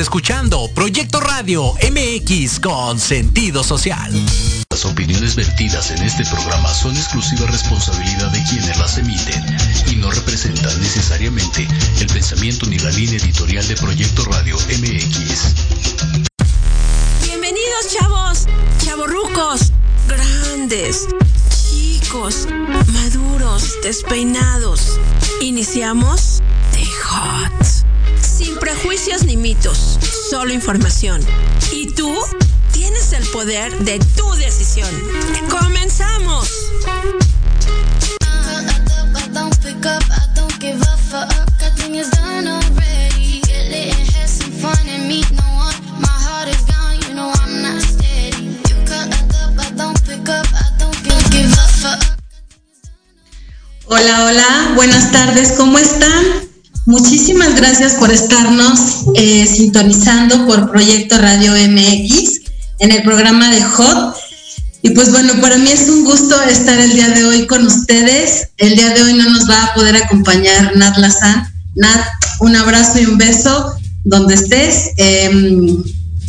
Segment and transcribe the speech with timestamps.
[0.00, 4.10] escuchando Proyecto Radio MX con sentido social.
[4.70, 9.44] Las opiniones vertidas en este programa son exclusiva responsabilidad de quienes las emiten
[9.92, 11.68] y no representan necesariamente
[12.00, 15.54] el pensamiento ni la línea editorial de Proyecto Radio MX.
[17.22, 18.46] Bienvenidos chavos,
[18.78, 19.72] chavorrucos,
[20.08, 21.06] grandes,
[21.50, 22.46] chicos,
[22.86, 24.98] maduros, despeinados.
[25.40, 26.40] Iniciamos
[26.72, 27.69] The Hot.
[28.40, 29.98] Sin prejuicios ni mitos,
[30.30, 31.20] solo información.
[31.72, 32.16] ¿Y tú?
[32.72, 34.88] Tienes el poder de tu decisión.
[35.50, 36.48] ¡Comenzamos!
[53.86, 56.49] Hola, hola, buenas tardes, ¿cómo están?
[56.90, 62.40] Muchísimas gracias por estarnos eh, sintonizando por Proyecto Radio MX
[62.80, 64.16] en el programa de Hot.
[64.82, 68.48] Y pues bueno, para mí es un gusto estar el día de hoy con ustedes.
[68.56, 71.46] El día de hoy no nos va a poder acompañar Nat Lazán.
[71.76, 72.06] Nat,
[72.40, 73.72] un abrazo y un beso
[74.02, 74.90] donde estés.
[74.96, 75.84] Em,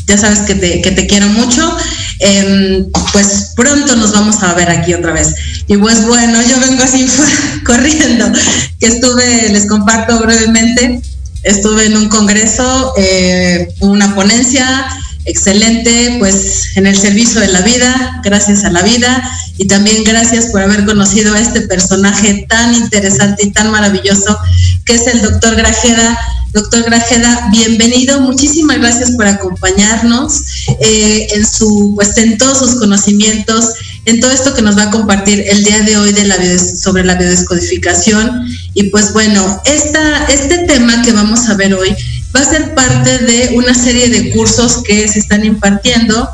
[0.06, 1.76] ya sabes que te, que te quiero mucho.
[2.20, 5.34] Em, pues pronto nos vamos a ver aquí otra vez.
[5.68, 7.06] Y pues bueno, yo vengo así
[7.66, 8.32] corriendo,
[8.80, 11.02] que estuve, les comparto brevemente,
[11.44, 14.86] estuve en un congreso, eh, una ponencia
[15.26, 19.24] excelente, pues en el servicio de la vida, gracias a la vida,
[19.58, 24.38] y también gracias por haber conocido a este personaje tan interesante y tan maravilloso
[24.86, 26.20] que es el doctor Grajeda
[26.54, 28.20] Doctor Grajeda, bienvenido.
[28.20, 30.42] Muchísimas gracias por acompañarnos
[30.82, 33.70] eh, en su, pues en todos sus conocimientos,
[34.06, 37.04] en todo esto que nos va a compartir el día de hoy de la sobre
[37.04, 38.48] la biodescodificación.
[38.74, 41.96] Y pues bueno, este tema que vamos a ver hoy
[42.36, 46.30] va a ser parte de una serie de cursos que se están impartiendo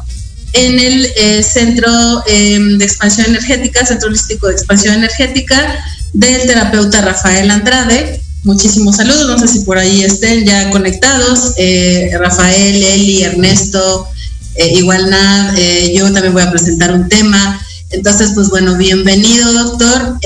[0.54, 5.84] en el eh, Centro em, de Expansión Energética, Centro Holístico de Expansión Energética
[6.14, 9.28] del terapeuta Rafael Andrade muchísimos saludos.
[9.28, 11.54] No sé si por ahí estén ya conectados.
[11.58, 14.08] Eh, Rafael, Eli, Ernesto,
[14.57, 15.54] eh, igual nada.
[15.57, 17.59] Eh, yo también voy a presentar un tema.
[17.92, 20.19] Entonces, pues bueno, bienvenido, doctor.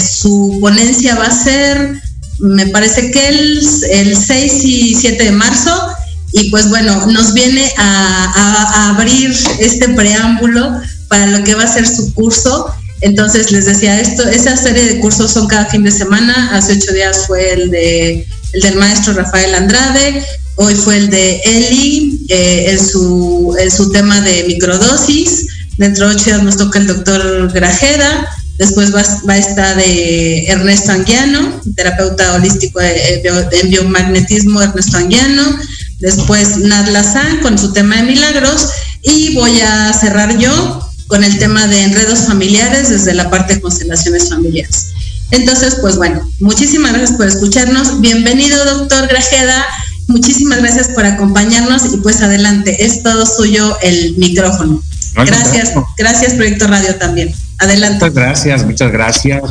[0.00, 2.00] su ponencia va a ser,
[2.38, 5.88] me parece que el, el 6 y 7 de marzo.
[6.32, 11.86] Y pues bueno, nos viene a abrir este preámbulo para lo que va a ser
[11.86, 16.56] su curso entonces les decía esto, esa serie de cursos son cada fin de semana.
[16.56, 20.24] Hace ocho días fue el de el del maestro Rafael Andrade,
[20.56, 25.46] hoy fue el de Eli eh, en, su, en su tema de microdosis.
[25.78, 28.28] Dentro de ocho días nos toca el doctor Grajeda.
[28.58, 35.58] Después va, va a estar de Ernesto Anguiano, terapeuta holístico en biomagnetismo Ernesto Anguiano.
[35.98, 38.68] Después Nad Lazán con su tema de milagros.
[39.02, 43.60] Y voy a cerrar yo con el tema de enredos familiares desde la parte de
[43.60, 44.88] constelaciones familiares.
[45.32, 48.02] Entonces, pues bueno, muchísimas gracias por escucharnos.
[48.02, 49.64] Bienvenido, doctor Grajeda.
[50.06, 54.82] Muchísimas gracias por acompañarnos y pues adelante, es todo suyo el micrófono.
[55.14, 57.34] Gracias, gracias Proyecto Radio también.
[57.58, 58.04] Adelante.
[58.04, 59.42] Muchas gracias, muchas gracias.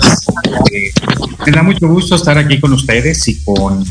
[0.72, 0.92] Eh,
[1.48, 3.84] me da mucho gusto estar aquí con ustedes y con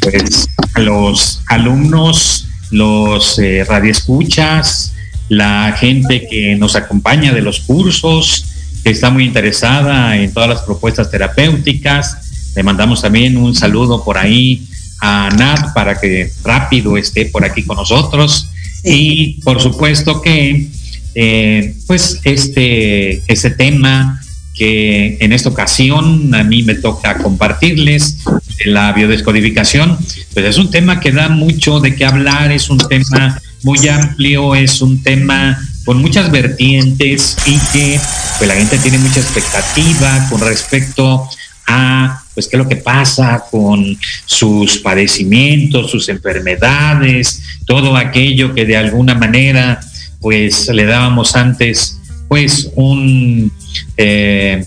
[0.00, 0.46] pues,
[0.76, 4.92] los alumnos, los eh, radioescuchas,
[5.30, 8.44] la gente que nos acompaña de los cursos,
[8.82, 12.52] que está muy interesada en todas las propuestas terapéuticas.
[12.56, 14.66] Le mandamos también un saludo por ahí
[15.00, 18.48] a Nat para que rápido esté por aquí con nosotros.
[18.84, 20.68] Y por supuesto que,
[21.14, 24.20] eh, pues, este, este tema
[24.54, 28.18] que en esta ocasión a mí me toca compartirles,
[28.66, 29.96] la biodescodificación,
[30.34, 34.54] pues es un tema que da mucho de qué hablar, es un tema muy amplio,
[34.54, 35.58] es un tema
[35.90, 38.00] con muchas vertientes y que
[38.38, 41.28] pues la gente tiene mucha expectativa con respecto
[41.66, 48.66] a pues qué es lo que pasa con sus padecimientos, sus enfermedades, todo aquello que
[48.66, 49.80] de alguna manera
[50.20, 51.98] pues le dábamos antes
[52.28, 53.50] pues un,
[53.96, 54.64] eh,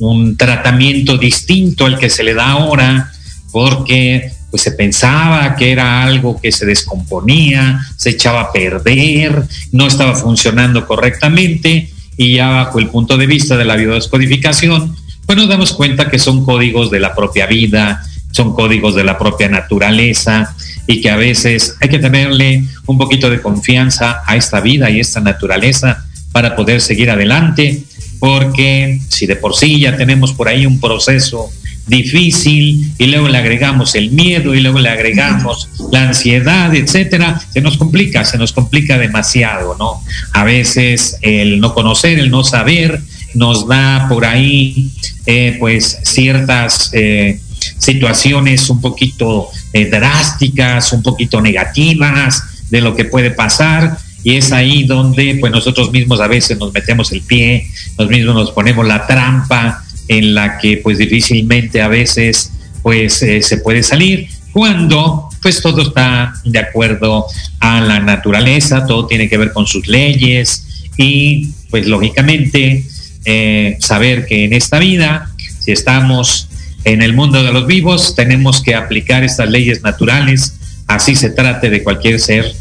[0.00, 3.12] un tratamiento distinto al que se le da ahora,
[3.52, 9.42] porque pues se pensaba que era algo que se descomponía, se echaba a perder,
[9.72, 14.94] no estaba funcionando correctamente y ya bajo el punto de vista de la biodescodificación,
[15.26, 19.18] pues nos damos cuenta que son códigos de la propia vida, son códigos de la
[19.18, 20.54] propia naturaleza
[20.86, 25.00] y que a veces hay que tenerle un poquito de confianza a esta vida y
[25.00, 27.82] esta naturaleza para poder seguir adelante,
[28.20, 31.50] porque si de por sí ya tenemos por ahí un proceso
[31.86, 37.60] difícil y luego le agregamos el miedo y luego le agregamos la ansiedad, etcétera, se
[37.60, 40.02] nos complica, se nos complica demasiado, ¿no?
[40.32, 43.00] A veces el no conocer, el no saber
[43.34, 44.90] nos da por ahí
[45.26, 47.40] eh, pues ciertas eh,
[47.78, 54.52] situaciones un poquito eh, drásticas, un poquito negativas de lo que puede pasar y es
[54.52, 58.86] ahí donde pues nosotros mismos a veces nos metemos el pie, nos mismos nos ponemos
[58.86, 65.28] la trampa en la que pues difícilmente a veces pues eh, se puede salir cuando
[65.42, 67.26] pues todo está de acuerdo
[67.60, 70.64] a la naturaleza, todo tiene que ver con sus leyes
[70.96, 72.84] y pues lógicamente
[73.24, 76.48] eh, saber que en esta vida, si estamos
[76.84, 80.54] en el mundo de los vivos, tenemos que aplicar estas leyes naturales,
[80.86, 82.54] así se trate de cualquier ser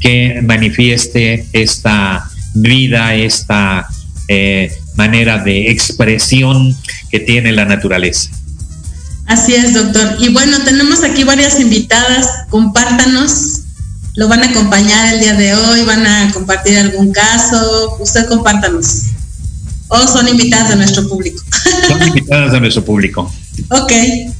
[0.00, 3.86] que manifieste esta vida, esta
[4.28, 6.76] eh, manera de expresión
[7.10, 8.30] que tiene la naturaleza.
[9.26, 10.16] Así es, doctor.
[10.20, 12.28] Y bueno, tenemos aquí varias invitadas.
[12.48, 13.60] Compártanos.
[14.14, 17.96] Lo van a acompañar el día de hoy, van a compartir algún caso.
[18.00, 19.02] Usted compártanos.
[19.88, 21.42] O son invitadas de nuestro público.
[21.88, 23.32] Son invitadas de nuestro público.
[23.70, 23.92] ok,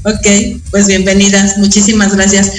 [0.05, 0.27] ok.
[0.71, 1.59] Pues bienvenidas.
[1.59, 2.53] Muchísimas gracias.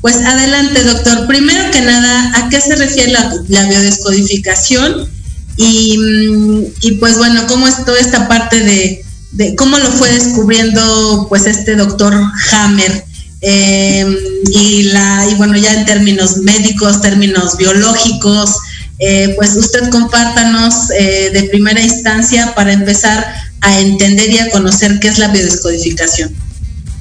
[0.00, 1.28] Pues adelante, doctor.
[1.28, 5.08] Primero que nada, ¿a qué se refiere la, biodescodificación?
[5.56, 11.76] Y, pues bueno, ¿cómo es toda esta parte de, cómo lo fue descubriendo pues este
[11.76, 12.14] doctor
[12.52, 13.04] Hammer?
[13.44, 14.14] Em,
[14.52, 18.56] y, la, y bueno, ya en términos médicos, términos biológicos,
[19.00, 23.26] eh, pues usted compártanos eh, de primera instancia para empezar
[23.60, 26.32] a entender y a conocer qué es la biodescodificación.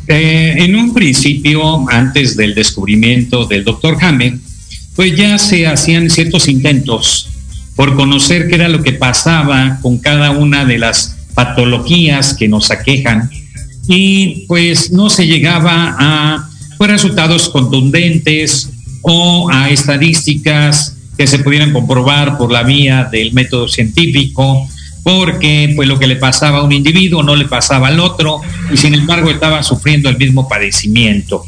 [0.08, 4.40] Eh, en un principio, antes del descubrimiento del doctor Hammett,
[4.96, 7.31] pues ya se hacían ciertos intentos
[7.82, 12.70] por conocer qué era lo que pasaba con cada una de las patologías que nos
[12.70, 13.28] aquejan
[13.88, 16.48] y pues no se llegaba a
[16.78, 18.70] pues, resultados contundentes
[19.02, 24.70] o a estadísticas que se pudieran comprobar por la vía del método científico
[25.02, 28.78] porque pues lo que le pasaba a un individuo no le pasaba al otro y
[28.78, 31.44] sin embargo estaba sufriendo el mismo padecimiento.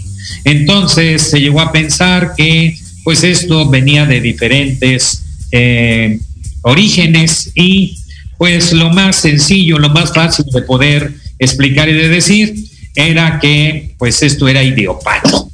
[0.45, 5.23] Entonces se llegó a pensar que pues esto venía de diferentes
[5.53, 6.19] eh,
[6.63, 7.95] orígenes y
[8.39, 12.55] pues lo más sencillo, lo más fácil de poder explicar y de decir
[12.95, 15.49] era que pues esto era idiopático.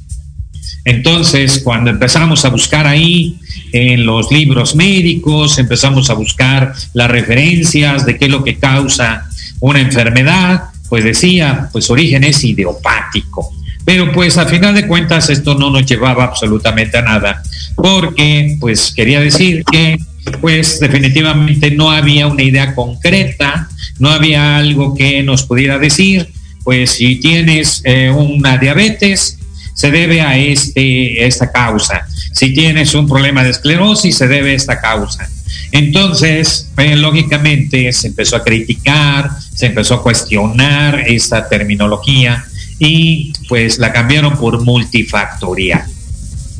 [0.86, 3.38] Entonces, cuando empezamos a buscar ahí
[3.72, 9.28] en los libros médicos, empezamos a buscar las referencias de qué es lo que causa
[9.60, 13.52] una enfermedad, pues decía, pues origen es idiopático.
[13.84, 17.42] Pero pues a final de cuentas esto no nos llevaba absolutamente a nada,
[17.76, 19.98] porque pues quería decir que
[20.40, 23.68] pues definitivamente no había una idea concreta,
[23.98, 26.28] no había algo que nos pudiera decir,
[26.62, 29.38] pues si tienes eh, una diabetes,
[29.74, 32.06] se debe a, este, esta causa.
[32.32, 35.28] Si tienes un problema de esclerosis, se debe a esta causa.
[35.72, 42.44] Entonces, pues, lógicamente, se empezó a criticar, se empezó a cuestionar esta terminología
[42.80, 45.84] y pues la cambiaron por multifactorial.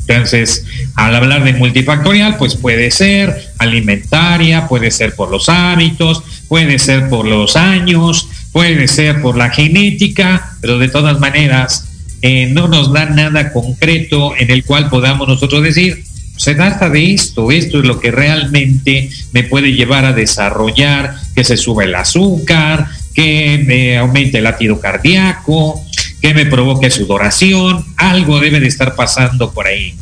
[0.07, 6.79] Entonces, al hablar de multifactorial, pues puede ser alimentaria, puede ser por los hábitos, puede
[6.79, 11.87] ser por los años, puede ser por la genética, pero de todas maneras
[12.21, 16.03] eh, no nos da nada concreto en el cual podamos nosotros decir,
[16.35, 21.43] se trata de esto, esto es lo que realmente me puede llevar a desarrollar que
[21.43, 25.83] se sube el azúcar, que me aumente el latido cardíaco,
[26.21, 29.95] que me provoque sudoración, algo debe de estar pasando por ahí.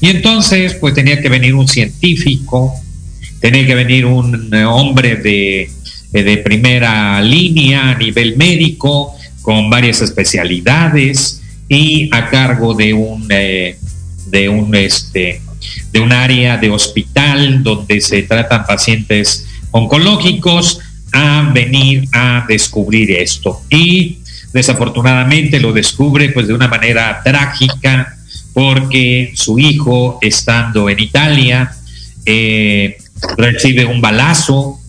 [0.00, 2.74] Y entonces, pues tenía que venir un científico,
[3.40, 5.70] tenía que venir un hombre de,
[6.12, 13.78] de primera línea a nivel médico, con varias especialidades, y a cargo de un, eh,
[14.26, 15.40] de un, este,
[15.92, 20.80] de un área de hospital donde se tratan pacientes oncológicos
[21.12, 23.62] a venir a descubrir esto.
[23.70, 24.18] Y
[24.52, 28.16] desafortunadamente lo descubre pues de una manera trágica
[28.52, 31.72] porque su hijo estando en Italia
[32.26, 32.98] eh,
[33.36, 34.80] recibe un balazo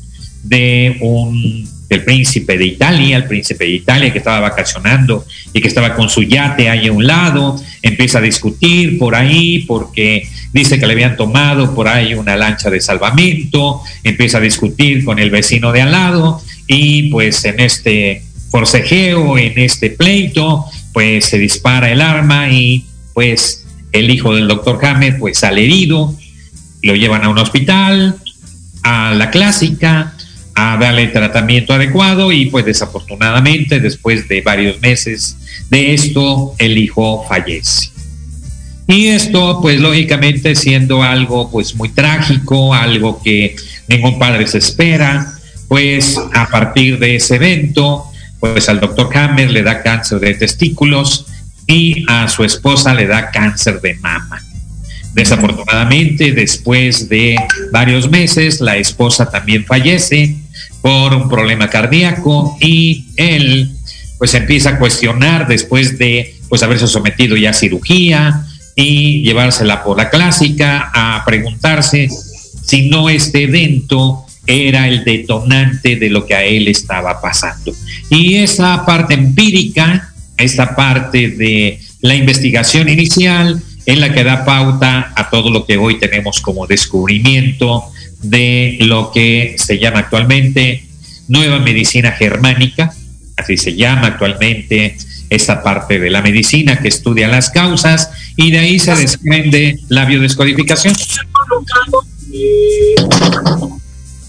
[0.44, 5.68] de un el príncipe de Italia, el príncipe de Italia que estaba vacacionando y que
[5.68, 10.80] estaba con su yate ahí a un lado, empieza a discutir por ahí porque dice
[10.80, 15.32] que le habían tomado por ahí una lancha de salvamento, empieza a discutir con el
[15.32, 21.90] vecino de al lado y pues en este forcejeo, en este pleito, pues se dispara
[21.90, 26.14] el arma y pues el hijo del doctor James pues sale herido,
[26.84, 28.18] lo llevan a un hospital,
[28.84, 30.14] a la clásica,
[30.54, 35.38] a darle tratamiento adecuado y pues desafortunadamente después de varios meses
[35.70, 37.90] de esto el hijo fallece.
[38.88, 43.56] Y esto pues lógicamente siendo algo pues muy trágico, algo que
[43.88, 45.34] ningún padre se espera,
[45.70, 48.11] pues a partir de ese evento
[48.42, 51.28] pues al doctor Hammer le da cáncer de testículos
[51.68, 54.42] y a su esposa le da cáncer de mama.
[55.14, 57.36] Desafortunadamente, después de
[57.72, 60.36] varios meses, la esposa también fallece
[60.82, 63.72] por un problema cardíaco y él
[64.18, 68.46] pues empieza a cuestionar después de pues haberse sometido ya a cirugía
[68.76, 72.10] y llevársela por la clásica a preguntarse
[72.64, 77.74] si no este evento era el detonante de lo que a él estaba pasando.
[78.10, 85.12] Y esa parte empírica, esta parte de la investigación inicial, es la que da pauta
[85.16, 87.86] a todo lo que hoy tenemos como descubrimiento
[88.22, 90.84] de lo que se llama actualmente
[91.28, 92.94] nueva medicina germánica,
[93.38, 94.98] así se llama actualmente
[95.30, 100.06] esta parte de la medicina que estudia las causas y de ahí se desprende la
[100.06, 100.94] biodescodificación.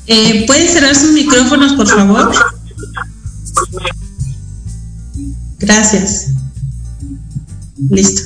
[0.07, 2.33] Eh, ¿Pueden cerrar sus micrófonos, por favor?
[5.59, 6.29] Gracias.
[7.91, 8.23] Listo.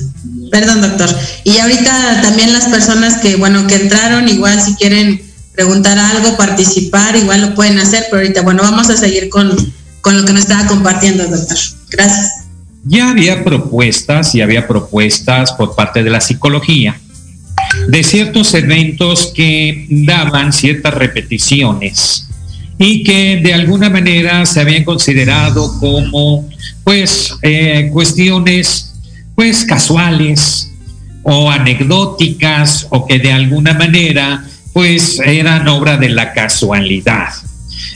[0.51, 1.09] Perdón, doctor.
[1.43, 5.21] Y ahorita también las personas que, bueno, que entraron, igual si quieren
[5.53, 9.55] preguntar algo, participar, igual lo pueden hacer, pero ahorita, bueno, vamos a seguir con,
[10.01, 11.57] con lo que nos estaba compartiendo, doctor.
[11.89, 12.45] Gracias.
[12.83, 16.99] Ya había propuestas y había propuestas por parte de la psicología
[17.87, 22.27] de ciertos eventos que daban ciertas repeticiones
[22.77, 26.47] y que de alguna manera se habían considerado como
[26.83, 28.93] pues eh, cuestiones
[29.35, 30.71] pues casuales
[31.23, 37.29] o anecdóticas o que de alguna manera pues eran obra de la casualidad.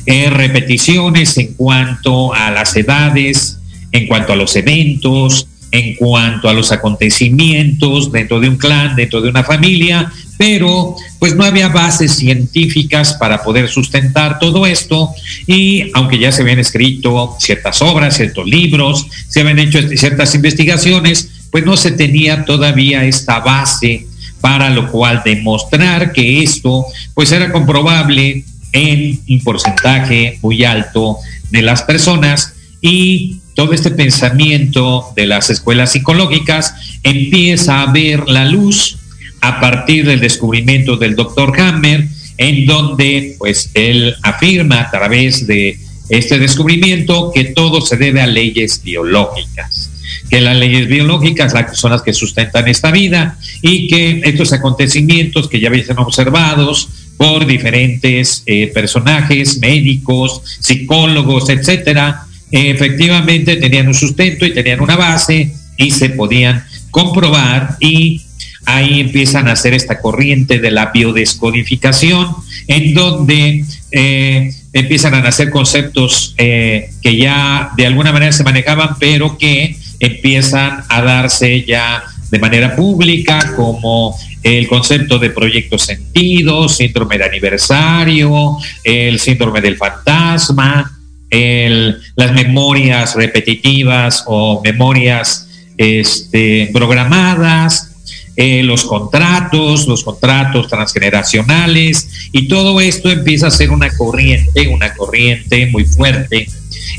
[0.06, 3.60] Eh, repeticiones en cuanto a las edades,
[3.92, 9.22] en cuanto a los eventos, en cuanto a los acontecimientos dentro de un clan, dentro
[9.22, 15.12] de una familia, pero pues no había bases científicas para poder sustentar todo esto.
[15.48, 21.30] Y aunque ya se habían escrito ciertas obras, ciertos libros, se habían hecho ciertas investigaciones,
[21.52, 24.08] pues no se tenía todavía esta base
[24.42, 31.18] para lo cual demostrar que esto pues era comprobable en un porcentaje muy alto
[31.52, 36.74] de las personas y todo este pensamiento de las escuelas psicológicas
[37.04, 38.98] empieza a ver la luz
[39.42, 42.08] a partir del descubrimiento del doctor Hammer,
[42.38, 45.78] en donde pues él afirma a través de
[46.10, 49.92] este descubrimiento que todo se debe a leyes biológicas,
[50.30, 55.60] que las leyes biológicas son las que sustentan esta vida y que estos acontecimientos que
[55.60, 64.54] ya habían observados por diferentes eh, personajes, médicos, psicólogos, etcétera, efectivamente tenían un sustento y
[64.54, 68.22] tenían una base y se podían comprobar y
[68.66, 72.28] ahí empiezan a hacer esta corriente de la biodescodificación
[72.68, 78.98] en donde eh, empiezan a nacer conceptos eh, que ya de alguna manera se manejaban
[79.00, 86.68] pero que empiezan a darse ya de manera pública como el concepto de proyecto sentido,
[86.68, 91.00] síndrome de aniversario, el síndrome del fantasma,
[91.32, 97.92] el, las memorias repetitivas o memorias este, programadas,
[98.36, 104.94] eh, los contratos, los contratos transgeneracionales, y todo esto empieza a ser una corriente, una
[104.94, 106.48] corriente muy fuerte,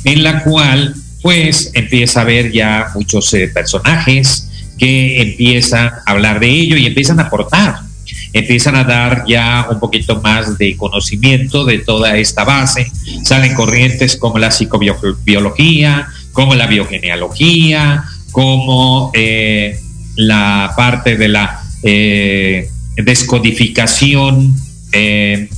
[0.05, 6.41] en la cual pues empieza a haber ya muchos eh, personajes que empiezan a hablar
[6.41, 7.92] de ello y empiezan a aportar
[8.33, 12.91] empiezan a dar ya un poquito más de conocimiento de toda esta base.
[13.25, 19.79] Salen corrientes como la psicobiología, como la biogenealogía, como eh,
[20.17, 24.55] la parte de la eh, descodificación,
[24.93, 25.49] eh,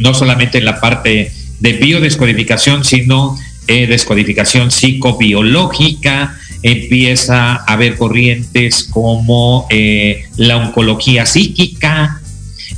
[0.00, 9.66] no solamente en la parte de biodescodificación, sino descodificación psicobiológica, empieza a haber corrientes como
[9.70, 12.20] eh, la oncología psíquica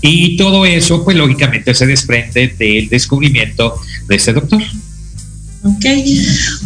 [0.00, 4.62] y todo eso pues lógicamente se desprende del descubrimiento de este doctor.
[5.64, 5.84] Ok.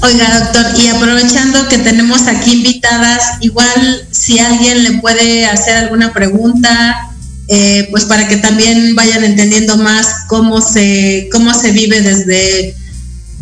[0.03, 6.13] Oiga, doctor, y aprovechando que tenemos aquí invitadas, igual si alguien le puede hacer alguna
[6.13, 7.13] pregunta,
[7.47, 12.75] eh, pues para que también vayan entendiendo más cómo se, cómo se vive desde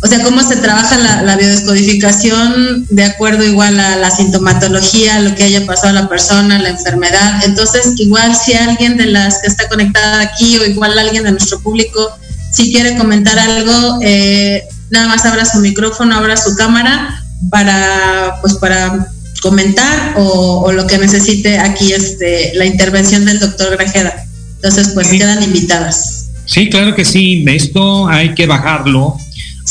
[0.03, 5.45] o sea, cómo se trabaja la, biodescodificación de acuerdo igual a la sintomatología, lo que
[5.45, 7.43] haya pasado a la persona, la enfermedad.
[7.45, 11.61] Entonces, igual si alguien de las que está conectada aquí o igual alguien de nuestro
[11.61, 12.11] público
[12.53, 18.55] Si quiere comentar algo, eh, nada más abra su micrófono, abra su cámara para, pues
[18.55, 19.09] para
[19.43, 24.27] comentar o, lo que necesite aquí este, la intervención del doctor Grajeda.
[24.57, 26.29] Entonces, pues quedan invitadas.
[26.45, 27.45] Sí, claro que sí.
[27.47, 29.19] Esto hay que bajarlo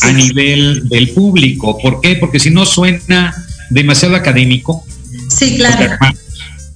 [0.02, 1.78] a nivel del público.
[1.78, 2.16] ¿Por qué?
[2.16, 3.34] Porque si no suena
[3.70, 4.86] demasiado académico.
[5.30, 5.98] Sí, claro.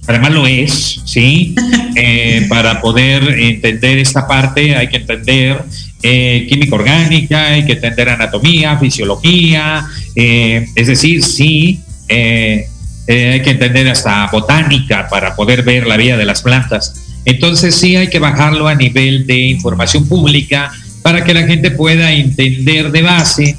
[0.06, 1.54] Además, lo es, ¿sí?
[1.96, 5.60] Eh, para poder entender esta parte hay que entender
[6.04, 13.88] eh, química orgánica, hay que entender anatomía, fisiología, eh, es decir, sí, hay que entender
[13.88, 16.94] hasta botánica para poder ver la vida de las plantas.
[17.24, 20.70] Entonces sí hay que bajarlo a nivel de información pública
[21.02, 23.56] para que la gente pueda entender de base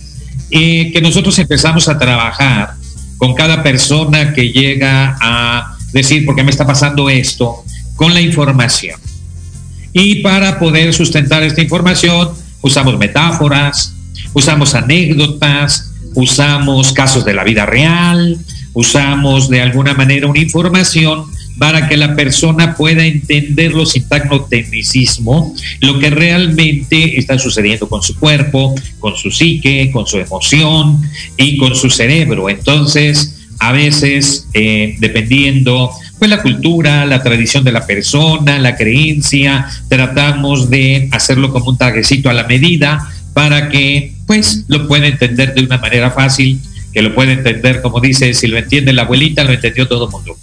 [0.50, 2.74] que nosotros empezamos a trabajar
[3.18, 7.64] con cada persona que llega a decir por qué me está pasando esto,
[7.96, 9.00] con la información.
[9.94, 12.30] Y para poder sustentar esta información,
[12.62, 13.94] usamos metáforas,
[14.34, 18.38] usamos anécdotas, usamos casos de la vida real,
[18.74, 21.26] usamos de alguna manera una información
[21.58, 24.06] para que la persona pueda entenderlo sin
[24.50, 31.02] tecnicismo, lo que realmente está sucediendo con su cuerpo, con su psique, con su emoción
[31.38, 32.50] y con su cerebro.
[32.50, 39.68] Entonces, a veces, eh, dependiendo pues la cultura, la tradición de la persona, la creencia,
[39.88, 45.54] tratamos de hacerlo como un trajecito a la medida para que pues lo pueda entender
[45.54, 46.60] de una manera fácil,
[46.94, 50.12] que lo pueda entender, como dice, si lo entiende la abuelita, lo entendió todo el
[50.12, 50.38] mundo.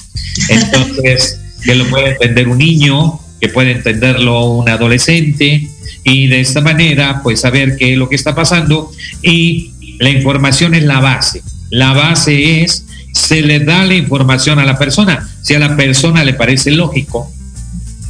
[0.49, 5.69] Entonces, que lo puede entender un niño, que puede entenderlo un adolescente,
[6.05, 8.91] y de esta manera, pues saber qué es lo que está pasando.
[9.23, 11.43] Y la información es la base.
[11.71, 15.29] La base es, se le da la información a la persona.
[15.43, 17.31] Si a la persona le parece lógico,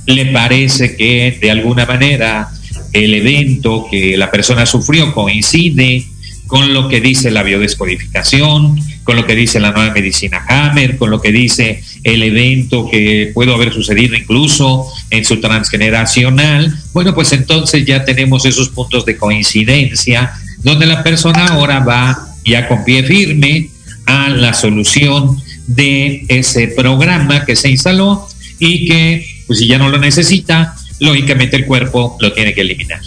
[0.06, 2.50] le parece que de alguna manera
[2.92, 6.06] el evento que la persona sufrió coincide
[6.48, 11.10] con lo que dice la biodescodificación, con lo que dice la nueva medicina Hammer, con
[11.10, 17.32] lo que dice el evento que pudo haber sucedido incluso en su transgeneracional, bueno, pues
[17.32, 20.32] entonces ya tenemos esos puntos de coincidencia
[20.62, 23.68] donde la persona ahora va ya con pie firme
[24.06, 28.26] a la solución de ese programa que se instaló
[28.58, 33.00] y que, pues si ya no lo necesita, lógicamente el cuerpo lo tiene que eliminar.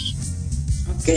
[0.99, 1.09] Ok,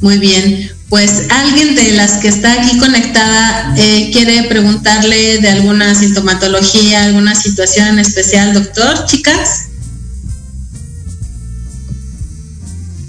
[0.00, 0.79] muy bien.
[0.90, 7.36] Pues alguien de las que está aquí conectada eh, quiere preguntarle de alguna sintomatología, alguna
[7.36, 9.66] situación en especial, doctor, chicas.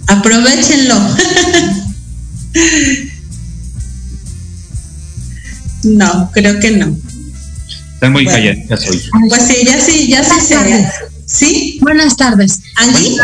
[0.06, 0.96] Aprovechenlo.
[5.84, 6.96] no, creo que no.
[7.96, 9.02] Está muy callada, soy.
[9.28, 10.54] Pues sí, ya sí, ya sí
[11.26, 11.80] ¿Sí?
[11.82, 12.62] Buenas tardes.
[12.76, 13.18] ¿Angie?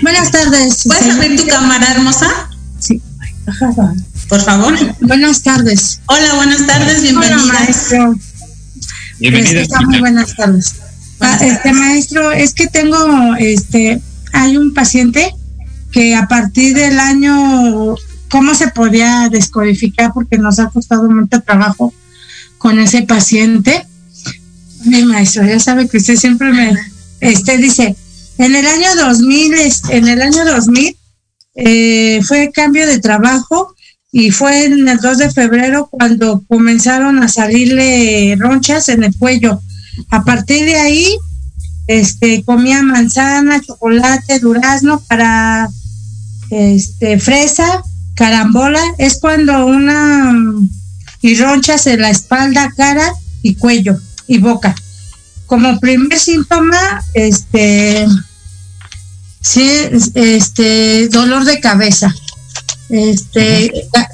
[0.00, 0.84] Buenas tardes.
[0.84, 2.50] ¿Puedes abrir tu cámara, hermosa?
[4.28, 4.74] Por favor.
[5.00, 6.00] Buenas tardes.
[6.06, 7.40] Hola, buenas tardes, bienvenida.
[7.42, 8.14] Hola, maestro.
[9.20, 9.62] Bienvenida.
[9.62, 10.74] Este, muy buenas tardes.
[11.20, 14.00] Ah, este maestro, es que tengo, este,
[14.32, 15.32] hay un paciente
[15.92, 17.94] que a partir del año,
[18.28, 20.12] ¿cómo se podía descodificar?
[20.12, 21.94] Porque nos ha costado mucho trabajo
[22.58, 23.86] con ese paciente.
[24.84, 26.76] Mi maestro, ya sabe que usted siempre me,
[27.20, 27.96] este, dice,
[28.38, 29.54] en el año 2000,
[29.90, 30.96] en el año 2000,
[31.56, 33.74] eh, fue cambio de trabajo
[34.12, 39.60] y fue en el 2 de febrero cuando comenzaron a salirle ronchas en el cuello.
[40.10, 41.16] A partir de ahí,
[41.86, 45.68] este, comía manzana, chocolate, durazno para
[46.50, 47.82] este, fresa,
[48.14, 48.80] carambola.
[48.98, 50.34] Es cuando una
[51.22, 54.74] y ronchas en la espalda, cara y cuello y boca.
[55.46, 58.06] Como primer síntoma, este,
[59.46, 59.70] sí,
[60.14, 62.14] este, dolor de cabeza.
[62.88, 63.72] Este,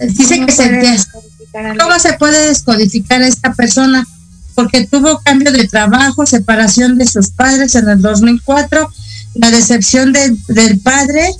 [0.08, 0.98] dice que se
[1.78, 4.06] ¿Cómo se puede descodificar a esta persona?
[4.54, 8.90] Porque tuvo cambio de trabajo, separación de sus padres en el 2004,
[9.34, 11.30] la decepción del padre,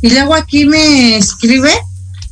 [0.00, 1.72] y luego aquí me escribe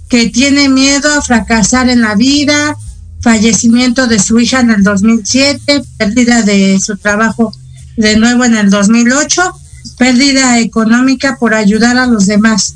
[0.08, 2.76] que tiene miedo a fracasar en la vida,
[3.22, 7.54] fallecimiento de su hija en el 2007, pérdida de su trabajo
[7.96, 9.61] de nuevo en el 2008
[10.02, 12.74] pérdida económica por ayudar a los demás.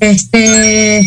[0.00, 1.06] Este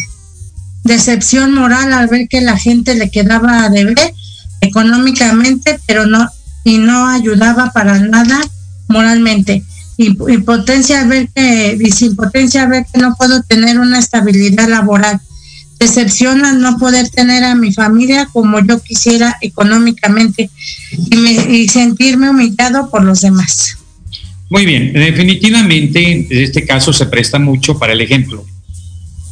[0.83, 4.13] decepción moral al ver que la gente le quedaba a deber
[4.61, 6.29] económicamente, pero no
[6.63, 8.39] y no ayudaba para nada
[8.87, 9.63] moralmente.
[9.97, 15.21] Impotencia al ver que impotencia al ver que no puedo tener una estabilidad laboral.
[15.79, 20.51] Decepción al no poder tener a mi familia como yo quisiera económicamente
[20.91, 21.17] y,
[21.49, 23.80] y sentirme humillado por los demás.
[24.51, 28.45] Muy bien, definitivamente este caso se presta mucho para el ejemplo.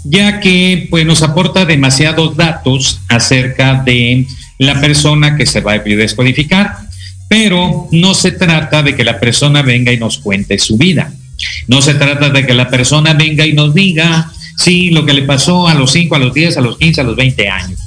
[0.06, 4.26] ya que pues, nos aporta demasiados datos acerca de
[4.58, 6.74] la persona que se va a descodificar,
[7.28, 11.12] pero no se trata de que la persona venga y nos cuente su vida.
[11.68, 15.24] No se trata de que la persona venga y nos diga, sí, lo que le
[15.24, 17.80] pasó a los 5, a los 10, a los 15, a los 20 años,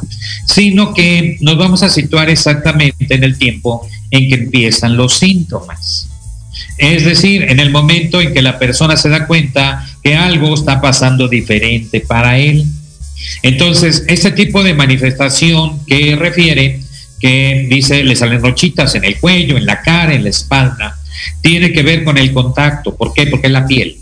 [0.46, 6.11] sino que nos vamos a situar exactamente en el tiempo en que empiezan los síntomas.
[6.78, 10.80] Es decir, en el momento en que la persona se da cuenta que algo está
[10.80, 12.64] pasando diferente para él.
[13.42, 16.80] Entonces, este tipo de manifestación que refiere,
[17.20, 20.98] que dice, le salen rochitas en el cuello, en la cara, en la espalda,
[21.40, 22.96] tiene que ver con el contacto.
[22.96, 23.26] ¿Por qué?
[23.26, 23.96] Porque es la piel.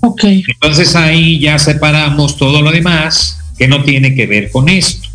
[0.00, 0.24] Ok.
[0.24, 5.05] Entonces ahí ya separamos todo lo demás que no tiene que ver con esto.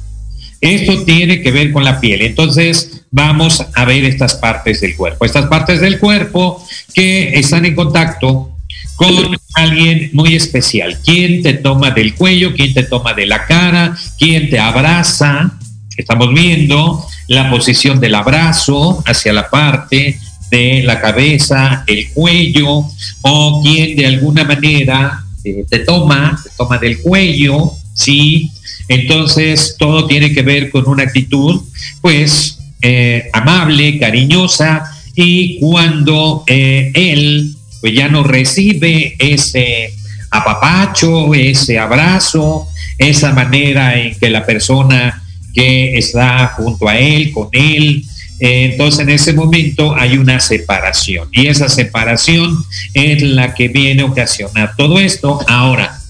[0.61, 2.21] Esto tiene que ver con la piel.
[2.21, 5.25] Entonces vamos a ver estas partes del cuerpo.
[5.25, 8.51] Estas partes del cuerpo que están en contacto
[8.95, 10.99] con alguien muy especial.
[11.03, 12.53] ¿Quién te toma del cuello?
[12.53, 13.97] ¿Quién te toma de la cara?
[14.19, 15.57] ¿Quién te abraza?
[15.97, 20.19] Estamos viendo la posición del abrazo hacia la parte
[20.51, 22.85] de la cabeza, el cuello,
[23.21, 28.51] o quien de alguna manera eh, te toma, te toma del cuello, ¿sí?
[28.87, 31.61] Entonces todo tiene que ver con una actitud,
[32.01, 34.83] pues, eh, amable, cariñosa,
[35.15, 39.93] y cuando eh, él, pues ya no recibe ese
[40.29, 42.67] apapacho, ese abrazo,
[42.97, 45.21] esa manera en que la persona
[45.53, 48.05] que está junto a él, con él,
[48.43, 52.57] entonces en ese momento hay una separación y esa separación
[52.95, 55.39] es la que viene a ocasionar todo esto.
[55.47, 56.00] Ahora,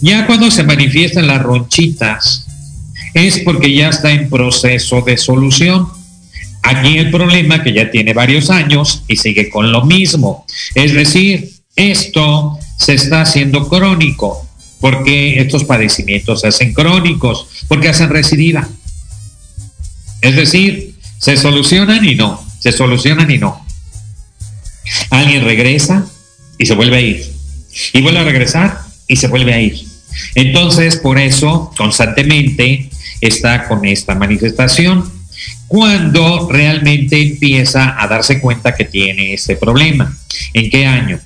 [0.00, 2.46] ya cuando se manifiestan las ronchitas
[3.14, 5.88] es porque ya está en proceso de solución.
[6.62, 10.44] Aquí el problema que ya tiene varios años y sigue con lo mismo.
[10.74, 14.46] Es decir, esto se está haciendo crónico
[14.80, 18.68] porque estos padecimientos se hacen crónicos, porque hacen recidiva.
[20.20, 23.64] Es decir, se solucionan y no, se solucionan y no.
[25.10, 26.06] Alguien regresa
[26.58, 27.32] y se vuelve a ir.
[27.92, 29.84] Y vuelve a regresar y se vuelve a ir.
[30.36, 32.88] Entonces, por eso, constantemente
[33.20, 35.10] está con esta manifestación
[35.66, 40.16] cuando realmente empieza a darse cuenta que tiene ese problema.
[40.54, 41.18] ¿En qué año?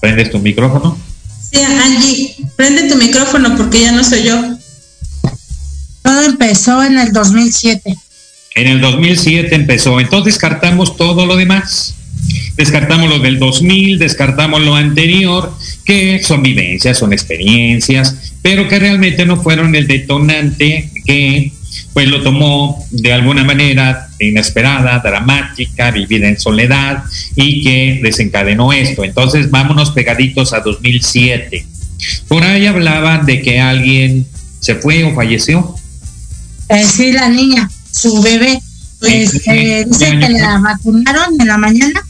[0.00, 0.96] ¿Prendes tu micrófono?
[1.50, 4.58] Sí, Angie, prende tu micrófono porque ya no soy yo.
[6.02, 7.96] Todo empezó en el 2007.
[8.54, 9.98] En el 2007 empezó.
[9.98, 11.95] Entonces descartamos todo lo demás.
[12.56, 15.52] Descartamos lo del 2000, descartamos lo anterior,
[15.84, 21.52] que son vivencias, son experiencias, pero que realmente no fueron el detonante que
[21.92, 29.04] pues lo tomó de alguna manera inesperada, dramática, vivida en soledad y que desencadenó esto.
[29.04, 31.66] Entonces vámonos pegaditos a 2007.
[32.28, 34.26] Por ahí hablaban de que alguien
[34.60, 35.74] se fue o falleció.
[36.68, 38.60] Eh, sí, la niña, su bebé.
[39.02, 42.05] Este, dice que la vacunaron en la mañana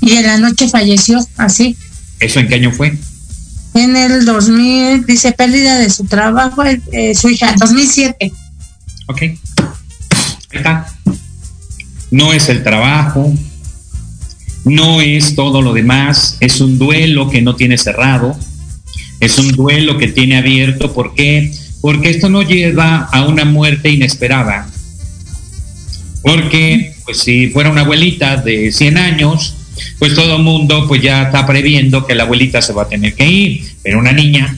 [0.00, 1.76] y en la noche falleció, así.
[2.18, 2.98] ¿Eso en qué año fue?
[3.74, 8.32] En el 2000, dice pérdida de su trabajo, eh, su hija, 2007.
[9.06, 9.22] Ok.
[9.22, 9.36] Ahí
[10.52, 10.86] está.
[12.10, 13.32] No es el trabajo,
[14.64, 18.36] no es todo lo demás, es un duelo que no tiene cerrado,
[19.20, 20.92] es un duelo que tiene abierto.
[20.92, 21.52] ¿Por qué?
[21.80, 24.68] porque esto no lleva a una muerte inesperada.
[26.22, 29.56] Porque, pues si fuera una abuelita de 100 años,
[29.98, 33.14] pues todo el mundo pues ya está previendo que la abuelita se va a tener
[33.14, 34.56] que ir, pero una niña.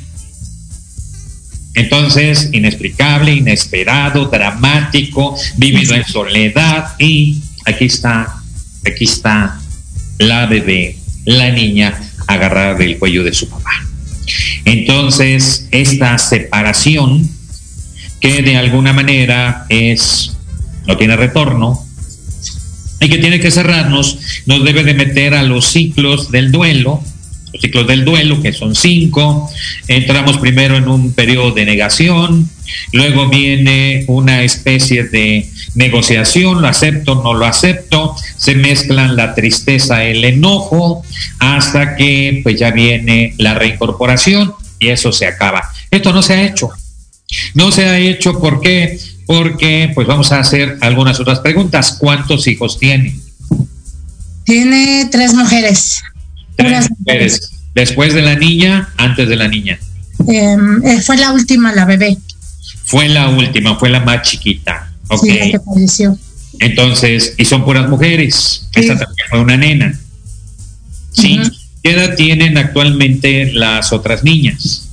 [1.75, 8.43] Entonces, inexplicable, inesperado, dramático, vivido en soledad y aquí está,
[8.87, 9.59] aquí está
[10.19, 13.73] la bebé, la niña agarrada del cuello de su papá.
[14.65, 17.29] Entonces, esta separación,
[18.21, 20.37] que de alguna manera es,
[20.87, 21.85] no tiene retorno,
[23.03, 27.03] y que tiene que cerrarnos, nos debe de meter a los ciclos del duelo,
[27.53, 29.51] los ciclos del duelo, que son cinco.
[29.89, 32.49] Entramos primero en un periodo de negación,
[32.93, 40.05] luego viene una especie de negociación, lo acepto, no lo acepto, se mezclan la tristeza,
[40.05, 41.03] el enojo,
[41.39, 45.63] hasta que pues ya viene la reincorporación y eso se acaba.
[45.91, 46.71] Esto no se ha hecho.
[47.55, 48.99] No se ha hecho ¿por qué?
[49.27, 51.97] Porque pues vamos a hacer algunas otras preguntas.
[51.99, 53.17] ¿Cuántos hijos tiene?
[54.45, 56.03] Tiene tres mujeres.
[56.57, 57.51] Tres mujeres.
[57.75, 59.79] Después de la niña, antes de la niña.
[60.29, 62.19] Em, eh, fue la última, la bebé.
[62.85, 64.93] Fue la última, fue la más chiquita.
[65.21, 66.19] Sí, la que falleció.
[66.59, 68.69] Entonces, y son puras mujeres.
[68.75, 69.99] Esta también fue una nena.
[71.13, 71.41] Sí.
[71.83, 74.89] ¿Qué edad tienen actualmente las otras niñas?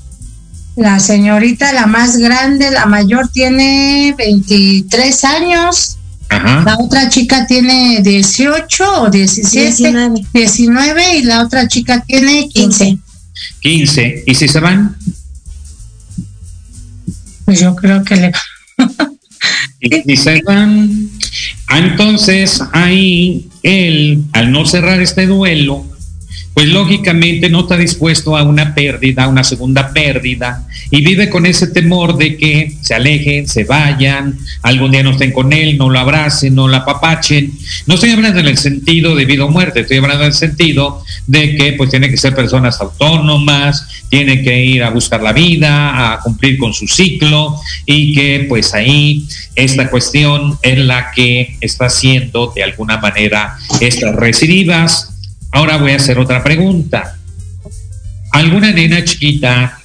[0.80, 5.98] La señorita, la más grande, la mayor, tiene 23 años.
[6.30, 11.18] La otra chica tiene 18 o 17, 19.
[11.18, 12.98] y la otra chica tiene 15.
[13.60, 14.24] 15.
[14.26, 14.96] ¿Y si se van?
[17.44, 18.32] Pues yo creo que le
[20.06, 21.10] y, se van.
[21.72, 25.84] Entonces, ahí él, al no cerrar este duelo,
[26.60, 31.46] pues lógicamente no está dispuesto a una pérdida, a una segunda pérdida, y vive con
[31.46, 35.90] ese temor de que se alejen, se vayan, algún día no estén con él, no
[35.90, 37.54] lo abracen, no lo apapachen.
[37.86, 41.02] No estoy hablando en el sentido de vida o muerte, estoy hablando en el sentido
[41.28, 46.12] de que pues tienen que ser personas autónomas, tienen que ir a buscar la vida,
[46.12, 51.86] a cumplir con su ciclo, y que pues ahí esta cuestión es la que está
[51.86, 55.16] haciendo de alguna manera estas recidivas
[55.52, 57.16] Ahora voy a hacer otra pregunta.
[58.32, 59.80] ¿Alguna nena chiquita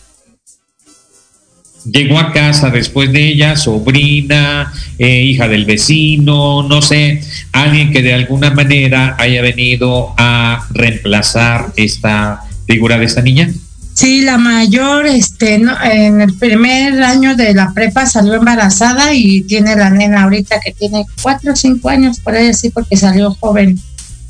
[1.91, 7.23] llegó a casa después de ella, sobrina, eh, hija del vecino, no sé,
[7.53, 13.51] alguien que de alguna manera haya venido a reemplazar esta figura de esta niña?
[13.95, 19.77] Sí, la mayor, este, en el primer año de la prepa salió embarazada y tiene
[19.77, 23.79] la nena ahorita que tiene cuatro o cinco años, por ahí así, porque salió joven,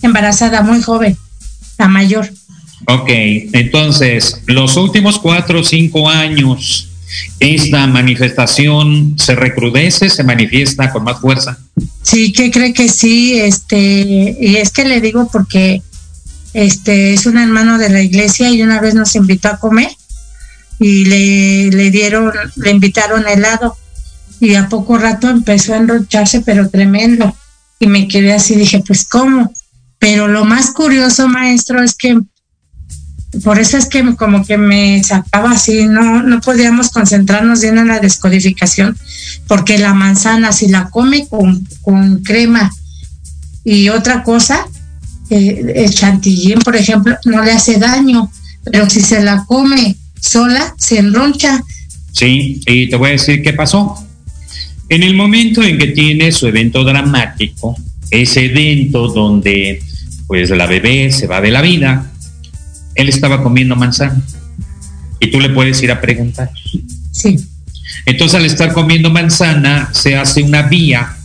[0.02, 1.16] embarazada, muy joven
[1.88, 2.30] mayor.
[2.86, 6.90] Ok, entonces, los últimos cuatro o cinco años,
[7.40, 11.58] ¿esta manifestación se recrudece, se manifiesta con más fuerza?
[12.02, 15.82] Sí, que cree que sí, este, y es que le digo porque
[16.52, 19.90] este es un hermano de la iglesia y una vez nos invitó a comer
[20.78, 23.76] y le, le dieron, le invitaron helado
[24.40, 27.34] y a poco rato empezó a enrocharse, pero tremendo.
[27.80, 29.52] Y me quedé así, dije, pues ¿cómo?
[30.04, 32.18] Pero lo más curioso, maestro, es que
[33.42, 37.88] por eso es que como que me sacaba así, no, no podíamos concentrarnos bien en
[37.88, 38.98] la descodificación,
[39.48, 42.70] porque la manzana, si la come con, con crema
[43.64, 44.66] y otra cosa,
[45.30, 48.30] eh, el chantillín, por ejemplo, no le hace daño,
[48.62, 51.64] pero si se la come sola, se enroncha.
[52.12, 54.06] Sí, y te voy a decir qué pasó.
[54.90, 57.74] En el momento en que tiene su evento dramático,
[58.10, 59.80] ese evento donde
[60.34, 62.10] pues la bebé se va de la vida,
[62.96, 64.20] él estaba comiendo manzana.
[65.20, 66.50] Y tú le puedes ir a preguntar.
[67.12, 67.36] Sí.
[68.04, 71.16] Entonces, al estar comiendo manzana, se hace una vía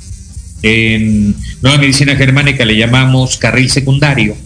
[0.62, 4.38] en nueva medicina germánica, le llamamos carril secundario.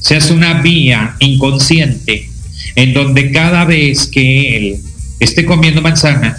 [0.00, 2.28] Se hace una vía inconsciente
[2.74, 4.76] en donde cada vez que él
[5.20, 6.38] esté comiendo manzana,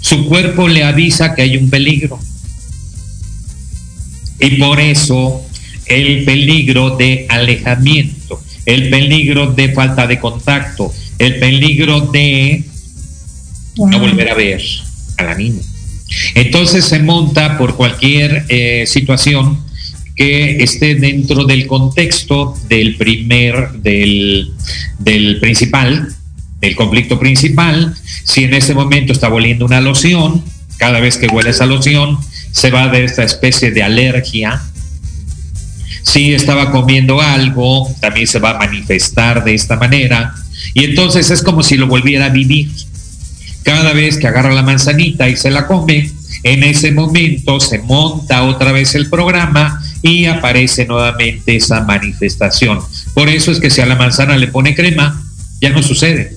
[0.00, 2.18] su cuerpo le avisa que hay un peligro.
[4.40, 5.46] Y por eso
[5.86, 12.64] el peligro de alejamiento, el peligro de falta de contacto, el peligro de
[13.76, 14.62] no volver a ver
[15.18, 15.62] a la niña.
[16.34, 19.58] Entonces se monta por cualquier eh, situación
[20.14, 24.52] que esté dentro del contexto del primer, del,
[24.98, 26.14] del principal,
[26.60, 27.94] del conflicto principal.
[28.24, 30.44] Si en ese momento está volviendo una loción,
[30.76, 32.18] cada vez que huele esa loción,
[32.50, 34.60] se va de esta especie de alergia
[36.02, 40.34] si estaba comiendo algo, también se va a manifestar de esta manera.
[40.74, 42.70] Y entonces es como si lo volviera a vivir.
[43.62, 46.10] Cada vez que agarra la manzanita y se la come,
[46.42, 52.80] en ese momento se monta otra vez el programa y aparece nuevamente esa manifestación.
[53.14, 55.22] Por eso es que si a la manzana le pone crema,
[55.60, 56.36] ya no sucede.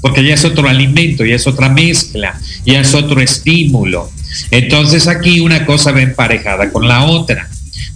[0.00, 4.10] Porque ya es otro alimento, ya es otra mezcla, ya es otro estímulo.
[4.50, 7.49] Entonces aquí una cosa va emparejada con la otra.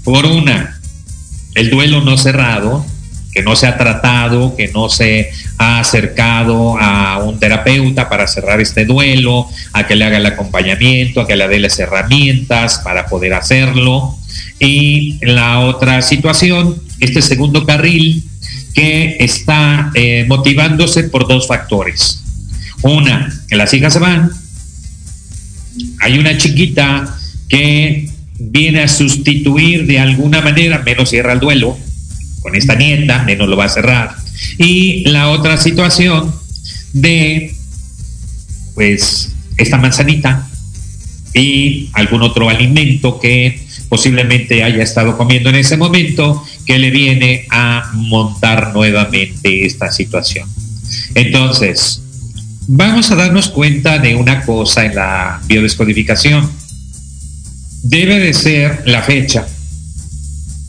[0.05, 0.81] Por una,
[1.55, 2.85] el duelo no cerrado,
[3.35, 8.61] que no se ha tratado, que no se ha acercado a un terapeuta para cerrar
[8.61, 13.07] este duelo, a que le haga el acompañamiento, a que le dé las herramientas para
[13.07, 14.17] poder hacerlo.
[14.61, 18.23] Y la otra situación, este segundo carril,
[18.73, 22.23] que está eh, motivándose por dos factores.
[22.83, 24.31] Una, que las hijas se van.
[26.01, 31.79] Hay una chiquita que viene a sustituir de alguna manera, menos cierra el duelo,
[32.41, 34.17] con esta nieta, menos lo va a cerrar.
[34.59, 36.35] Y la otra situación
[36.93, 37.55] de,
[38.75, 40.49] pues, esta manzanita
[41.33, 47.47] y algún otro alimento que posiblemente haya estado comiendo en ese momento, que le viene
[47.51, 50.49] a montar nuevamente esta situación.
[51.15, 52.03] Entonces,
[52.67, 56.51] vamos a darnos cuenta de una cosa en la biodescodificación
[57.85, 59.47] debe de ser la fecha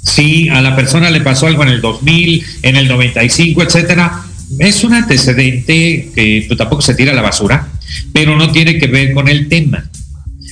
[0.04, 4.22] Si a la persona le pasó algo en el 2000, en el 95, etcétera,
[4.60, 7.68] es un antecedente que tampoco se tira a la basura,
[8.14, 9.90] pero no tiene que ver con el tema.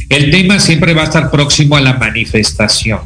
[0.10, 3.00] El tema siempre va a estar próximo a la manifestación.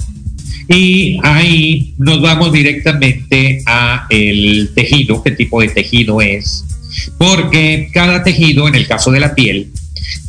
[0.69, 6.65] Y ahí nos vamos directamente a el tejido, qué tipo de tejido es,
[7.17, 9.69] porque cada tejido, en el caso de la piel,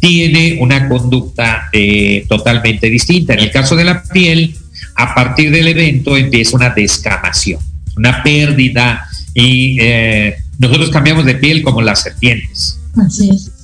[0.01, 3.35] tiene una conducta eh, totalmente distinta.
[3.35, 4.55] En el caso de la piel,
[4.95, 7.61] a partir del evento empieza una descamación,
[7.97, 12.81] una pérdida y eh, nosotros cambiamos de piel como las serpientes,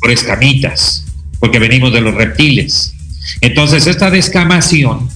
[0.01, 1.05] por escamitas,
[1.41, 2.95] porque venimos de los reptiles.
[3.41, 5.09] Entonces, esta descamación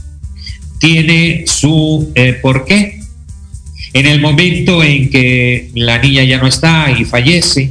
[0.78, 3.00] tiene su eh, por qué.
[3.92, 7.70] En el momento en que la niña ya no está y fallece,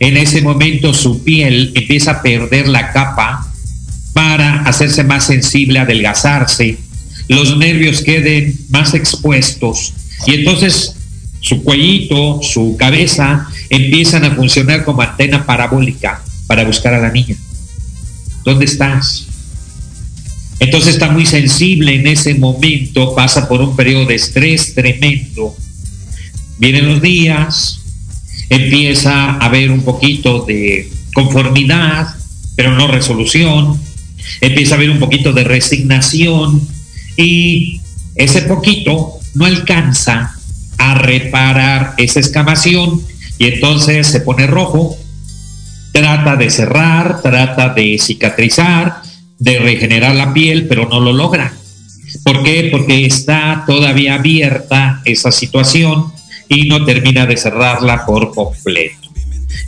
[0.00, 3.50] en ese momento su piel empieza a perder la capa
[4.12, 6.78] para hacerse más sensible, adelgazarse,
[7.28, 9.92] los nervios queden más expuestos
[10.26, 10.94] y entonces
[11.40, 17.36] su cuellito, su cabeza empiezan a funcionar como antena parabólica para buscar a la niña.
[18.44, 19.26] ¿Dónde estás?
[20.58, 25.54] Entonces está muy sensible en ese momento, pasa por un periodo de estrés tremendo.
[26.58, 27.80] Vienen los días,
[28.48, 32.08] empieza a haber un poquito de conformidad,
[32.56, 33.80] pero no resolución,
[34.40, 36.60] empieza a haber un poquito de resignación
[37.16, 37.80] y
[38.14, 40.36] ese poquito no alcanza
[40.78, 43.02] a reparar esa escamación
[43.38, 44.96] y entonces se pone rojo,
[45.92, 49.02] trata de cerrar, trata de cicatrizar,
[49.38, 51.52] de regenerar la piel, pero no lo logra.
[52.22, 52.68] ¿Por qué?
[52.70, 56.12] Porque está todavía abierta esa situación
[56.48, 59.08] y no termina de cerrarla por completo.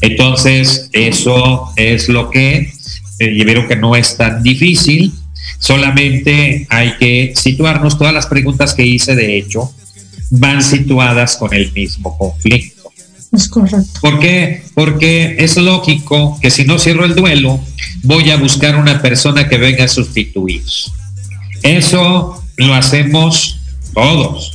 [0.01, 2.73] Entonces, eso es lo que,
[3.19, 5.13] eh, vieron que no es tan difícil,
[5.59, 9.73] solamente hay que situarnos, todas las preguntas que hice, de hecho,
[10.31, 12.91] van situadas con el mismo conflicto.
[13.33, 14.01] Es correcto.
[14.01, 14.63] ¿Por qué?
[14.75, 17.61] Porque es lógico que si no cierro el duelo,
[18.03, 20.63] voy a buscar una persona que venga a sustituir.
[21.63, 23.61] Eso lo hacemos
[23.93, 24.53] todos.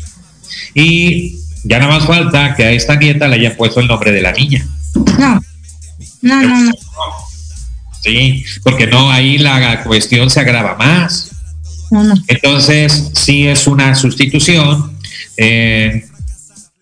[0.74, 4.22] Y ya nada más falta que a esta nieta le hayan puesto el nombre de
[4.22, 4.66] la niña.
[4.96, 5.40] No,
[6.22, 6.72] no, no, no.
[8.02, 11.32] Sí, porque no, ahí la cuestión se agrava más.
[11.92, 12.16] no, no.
[12.28, 14.98] Entonces, sí es una sustitución.
[15.38, 16.06] Eh,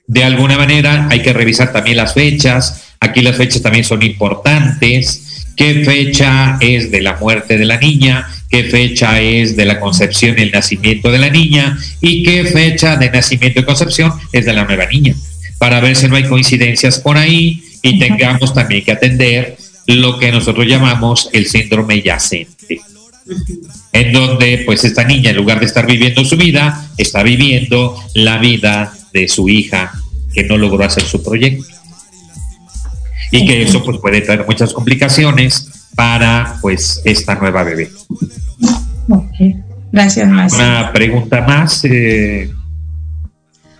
[0.08, 2.84] de alguna manera hay que revisar también las fechas.
[3.00, 5.46] Aquí las fechas también son importantes.
[5.56, 8.28] ¿Qué fecha es de la muerte de la niña?
[8.50, 11.78] ¿Qué fecha es de la concepción y el nacimiento de la niña?
[12.02, 15.16] ¿Y qué fecha de nacimiento y concepción es de la nueva niña?
[15.58, 20.32] Para ver si no hay coincidencias por ahí y tengamos también que atender lo que
[20.32, 22.82] nosotros llamamos el síndrome yacente
[23.92, 28.38] en donde pues esta niña en lugar de estar viviendo su vida, está viviendo la
[28.38, 29.92] vida de su hija
[30.34, 31.66] que no logró hacer su proyecto.
[33.32, 35.69] Y que eso pues puede traer muchas complicaciones
[36.00, 37.92] para pues esta nueva bebé.
[39.10, 39.36] Ok.
[39.92, 40.64] Gracias, maestro.
[40.64, 41.82] Una pregunta más.
[41.84, 42.50] Eh,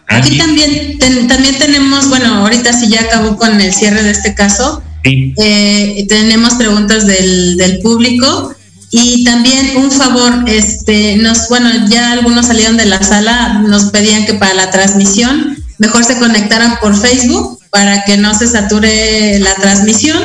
[0.06, 4.34] Aquí también, ten- también tenemos, bueno, ahorita sí ya acabó con el cierre de este
[4.34, 4.84] caso.
[5.06, 5.34] Sí.
[5.38, 8.54] Eh, tenemos preguntas del, del público
[8.92, 14.26] y también un favor, este, nos, bueno, ya algunos salieron de la sala, nos pedían
[14.26, 19.54] que para la transmisión mejor se conectaran por Facebook para que no se sature la
[19.56, 20.18] transmisión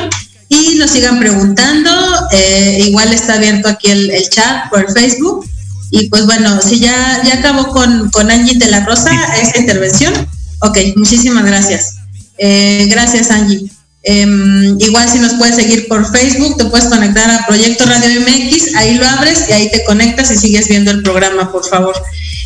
[0.49, 1.91] y nos sigan preguntando.
[2.31, 5.45] Eh, igual está abierto aquí el, el chat por Facebook.
[5.91, 10.13] Y pues bueno, si ya, ya acabó con, con Angie de la Rosa esta intervención.
[10.59, 11.95] Ok, muchísimas gracias.
[12.37, 13.69] Eh, gracias, Angie.
[14.07, 18.75] Em, igual si nos puedes seguir por Facebook, te puedes conectar a Proyecto Radio MX,
[18.75, 21.95] ahí lo abres y ahí te conectas y sigues viendo el programa, por favor.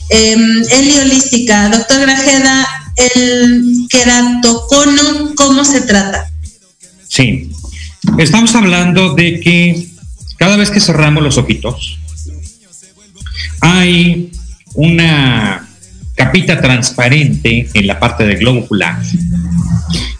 [0.09, 6.31] Em, Eli Holística, doctor Grajeda, el queratocono, ¿cómo se trata?
[7.09, 7.51] Sí.
[8.17, 9.87] Estamos hablando de que
[10.37, 11.99] cada vez que cerramos los ojitos,
[13.61, 14.31] hay
[14.73, 15.67] una
[16.15, 19.01] capita transparente en la parte del globo ocular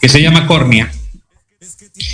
[0.02, 0.92] que se llama córnea.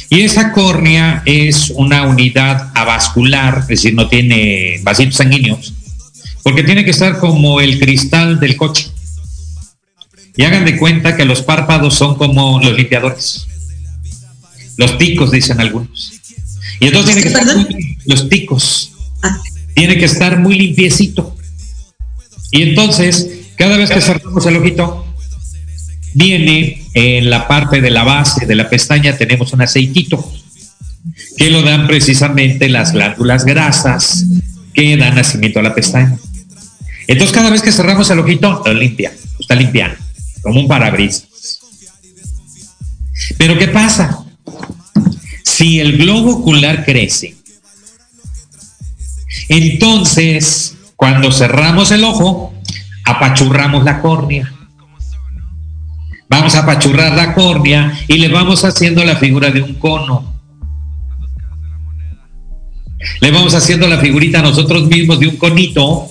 [0.09, 5.73] Y esa córnea es una unidad avascular, es decir, no tiene vasitos sanguíneos,
[6.43, 8.91] porque tiene que estar como el cristal del coche.
[10.37, 13.47] Y hagan de cuenta que los párpados son como los limpiadores.
[14.77, 16.13] Los ticos, dicen algunos.
[16.79, 17.67] Y entonces tiene que estar
[18.05, 18.91] los ticos.
[19.21, 19.37] Ah.
[19.73, 21.35] Tiene que estar muy limpiecito.
[22.51, 25.05] Y entonces, cada vez que cerramos el ojito,
[26.13, 30.33] viene en la parte de la base de la pestaña, tenemos un aceitito
[31.37, 34.25] que lo dan precisamente las glándulas grasas
[34.73, 36.17] que dan nacimiento a la pestaña.
[37.07, 39.97] Entonces cada vez que cerramos el ojito, lo limpia, lo está limpiando,
[40.41, 41.59] como un parabrisas.
[43.37, 44.24] Pero ¿qué pasa?
[45.43, 47.35] Si el globo ocular crece,
[49.49, 52.53] entonces cuando cerramos el ojo,
[53.05, 54.51] apachurramos la córnea.
[56.27, 60.33] Vamos a apachurrar la córnea y le vamos haciendo la figura de un cono.
[63.21, 66.09] Le vamos haciendo la figurita a nosotros mismos de un conito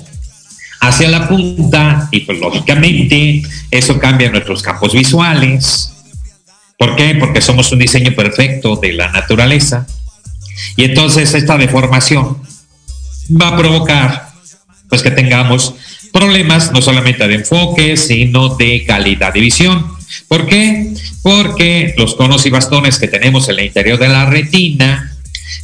[0.80, 5.93] hacia la punta y pues lógicamente eso cambia nuestros campos visuales.
[6.84, 7.14] ¿Por qué?
[7.14, 9.86] Porque somos un diseño perfecto de la naturaleza.
[10.76, 12.36] Y entonces esta deformación
[13.40, 14.28] va a provocar
[14.90, 15.76] pues que tengamos
[16.12, 19.82] problemas no solamente de enfoque, sino de calidad de visión.
[20.28, 20.92] ¿Por qué?
[21.22, 25.10] Porque los conos y bastones que tenemos en el interior de la retina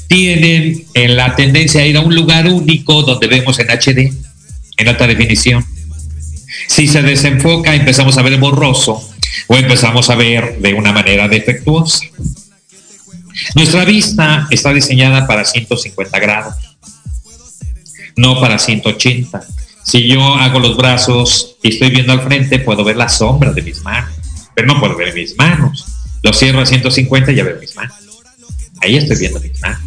[0.08, 4.10] tienen la tendencia a ir a un lugar único donde vemos en HD,
[4.78, 5.66] en alta definición.
[6.66, 9.06] Si se desenfoca, empezamos a ver borroso
[9.46, 12.06] o empezamos a ver de una manera defectuosa.
[13.54, 16.54] Nuestra vista está diseñada para 150 grados,
[18.16, 19.42] no para 180.
[19.84, 23.62] Si yo hago los brazos y estoy viendo al frente, puedo ver la sombra de
[23.62, 24.12] mis manos,
[24.54, 25.84] pero no puedo ver mis manos.
[26.22, 27.96] Lo cierro a 150 y ya veo mis manos.
[28.82, 29.80] Ahí estoy viendo mis manos.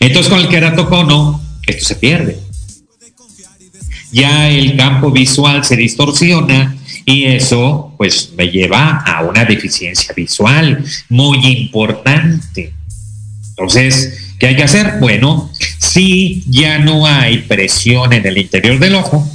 [0.00, 2.38] Entonces con el queratocono, esto se pierde.
[4.12, 10.84] Ya el campo visual se distorsiona y eso pues me lleva a una deficiencia visual
[11.08, 12.72] muy importante.
[13.50, 14.98] Entonces, ¿qué hay que hacer?
[15.00, 19.28] Bueno, si ya no hay presión en el interior del ojo,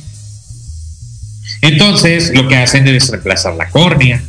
[1.61, 4.23] entonces lo que hacen es reemplazar la córnea.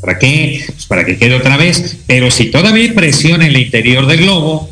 [0.00, 0.64] ¿Para qué?
[0.66, 1.98] Pues para que quede otra vez.
[2.06, 4.70] Pero si todavía hay presión en el interior del globo,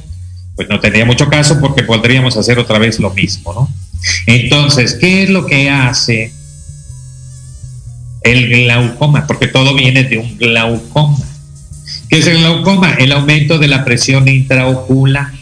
[0.56, 3.68] pues no tendría mucho caso porque podríamos hacer otra vez lo mismo, ¿no?
[4.26, 6.32] Entonces, ¿qué es lo que hace
[8.24, 11.18] el glaucoma, porque todo viene de un glaucoma.
[12.08, 12.94] ¿Qué es el glaucoma?
[12.94, 15.32] El aumento de la presión intraocular.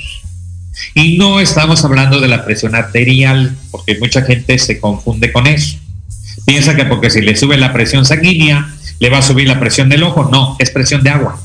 [0.95, 5.79] Y no estamos hablando de la presión arterial, porque mucha gente se confunde con eso.
[6.47, 9.89] Piensa que porque si le sube la presión sanguínea, le va a subir la presión
[9.89, 10.29] del ojo.
[10.31, 11.41] No, es presión de agua.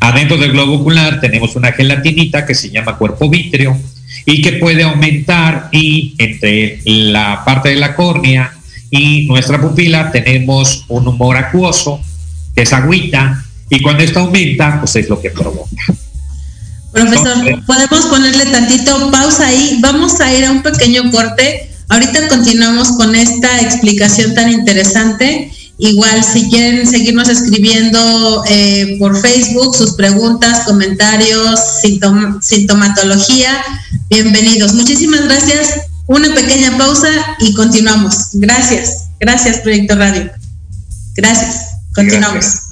[0.00, 3.78] Adentro del globo ocular tenemos una gelatinita que se llama cuerpo vítreo
[4.26, 8.52] y que puede aumentar y entre la parte de la córnea
[8.94, 11.98] y nuestra pupila tenemos un humor acuoso,
[12.54, 15.70] que es agüita, y cuando esto aumenta, pues es lo que provoca.
[16.92, 19.78] Profesor, podemos ponerle tantito pausa ahí.
[19.80, 21.70] Vamos a ir a un pequeño corte.
[21.88, 25.50] Ahorita continuamos con esta explicación tan interesante.
[25.78, 31.58] Igual, si quieren seguirnos escribiendo eh, por Facebook sus preguntas, comentarios,
[32.42, 33.56] sintomatología,
[34.10, 34.74] bienvenidos.
[34.74, 37.08] Muchísimas gracias una pequeña pausa
[37.38, 38.28] y continuamos.
[38.34, 40.30] Gracias, gracias Proyecto Radio.
[41.16, 42.71] Gracias, continuamos.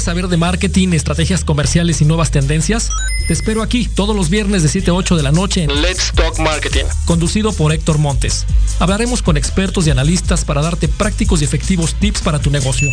[0.00, 2.88] ¿Quieres saber de marketing, estrategias comerciales y nuevas tendencias?
[3.26, 6.10] Te espero aquí todos los viernes de 7 a 8 de la noche en Let's
[6.14, 8.46] Talk Marketing, conducido por Héctor Montes.
[8.78, 12.88] Hablaremos con expertos y analistas para darte prácticos y efectivos tips para tu negocio.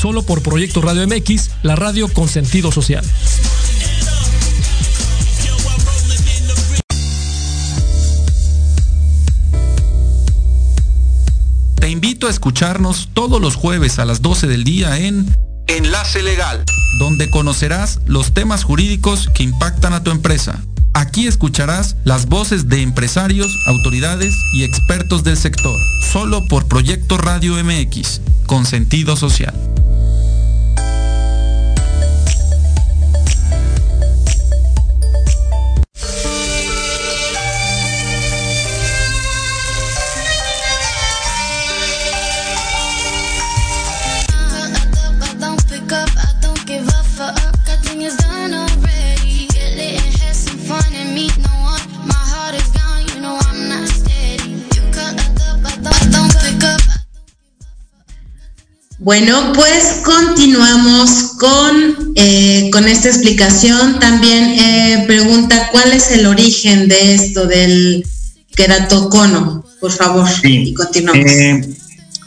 [0.00, 3.04] Solo por Proyecto Radio MX, la radio con sentido social.
[11.80, 15.26] Te invito a escucharnos todos los jueves a las 12 del día en
[15.66, 16.64] Enlace Legal,
[16.98, 20.62] donde conocerás los temas jurídicos que impactan a tu empresa.
[20.92, 25.76] Aquí escucharás las voces de empresarios, autoridades y expertos del sector,
[26.12, 29.54] solo por Proyecto Radio MX, con sentido social.
[59.04, 64.00] Bueno, pues continuamos con, eh, con esta explicación.
[64.00, 68.02] También eh, pregunta cuál es el origen de esto del
[68.56, 71.30] queratocono, por favor, y continuamos.
[71.30, 71.68] Eh,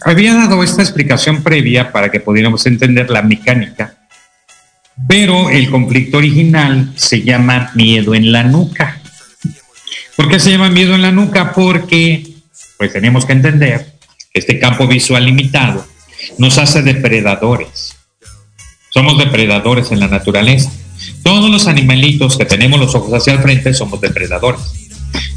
[0.05, 3.97] había dado esta explicación previa para que pudiéramos entender la mecánica,
[5.07, 9.01] pero el conflicto original se llama miedo en la nuca.
[10.15, 11.53] ¿Por qué se llama miedo en la nuca?
[11.53, 12.35] Porque
[12.77, 13.97] pues tenemos que entender
[14.31, 15.96] que este campo visual limitado
[16.37, 17.95] nos hace depredadores.
[18.91, 20.71] Somos depredadores en la naturaleza.
[21.23, 24.61] Todos los animalitos que tenemos los ojos hacia el frente somos depredadores.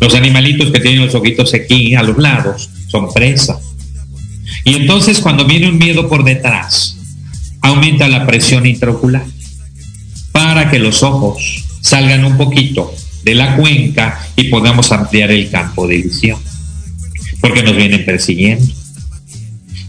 [0.01, 3.59] Los animalitos que tienen los ojitos aquí a los lados son presa.
[4.65, 6.97] Y entonces cuando viene un miedo por detrás,
[7.61, 9.25] aumenta la presión intraocular
[10.33, 15.87] para que los ojos salgan un poquito de la cuenca y podamos ampliar el campo
[15.87, 16.39] de visión,
[17.41, 18.80] porque nos vienen persiguiendo.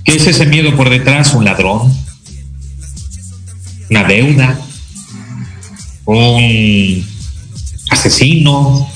[0.04, 1.34] ¿Qué es ese miedo por detrás?
[1.34, 1.93] Un ladrón,
[3.89, 4.60] una deuda,
[6.06, 7.06] un
[7.89, 8.89] asesino,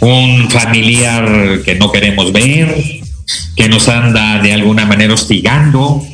[0.00, 3.02] un familiar que no queremos ver,
[3.56, 6.06] que nos anda de alguna manera hostigando.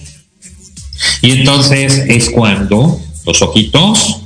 [1.22, 4.22] Y entonces es cuando los ojitos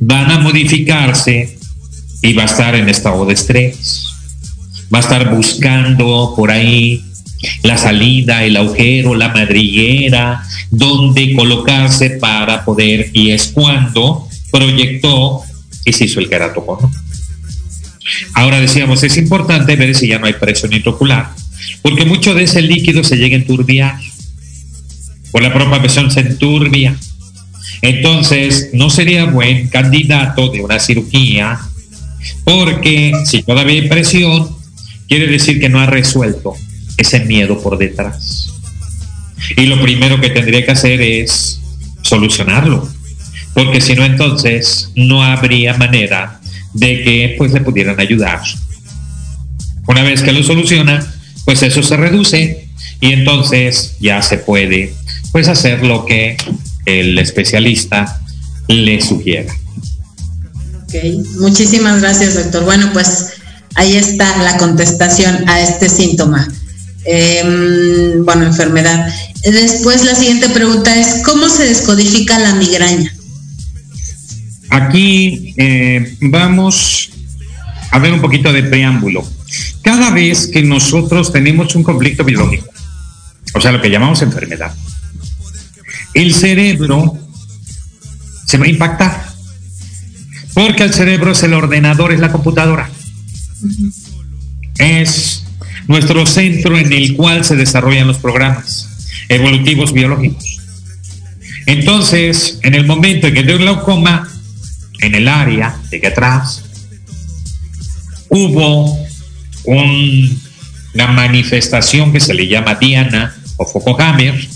[0.00, 1.58] van a modificarse
[2.22, 4.06] y va a estar en estado de estrés.
[4.92, 7.04] Va a estar buscando por ahí
[7.62, 15.42] la salida, el agujero, la madriguera, donde colocarse para poder, y es cuando proyectó
[15.84, 16.90] y se hizo el queratocono.
[18.34, 21.30] Ahora decíamos, es importante ver si ya no hay presión intraocular,
[21.82, 23.98] porque mucho de ese líquido se llega a enturbiar,
[25.30, 26.96] por la propia presión se enturbia.
[27.82, 31.58] Entonces, no sería buen candidato de una cirugía,
[32.44, 34.50] porque si todavía hay presión,
[35.08, 36.54] quiere decir que no ha resuelto
[37.00, 38.52] ese miedo por detrás.
[39.56, 41.60] Y lo primero que tendría que hacer es
[42.02, 42.88] solucionarlo,
[43.54, 46.40] porque si no entonces no habría manera
[46.74, 48.40] de que pues le pudieran ayudar.
[49.86, 51.04] Una vez que lo soluciona,
[51.44, 52.68] pues eso se reduce
[53.00, 54.94] y entonces ya se puede
[55.32, 56.36] pues hacer lo que
[56.86, 58.20] el especialista
[58.68, 59.52] le sugiera.
[60.84, 60.94] Ok,
[61.38, 62.64] muchísimas gracias doctor.
[62.64, 63.32] Bueno, pues
[63.74, 66.48] ahí está la contestación a este síntoma.
[67.04, 69.12] Em, bueno, enfermedad.
[69.42, 73.14] Después la siguiente pregunta es, ¿cómo se descodifica la migraña?
[74.68, 77.10] Aquí eh, vamos
[77.90, 79.26] a ver un poquito de preámbulo.
[79.82, 82.68] Cada vez que nosotros tenemos un conflicto biológico,
[83.54, 84.72] o sea, lo que llamamos enfermedad,
[86.14, 87.18] el cerebro
[88.46, 89.26] se va a impactar,
[90.54, 92.90] porque el cerebro es el ordenador, es la computadora.
[94.78, 95.44] Es
[95.90, 98.88] nuestro centro en el cual se desarrollan los programas
[99.28, 100.60] evolutivos biológicos.
[101.66, 104.28] Entonces, en el momento en que dio glaucoma,
[105.00, 106.62] en el área de que atrás,
[108.28, 108.96] hubo
[109.64, 114.48] una manifestación que se le llama Diana o Focohammer,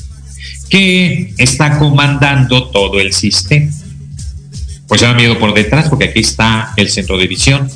[0.71, 3.73] que está comandando todo el sistema.
[4.87, 7.69] Pues da miedo por detrás porque aquí está el centro de visión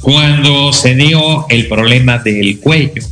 [0.00, 3.02] cuando se dio el problema del cuello,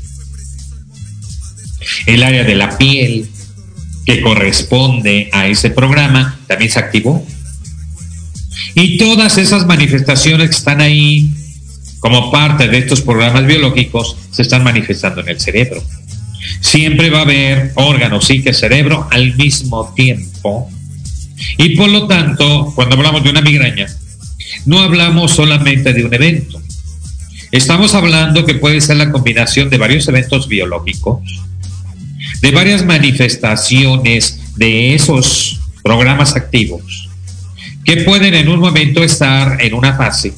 [2.07, 3.29] el área de la piel
[4.05, 7.25] que corresponde a ese programa también se activó.
[8.75, 11.31] Y todas esas manifestaciones que están ahí
[12.01, 15.83] como parte de estos programas biológicos se están manifestando en el cerebro.
[16.61, 20.71] Siempre va a haber órganos, psique, cerebro al mismo tiempo.
[21.57, 23.87] Y por lo tanto, cuando hablamos de una migraña,
[24.67, 26.61] no hablamos solamente de un evento.
[27.51, 31.23] Estamos hablando que puede ser la combinación de varios eventos biológicos,
[32.43, 37.09] de varias manifestaciones de esos programas activos,
[37.85, 40.35] que pueden en un momento estar en una fase,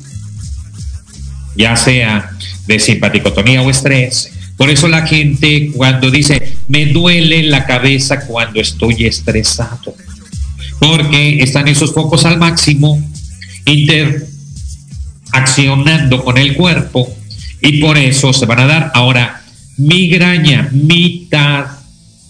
[1.57, 2.31] ya sea
[2.67, 4.31] de simpaticotonía o estrés.
[4.57, 9.97] Por eso la gente cuando dice, me duele la cabeza cuando estoy estresado,
[10.79, 13.03] porque están esos focos al máximo
[13.73, 17.13] interaccionando con el cuerpo
[17.61, 18.93] y por eso se van a dar.
[18.95, 19.43] Ahora,
[19.77, 21.67] migraña, mitad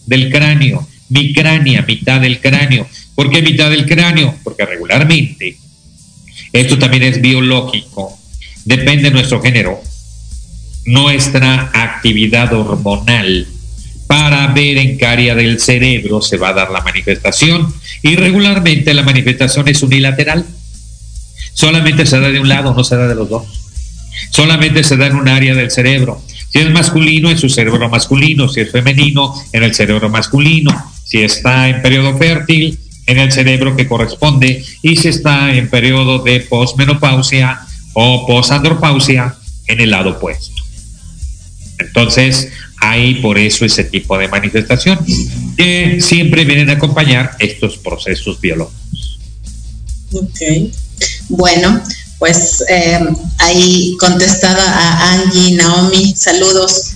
[0.07, 2.89] del cráneo, micrania, mitad del cráneo.
[3.15, 4.35] ¿Por qué mitad del cráneo?
[4.43, 5.57] Porque regularmente,
[6.53, 8.19] esto también es biológico,
[8.65, 9.81] depende de nuestro género,
[10.87, 13.47] nuestra actividad hormonal
[14.11, 17.73] para ver en qué área del cerebro se va a dar la manifestación.
[18.03, 20.45] Y regularmente la manifestación es unilateral.
[21.61, 23.45] Solamente se da de un lado, no se da de los dos.
[24.31, 26.23] Solamente se da en un área del cerebro.
[26.51, 28.49] Si es masculino, en su cerebro masculino.
[28.49, 30.73] Si es femenino, en el cerebro masculino.
[31.05, 34.65] Si está en periodo fértil, en el cerebro que corresponde.
[34.81, 37.61] Y si está en periodo de posmenopausia
[37.93, 39.35] o posandropausia,
[39.67, 40.63] en el lado opuesto.
[41.79, 48.41] Entonces, hay por eso ese tipo de manifestaciones que siempre vienen a acompañar estos procesos
[48.41, 49.19] biológicos.
[50.15, 50.73] Ok.
[51.31, 51.83] Bueno,
[52.19, 53.01] pues eh,
[53.39, 56.93] ahí contestada a Angie, Naomi, saludos.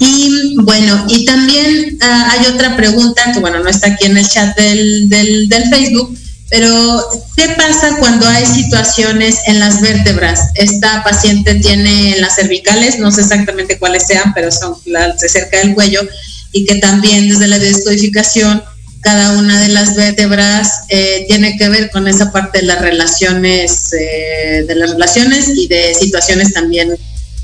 [0.00, 4.28] Y bueno, y también ah, hay otra pregunta que bueno, no está aquí en el
[4.28, 6.16] chat del, del, del Facebook,
[6.50, 7.04] pero,
[7.36, 10.50] ¿qué pasa cuando hay situaciones en las vértebras?
[10.54, 15.28] Esta paciente tiene en las cervicales, no sé exactamente cuáles sean, pero son las de
[15.28, 16.00] cerca del cuello,
[16.52, 18.62] y que también desde la descodificación,
[19.00, 23.92] cada una de las vértebras eh, tiene que ver con esa parte de las relaciones,
[23.92, 26.96] eh, de las relaciones y de situaciones también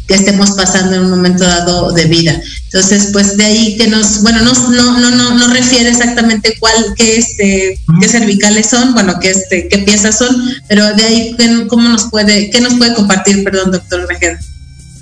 [0.06, 2.38] que estemos pasando en un momento dado de vida.
[2.64, 7.16] Entonces, pues de ahí que nos, bueno, no, no, no, no, refiere exactamente cuál, qué,
[7.16, 10.36] este, qué cervicales son, bueno, qué, este, qué piezas son,
[10.68, 11.36] pero de ahí,
[11.68, 14.38] ¿cómo nos puede, qué nos puede compartir, perdón, doctor Grajeda?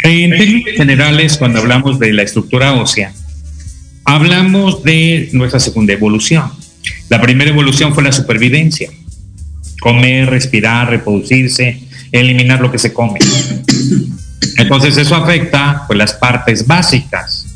[0.05, 3.13] En términos generales, cuando hablamos de la estructura ósea,
[4.13, 6.51] hablamos de nuestra segunda evolución.
[7.09, 8.91] La primera evolución fue la supervivencia.
[9.81, 11.81] Comer, respirar, reproducirse,
[12.13, 13.19] eliminar lo que se come.
[14.59, 17.47] Entonces eso afecta pues, las partes básicas,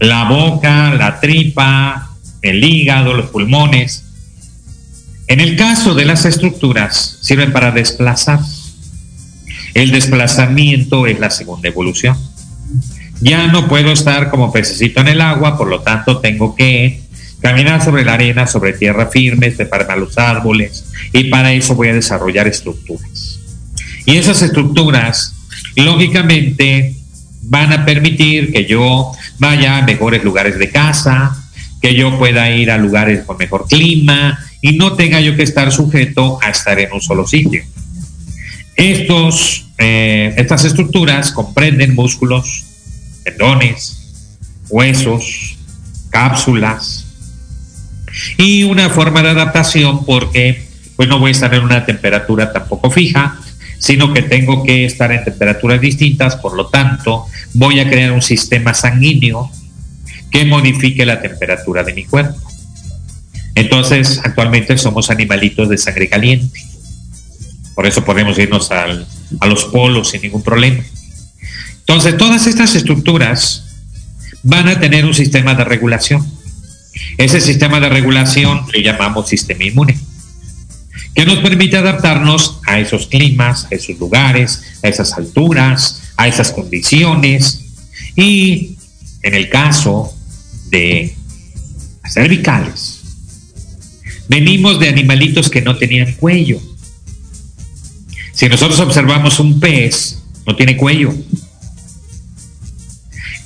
[0.00, 2.10] la boca, la tripa,
[2.42, 4.04] el hígado, los pulmones.
[5.28, 8.40] En el caso de las estructuras, sirven para desplazar.
[9.74, 12.16] El desplazamiento es la segunda evolución.
[13.24, 17.00] Ya no puedo estar como pececito en el agua, por lo tanto tengo que
[17.40, 21.88] caminar sobre la arena, sobre tierra firme, separarme a los árboles, y para eso voy
[21.88, 23.40] a desarrollar estructuras.
[24.04, 25.34] Y esas estructuras
[25.74, 26.96] lógicamente
[27.44, 31.34] van a permitir que yo vaya a mejores lugares de casa,
[31.80, 35.72] que yo pueda ir a lugares con mejor clima y no tenga yo que estar
[35.72, 37.62] sujeto a estar en un solo sitio.
[38.76, 42.73] Estos, eh, estas estructuras comprenden músculos,
[43.24, 44.36] tendones,
[44.68, 45.56] huesos,
[46.10, 47.06] cápsulas
[48.38, 50.64] y una forma de adaptación porque
[50.96, 53.36] pues no voy a estar en una temperatura tampoco fija,
[53.78, 58.22] sino que tengo que estar en temperaturas distintas, por lo tanto, voy a crear un
[58.22, 59.50] sistema sanguíneo
[60.30, 62.40] que modifique la temperatura de mi cuerpo.
[63.56, 66.60] Entonces, actualmente somos animalitos de sangre caliente.
[67.74, 68.86] Por eso podemos irnos a
[69.48, 70.82] los polos sin ningún problema.
[71.86, 73.64] Entonces, todas estas estructuras
[74.42, 76.26] van a tener un sistema de regulación.
[77.18, 79.98] Ese sistema de regulación le llamamos sistema inmune
[81.14, 86.50] que nos permite adaptarnos a esos climas, a esos lugares, a esas alturas, a esas
[86.50, 87.60] condiciones.
[88.16, 88.76] Y
[89.22, 90.12] en el caso
[90.70, 91.14] de
[92.02, 93.00] las cervicales,
[94.28, 96.60] venimos de animalitos que no tenían cuello.
[98.32, 101.14] Si nosotros observamos un pez, no tiene cuello.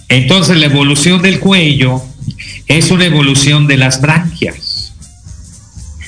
[0.08, 2.02] Entonces la evolución del cuello
[2.66, 4.94] es una evolución de las branquias.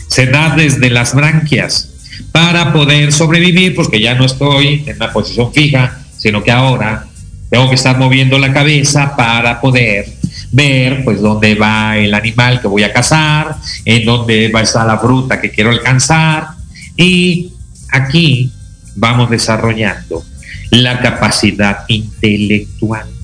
[0.08, 1.90] Se da desde las branquias
[2.32, 7.06] para poder sobrevivir, porque ya no estoy en una posición fija, sino que ahora
[7.50, 10.06] tengo que estar moviendo la cabeza para poder
[10.52, 14.86] ver pues dónde va el animal que voy a cazar, en dónde va a estar
[14.86, 16.48] la fruta que quiero alcanzar.
[16.96, 17.52] Y
[17.90, 18.50] aquí
[18.96, 20.24] vamos desarrollando
[20.70, 23.19] la capacidad intelectual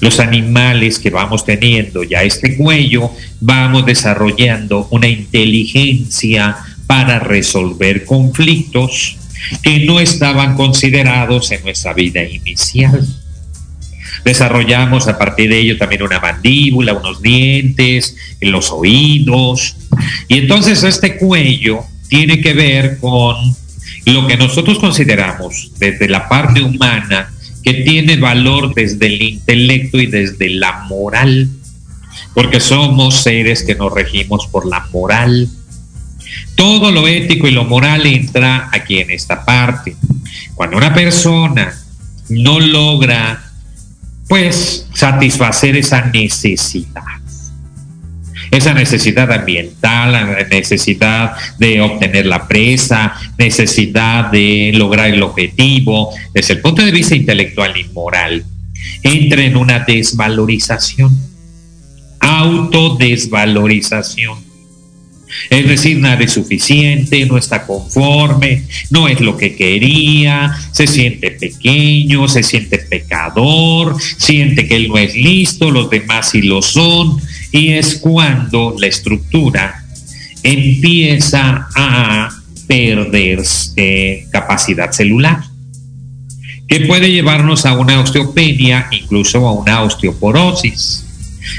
[0.00, 3.10] los animales que vamos teniendo ya este cuello,
[3.40, 6.56] vamos desarrollando una inteligencia
[6.86, 9.16] para resolver conflictos
[9.62, 13.06] que no estaban considerados en nuestra vida inicial.
[14.24, 19.76] Desarrollamos a partir de ello también una mandíbula, unos dientes, los oídos.
[20.28, 23.36] Y entonces este cuello tiene que ver con
[24.06, 27.32] lo que nosotros consideramos desde la parte humana
[27.62, 31.48] que tiene valor desde el intelecto y desde la moral,
[32.34, 35.48] porque somos seres que nos regimos por la moral.
[36.54, 39.96] Todo lo ético y lo moral entra aquí en esta parte.
[40.54, 41.74] Cuando una persona
[42.28, 43.42] no logra,
[44.28, 47.19] pues, satisfacer esa necesidad,
[48.50, 56.52] esa necesidad ambiental, la necesidad de obtener la presa, necesidad de lograr el objetivo, desde
[56.54, 58.44] el punto de vista intelectual y moral,
[59.02, 61.18] entra en una desvalorización,
[62.18, 64.50] autodesvalorización.
[65.48, 71.30] Es decir, nada es suficiente, no está conforme, no es lo que quería, se siente
[71.30, 77.20] pequeño, se siente pecador, siente que él no es listo, los demás sí lo son,
[77.52, 79.84] y es cuando la estructura
[80.42, 82.30] empieza a
[82.66, 83.42] perder
[84.30, 85.42] capacidad celular,
[86.68, 91.04] que puede llevarnos a una osteopenia, incluso a una osteoporosis,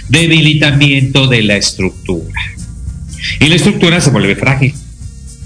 [0.08, 2.42] debilitamiento de la estructura.
[3.40, 4.74] Y la estructura se vuelve frágil,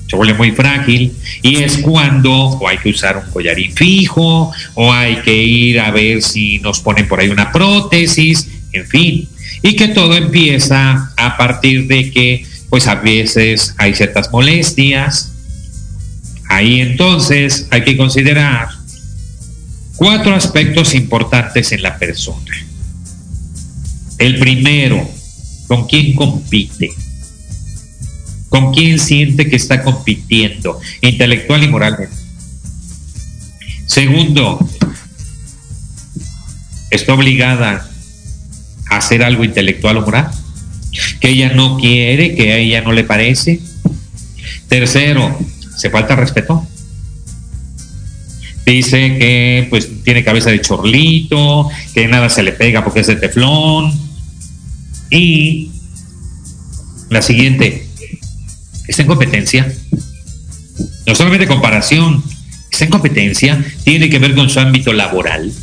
[0.08, 4.94] se vuelve muy frágil y es cuando o hay que usar un collarín fijo o
[4.94, 9.28] hay que ir a ver si nos ponen por ahí una prótesis, en fin,
[9.66, 15.32] y que todo empieza a partir de que pues a veces hay ciertas molestias.
[16.50, 18.68] Ahí entonces hay que considerar
[19.96, 22.56] cuatro aspectos importantes en la persona.
[24.20, 25.10] El primero,
[25.68, 26.92] ¿con quién compite?
[28.50, 32.16] ¿Con quién siente que está compitiendo intelectual y moralmente?
[33.88, 34.60] Segundo,
[36.92, 37.90] está obligada
[38.90, 40.32] hacer algo intelectual o moral,
[41.20, 43.60] que ella no quiere, que a ella no le parece.
[44.68, 45.38] Tercero,
[45.76, 46.66] se falta respeto.
[48.66, 53.16] Dice que pues tiene cabeza de chorlito, que nada se le pega porque es de
[53.16, 53.94] teflón.
[55.12, 55.72] Y
[57.10, 57.88] la siguiente,
[58.88, 59.72] está en competencia.
[61.06, 62.24] No solamente comparación,
[62.72, 65.54] está en competencia, tiene que ver con su ámbito laboral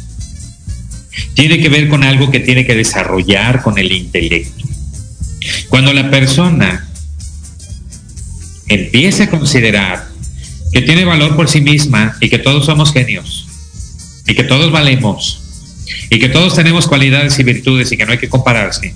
[1.34, 4.64] tiene que ver con algo que tiene que desarrollar con el intelecto.
[5.68, 6.88] Cuando la persona
[8.68, 10.08] empieza a considerar
[10.72, 13.46] que tiene valor por sí misma y que todos somos genios
[14.26, 15.42] y que todos valemos
[16.10, 18.94] y que todos tenemos cualidades y virtudes y que no hay que compararse,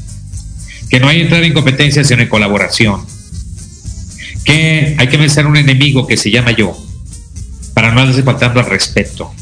[0.89, 3.05] que no hay entrar en competencia sino en colaboración,
[4.45, 6.77] que hay que vencer a un enemigo que se llama yo
[7.75, 9.35] para no darse faltando al respeto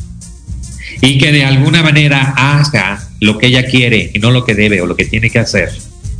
[1.00, 4.80] y que de alguna manera haga lo que ella quiere y no lo que debe
[4.80, 5.70] o lo que tiene que hacer,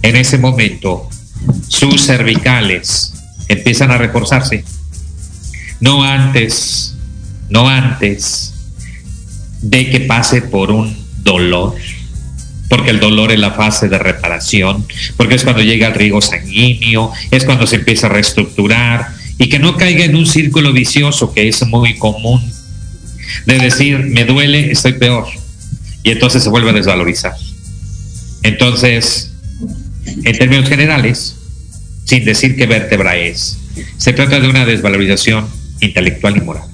[0.03, 1.09] en ese momento
[1.69, 3.13] sus cervicales
[3.49, 4.65] empiezan a reforzarse.
[5.81, 6.97] No antes,
[7.49, 8.55] no antes
[9.61, 11.75] de que pase por un dolor,
[12.69, 17.13] porque el dolor es la fase de reparación, porque es cuando llega el riego sanguíneo,
[17.31, 19.09] es cuando se empieza a reestructurar
[19.39, 22.43] y que no caiga en un círculo vicioso que es muy común
[23.47, 25.27] de decir, me duele, estoy peor.
[26.03, 27.35] Y entonces se vuelve a desvalorizar.
[28.43, 29.31] Entonces,
[30.07, 31.37] en términos generales,
[32.05, 33.57] sin decir qué vértebra es,
[33.97, 35.49] se trata de una desvalorización
[35.81, 36.69] intelectual y moral.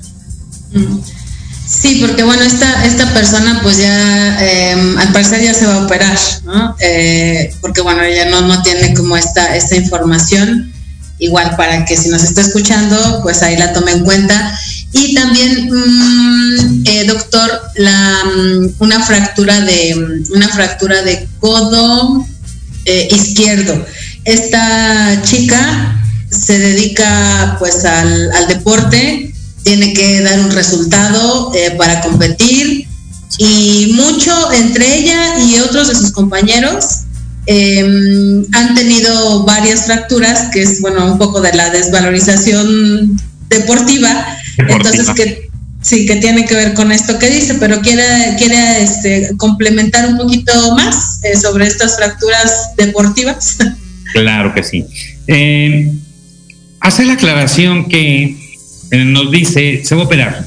[1.67, 5.85] Sí, porque bueno, esta, esta persona pues ya em, al parecer ya se va a
[5.85, 6.77] operar, ¿no?
[6.81, 10.73] Eh, porque bueno, ella no, no tiene como esta, esta información,
[11.21, 14.59] igual para que si nos está escuchando, pues ahí la tome en cuenta.
[14.93, 22.27] Y también, mm, eh, doctor, mm, una fractura de mm, una fractura de codo
[22.85, 23.87] eh, izquierdo.
[24.25, 29.33] Esta chica se dedica pues al, deporte,
[29.63, 32.87] tiene que dar un resultado eh, para competir
[33.39, 37.01] y mucho entre ella y otros de sus compañeros
[37.47, 45.11] em, han tenido varias fracturas, que es bueno un poco de la desvalorización deportiva entonces,
[45.11, 45.51] que
[45.83, 50.17] sí, que tiene que ver con esto que dice, pero quiere, quiere este, complementar un
[50.17, 53.57] poquito más eh, sobre estas fracturas deportivas.
[54.13, 54.85] Claro que sí.
[55.29, 55.93] Eh,
[56.81, 58.37] hace la aclaración que
[58.91, 60.45] eh, nos dice, se va a operar.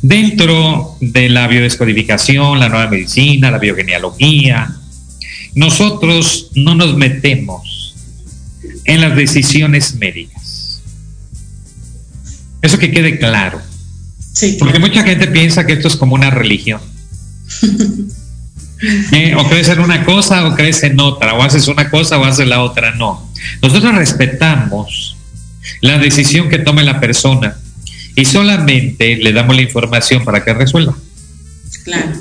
[0.00, 4.74] Dentro de la biodescodificación, la nueva medicina, la biogenealogía,
[5.54, 7.94] nosotros no nos metemos
[8.86, 10.43] en las decisiones médicas
[12.64, 13.60] Eso que quede claro.
[14.32, 14.56] Sí.
[14.58, 16.80] Porque mucha gente piensa que esto es como una religión.
[19.12, 22.24] Eh, o crees en una cosa o crees en otra, o haces una cosa o
[22.24, 22.90] haces la otra.
[22.96, 23.30] No.
[23.62, 25.16] Nosotros respetamos
[25.80, 27.56] la decisión que tome la persona
[28.14, 30.94] y solamente le damos la información para que resuelva.
[31.84, 32.12] Claro.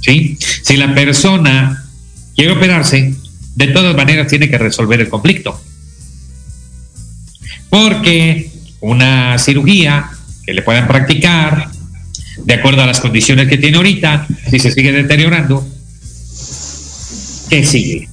[0.00, 0.38] ¿Sí?
[0.62, 1.84] Si la persona
[2.34, 3.12] quiere operarse,
[3.56, 5.60] de todas maneras tiene que resolver el conflicto.
[7.68, 8.49] Porque
[8.80, 10.10] una cirugía
[10.44, 11.68] que le puedan practicar,
[12.44, 15.66] de acuerdo a las condiciones que tiene ahorita, si se sigue deteriorando,
[17.48, 18.08] ¿qué sigue?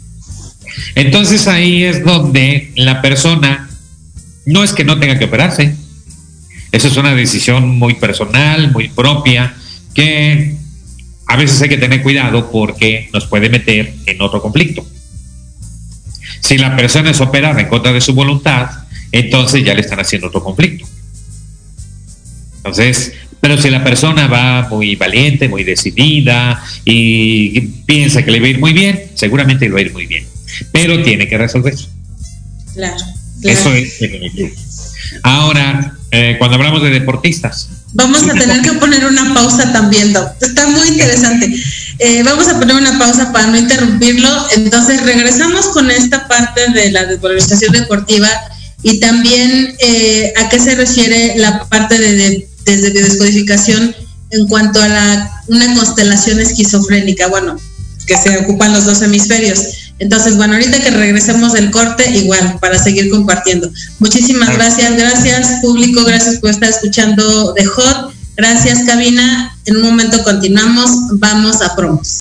[0.96, 3.70] Entonces ahí es donde la persona
[4.46, 5.76] no es que no tenga que operarse,
[6.72, 9.56] eso es una decisión muy personal, muy propia,
[9.94, 10.56] que
[11.28, 14.86] a veces hay que tener cuidado porque nos puede meter en otro conflicto.
[16.42, 18.70] Si la persona es operada en contra de su voluntad,
[19.12, 20.86] entonces ya le están haciendo otro conflicto.
[22.58, 28.48] Entonces, pero si la persona va muy valiente, muy decidida y piensa que le va
[28.48, 30.26] a ir muy bien, seguramente le va a ir muy bien.
[30.72, 31.88] Pero tiene que resolver eso.
[32.74, 32.96] Claro.
[33.44, 34.50] Eso es definitivo.
[35.24, 37.70] Ahora, eh, cuando hablamos de deportistas.
[37.94, 40.32] Vamos a tener que poner una pausa también, Doc.
[40.42, 41.50] Está muy interesante.
[42.00, 44.30] Eh, vamos a poner una pausa para no interrumpirlo.
[44.56, 48.30] Entonces, regresamos con esta parte de la desvalorización deportiva
[48.84, 53.96] y también eh, a qué se refiere la parte de, desde biodescodificación
[54.32, 57.58] en cuanto a la, una constelación esquizofrénica, bueno,
[58.06, 59.94] que se ocupan los dos hemisferios.
[60.00, 63.70] Entonces, bueno, ahorita que regresemos del corte, igual, para seguir compartiendo.
[64.00, 68.14] Muchísimas gracias, gracias público, gracias por estar escuchando The Hot.
[68.36, 69.58] Gracias, cabina.
[69.66, 72.20] En un momento continuamos, vamos a promos.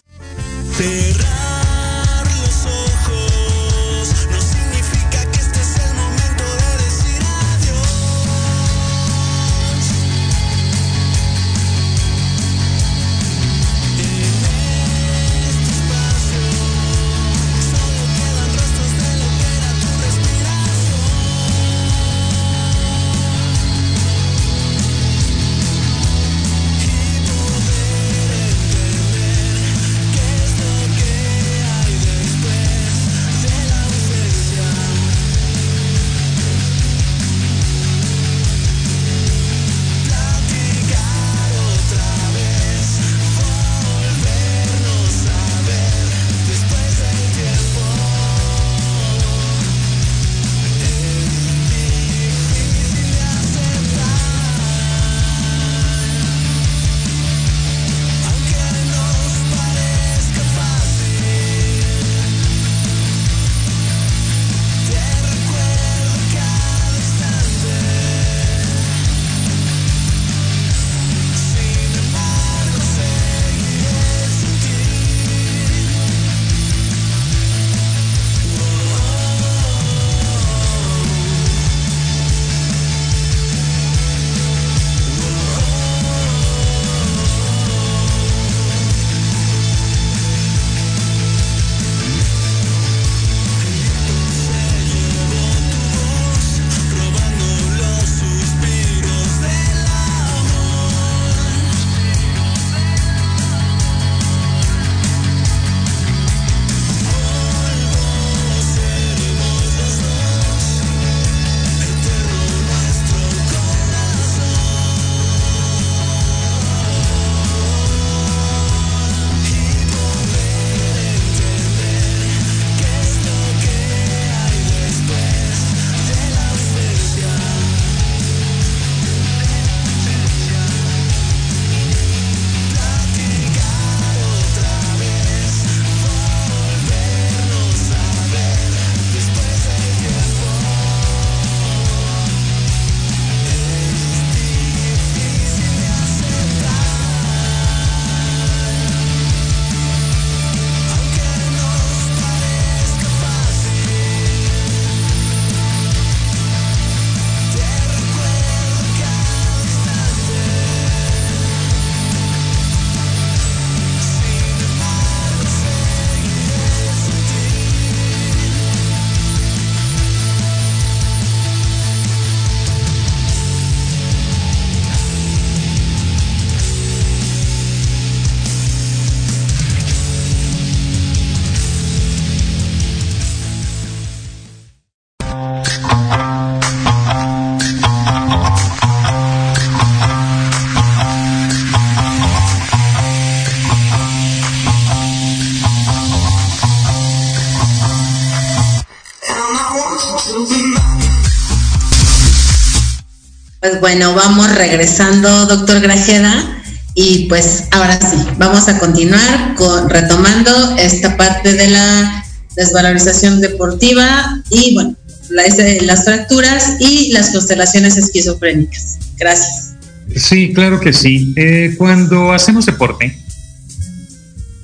[203.80, 206.62] Bueno, vamos regresando, doctor Grajeda.
[206.94, 212.24] Y pues ahora sí, vamos a continuar con retomando esta parte de la
[212.56, 214.96] desvalorización deportiva y bueno,
[215.28, 218.98] las fracturas y las constelaciones esquizofrénicas.
[219.18, 219.74] Gracias.
[220.14, 221.34] Sí, claro que sí.
[221.36, 223.14] Eh, cuando hacemos deporte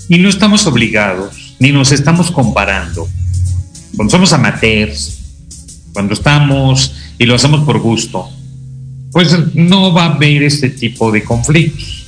[0.09, 3.09] y no estamos obligados, ni nos estamos comparando,
[3.95, 5.19] cuando somos amateurs,
[5.93, 8.31] cuando estamos y lo hacemos por gusto,
[9.13, 12.07] pues no va a haber este tipo de conflictos.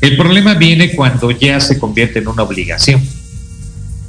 [0.00, 3.00] El problema viene cuando ya se convierte en una obligación,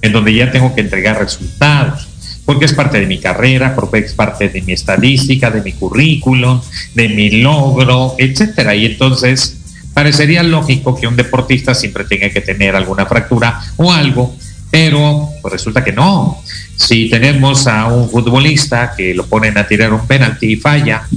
[0.01, 2.07] en donde ya tengo que entregar resultados,
[2.45, 6.61] porque es parte de mi carrera, porque es parte de mi estadística, de mi currículum,
[6.95, 8.73] de mi logro, etcétera.
[8.73, 9.57] Y entonces
[9.93, 14.35] parecería lógico que un deportista siempre tenga que tener alguna fractura o algo,
[14.71, 16.41] pero pues resulta que no.
[16.75, 21.07] Si tenemos a un futbolista que lo ponen a tirar un penalti y falla,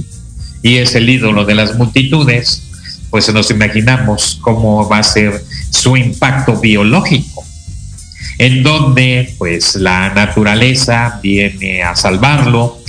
[0.65, 2.63] y es el ídolo de las multitudes,
[3.11, 7.45] pues nos imaginamos cómo va a ser su impacto biológico,
[8.39, 12.79] en donde pues la naturaleza viene a salvarlo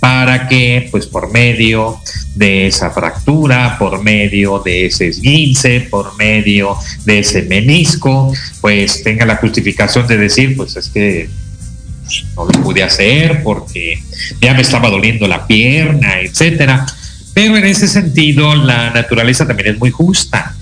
[0.00, 2.00] para que pues por medio
[2.34, 6.74] de esa fractura, por medio de ese esguince, por medio
[7.04, 8.32] de ese menisco,
[8.62, 11.28] pues tenga la justificación de decir, pues es que
[12.34, 14.02] no lo pude hacer porque
[14.40, 16.86] ya me estaba doliendo la pierna, etcétera.
[17.36, 20.56] Pero en ese sentido, la naturaleza también es muy justa,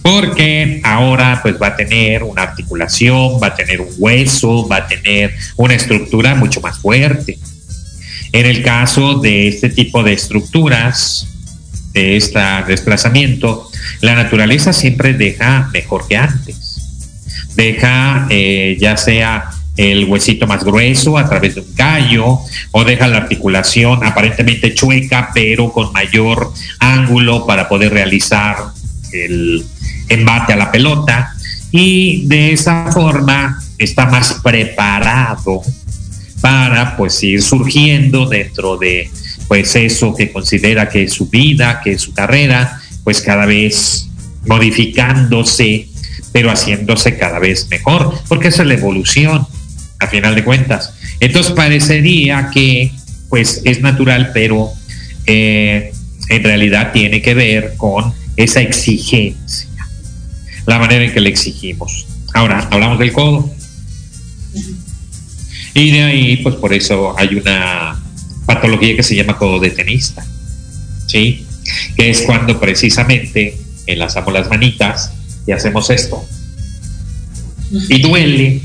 [0.00, 4.86] porque ahora pues va a tener una articulación, va a tener un hueso, va a
[4.86, 7.36] tener una estructura mucho más fuerte.
[8.30, 11.26] En el caso de este tipo de estructuras,
[11.92, 13.68] de este desplazamiento,
[14.02, 16.80] la naturaleza siempre deja mejor que antes.
[17.56, 22.38] Deja eh, ya sea el huesito más grueso a través de un callo
[22.72, 28.56] o deja la articulación aparentemente chueca pero con mayor ángulo para poder realizar
[29.12, 29.64] el
[30.08, 31.34] embate a la pelota.
[31.70, 35.62] Y de esa forma está más preparado
[36.40, 39.10] para pues ir surgiendo dentro de
[39.48, 44.08] pues eso que considera que es su vida, que es su carrera, pues cada vez
[44.46, 45.88] modificándose,
[46.32, 49.46] pero haciéndose cada vez mejor, porque es la evolución
[50.02, 50.94] a final de cuentas.
[51.20, 52.92] Entonces parecería que
[53.28, 54.70] pues es natural, pero
[55.26, 55.92] eh,
[56.28, 59.68] en realidad tiene que ver con esa exigencia,
[60.66, 62.06] la manera en que le exigimos.
[62.34, 63.50] Ahora, hablamos del codo.
[65.74, 67.98] Y de ahí, pues por eso hay una
[68.44, 70.26] patología que se llama codo de tenista,
[71.06, 71.46] ¿sí?
[71.96, 75.12] Que es cuando precisamente enlazamos las manitas
[75.46, 76.22] y hacemos esto.
[77.88, 78.60] Y duele,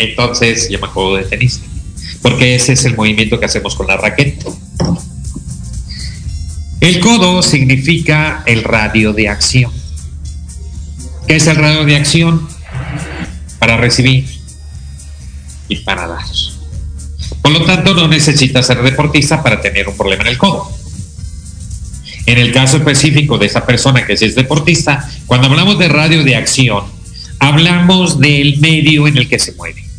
[0.00, 1.66] entonces yo me de tenista,
[2.22, 4.46] porque ese es el movimiento que hacemos con la raqueta.
[6.80, 9.70] El codo significa el radio de acción.
[11.28, 12.48] ¿Qué es el radio de acción?
[13.58, 14.26] Para recibir
[15.68, 16.24] y para dar.
[17.42, 20.72] Por lo tanto, no necesita ser deportista para tener un problema en el codo.
[22.24, 26.36] En el caso específico de esa persona que es deportista, cuando hablamos de radio de
[26.36, 26.84] acción,
[27.38, 29.89] hablamos del medio en el que se mueve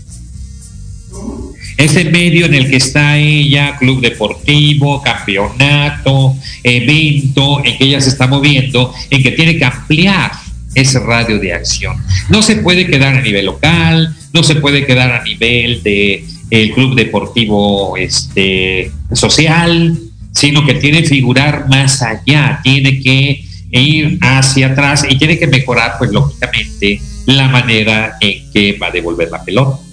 [1.81, 8.09] ese medio en el que está ella, club deportivo, campeonato, evento, en que ella se
[8.09, 10.31] está moviendo, en que tiene que ampliar
[10.75, 11.97] ese radio de acción.
[12.29, 16.71] No se puede quedar a nivel local, no se puede quedar a nivel de el
[16.73, 19.97] club deportivo este, social,
[20.33, 25.47] sino que tiene que figurar más allá, tiene que ir hacia atrás y tiene que
[25.47, 29.90] mejorar, pues lógicamente, la manera en que va a devolver la pelota.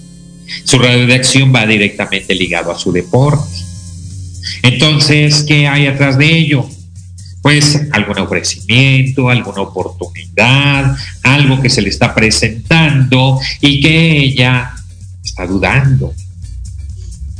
[0.63, 3.49] Su radio de acción va directamente ligado a su deporte.
[4.63, 6.65] Entonces, ¿qué hay atrás de ello?
[7.41, 14.73] Pues algún ofrecimiento, alguna oportunidad, algo que se le está presentando y que ella
[15.23, 16.13] está dudando.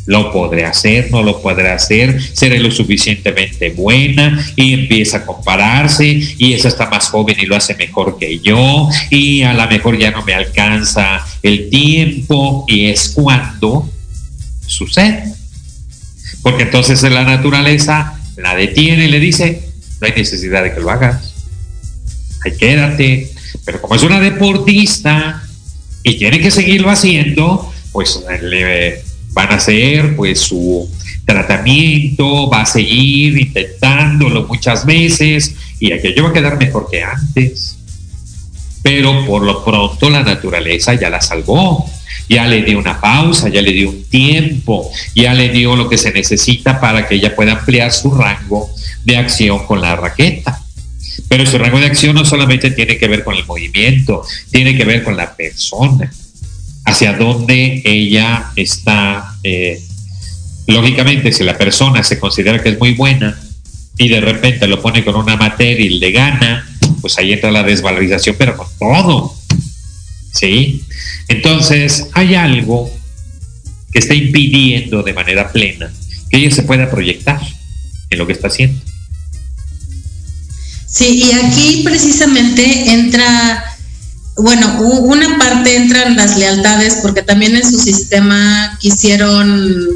[0.06, 1.12] ¿Lo podré hacer?
[1.12, 2.20] ¿No lo podré hacer?
[2.34, 4.44] ¿Seré lo suficientemente buena?
[4.56, 8.90] Y empieza a compararse y esa está más joven y lo hace mejor que yo
[9.10, 13.90] y a lo mejor ya no me alcanza el tiempo y es cuando
[14.66, 15.24] sucede.
[16.42, 19.70] Porque entonces la naturaleza la detiene y le dice,
[20.00, 21.34] no hay necesidad de que lo hagas.
[22.46, 23.32] Ahí quédate.
[23.66, 25.44] Pero como es una deportista
[26.04, 29.04] y tiene que seguirlo haciendo, pues le
[29.40, 30.90] van a hacer pues su
[31.24, 37.78] tratamiento, va a seguir intentándolo muchas veces y aquello va a quedar mejor que antes.
[38.84, 41.90] Pero por lo pronto la naturaleza ya la salvó.
[42.28, 45.98] ya le dio una pausa, ya le dio un tiempo, ya le dio lo que
[45.98, 48.70] se necesita para que ella pueda ampliar su rango
[49.04, 50.62] de acción con la raqueta.
[51.28, 54.22] Pero su rango de acción no solamente tiene que ver con el movimiento,
[54.52, 56.12] tiene que ver con la persona,
[56.90, 59.36] hacia dónde ella está.
[59.44, 59.82] Eh,
[60.68, 63.40] lógicamente, si la persona se considera que es muy buena
[63.98, 66.68] y de repente lo pone con una materia y le gana,
[67.02, 69.36] pues ahí entra la desvalorización, pero con todo.
[70.34, 70.84] ¿Sí?
[71.28, 72.92] Entonces, hay algo
[73.92, 75.92] que está impidiendo de manera plena
[76.30, 77.42] que ella se pueda proyectar
[78.10, 78.80] en lo que está haciendo.
[80.86, 83.64] Sí, y aquí precisamente entra,
[84.42, 89.88] bueno, una parte entran las lealtades porque también en su sistema quisieron,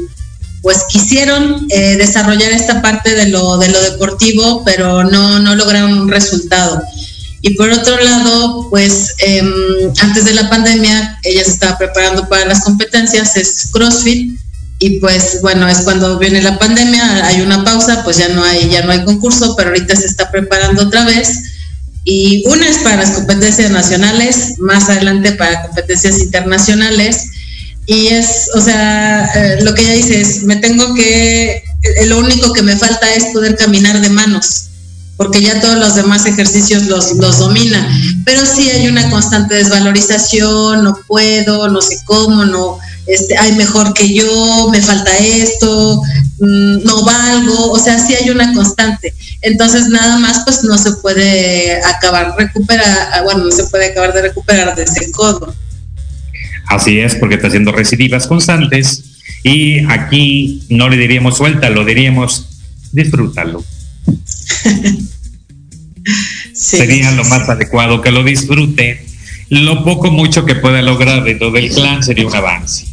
[0.62, 5.98] pues quisieron eh, desarrollar esta parte de lo, de lo deportivo, pero no, no lograron
[5.98, 6.82] un resultado.
[7.40, 9.52] Y por otro lado, pues em,
[10.00, 14.38] antes de la pandemia, ella se estaba preparando para las competencias, es CrossFit,
[14.78, 18.68] y pues bueno, es cuando viene la pandemia, hay una pausa, pues ya no hay,
[18.68, 21.53] ya no hay concurso, pero ahorita se está preparando otra vez.
[22.04, 27.30] Y una es para las competencias nacionales, más adelante para competencias internacionales.
[27.86, 32.18] Y es, o sea, eh, lo que ella dice es, me tengo que, eh, lo
[32.18, 34.68] único que me falta es poder caminar de manos,
[35.16, 37.88] porque ya todos los demás ejercicios los, los domina.
[38.24, 43.92] Pero sí hay una constante desvalorización, no puedo, no sé cómo, no, este, ay, mejor
[43.94, 46.02] que yo, me falta esto,
[46.40, 49.14] mm, no valgo, o sea, sí hay una constante.
[49.42, 54.12] Entonces, nada más, pues no se puede acabar, recuperar, ah, bueno, no se puede acabar
[54.12, 55.54] de recuperar de ese codo.
[56.66, 59.04] Así es, porque está haciendo recidivas constantes
[59.42, 62.46] y aquí no le diríamos suelta, lo diríamos
[62.92, 63.62] disfrútalo.
[66.54, 69.04] Sería lo más adecuado que lo disfrute.
[69.50, 72.86] Lo poco mucho que pueda lograr dentro del clan sería un avance.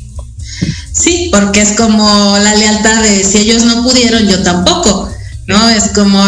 [1.02, 5.10] Sí, porque es como la lealtad de si ellos no pudieron, yo tampoco,
[5.48, 5.70] ¿no?
[5.70, 6.24] Es como,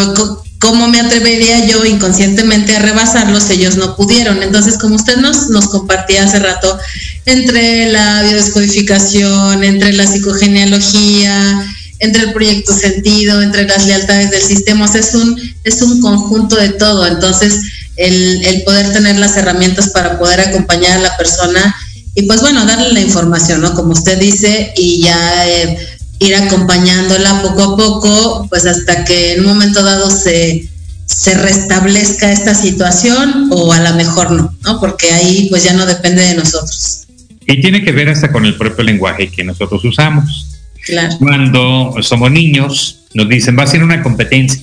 [0.60, 3.52] ¿cómo me atrevería yo inconscientemente a rebasarlos?
[3.52, 4.42] Ellos no pudieron.
[4.42, 6.80] Entonces, como usted nos, nos compartía hace rato,
[7.28, 11.68] entre la biodescodificación, entre la psicogenealogía,
[12.00, 16.70] entre el proyecto sentido, entre las lealtades del sistema, es un, es un conjunto de
[16.70, 17.06] todo.
[17.06, 17.62] Entonces,
[17.98, 21.76] el, el poder tener las herramientas para poder acompañar a la persona
[22.16, 23.74] y pues bueno, darle la información, ¿no?
[23.74, 25.78] Como usted dice, y ya eh,
[26.20, 30.70] ir acompañándola poco a poco, pues hasta que en un momento dado se,
[31.06, 34.80] se restablezca esta situación o a lo mejor no, ¿no?
[34.80, 37.08] Porque ahí pues ya no depende de nosotros.
[37.46, 40.48] Y tiene que ver hasta con el propio lenguaje que nosotros usamos.
[40.86, 41.16] Claro.
[41.18, 44.62] Cuando somos niños, nos dicen, vas a ir a una competencia.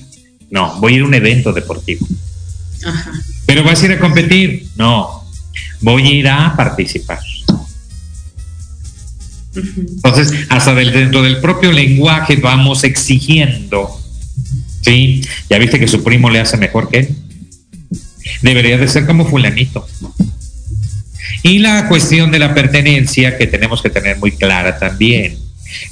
[0.50, 2.06] No, voy a ir a un evento deportivo.
[2.84, 3.12] Ajá.
[3.46, 4.66] Pero vas a ir a competir.
[4.76, 5.24] No,
[5.80, 7.20] voy a ir a participar.
[9.54, 14.00] Entonces, hasta dentro del propio lenguaje vamos exigiendo,
[14.82, 15.22] ¿sí?
[15.48, 17.16] Ya viste que su primo le hace mejor que él.
[18.42, 19.86] Debería de ser como fulanito.
[21.42, 25.38] Y la cuestión de la pertenencia que tenemos que tener muy clara también.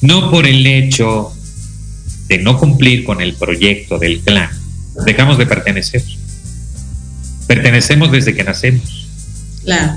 [0.03, 1.33] No por el hecho
[2.29, 4.51] de no cumplir con el proyecto del clan,
[5.07, 6.03] dejamos de pertenecer.
[7.47, 9.09] Pertenecemos desde que nacemos.
[9.65, 9.95] Claro.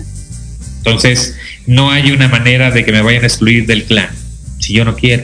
[0.78, 1.36] Entonces,
[1.68, 4.10] no hay una manera de que me vayan a excluir del clan
[4.60, 5.24] si yo no quiero.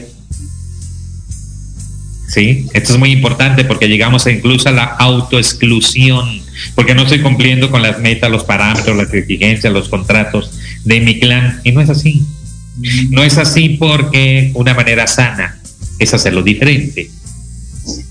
[2.28, 2.66] ¿Sí?
[2.74, 6.42] Esto es muy importante porque llegamos incluso a la autoexclusión,
[6.74, 10.50] porque no estoy cumpliendo con las metas, los parámetros, las exigencias, los contratos
[10.84, 11.60] de mi clan.
[11.64, 12.22] Y no es así.
[13.10, 15.58] No es así porque una manera sana
[15.98, 17.10] es hacerlo diferente.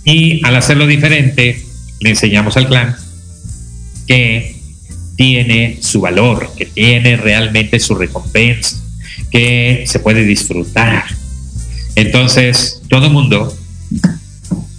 [0.04, 1.62] Y al hacerlo diferente,
[2.00, 2.96] le enseñamos al clan
[4.08, 4.57] que
[5.18, 8.78] tiene su valor, que tiene realmente su recompensa,
[9.32, 11.04] que se puede disfrutar.
[11.96, 13.58] Entonces, todo mundo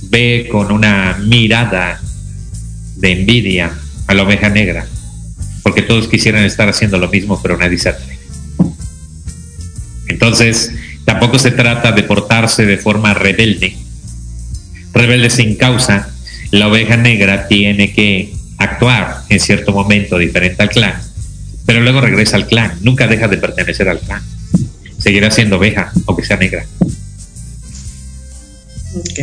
[0.05, 2.01] ve con una mirada
[2.97, 4.86] de envidia a la oveja negra,
[5.62, 8.19] porque todos quisieran estar haciendo lo mismo, pero nadie se atreve.
[10.06, 10.73] Entonces,
[11.05, 13.77] tampoco se trata de portarse de forma rebelde,
[14.94, 16.10] rebelde sin causa.
[16.52, 21.01] La oveja negra tiene que actuar en cierto momento diferente al clan,
[21.65, 24.23] pero luego regresa al clan, nunca deja de pertenecer al clan.
[24.99, 26.67] Seguirá siendo oveja, aunque sea negra.
[28.95, 29.19] Ok,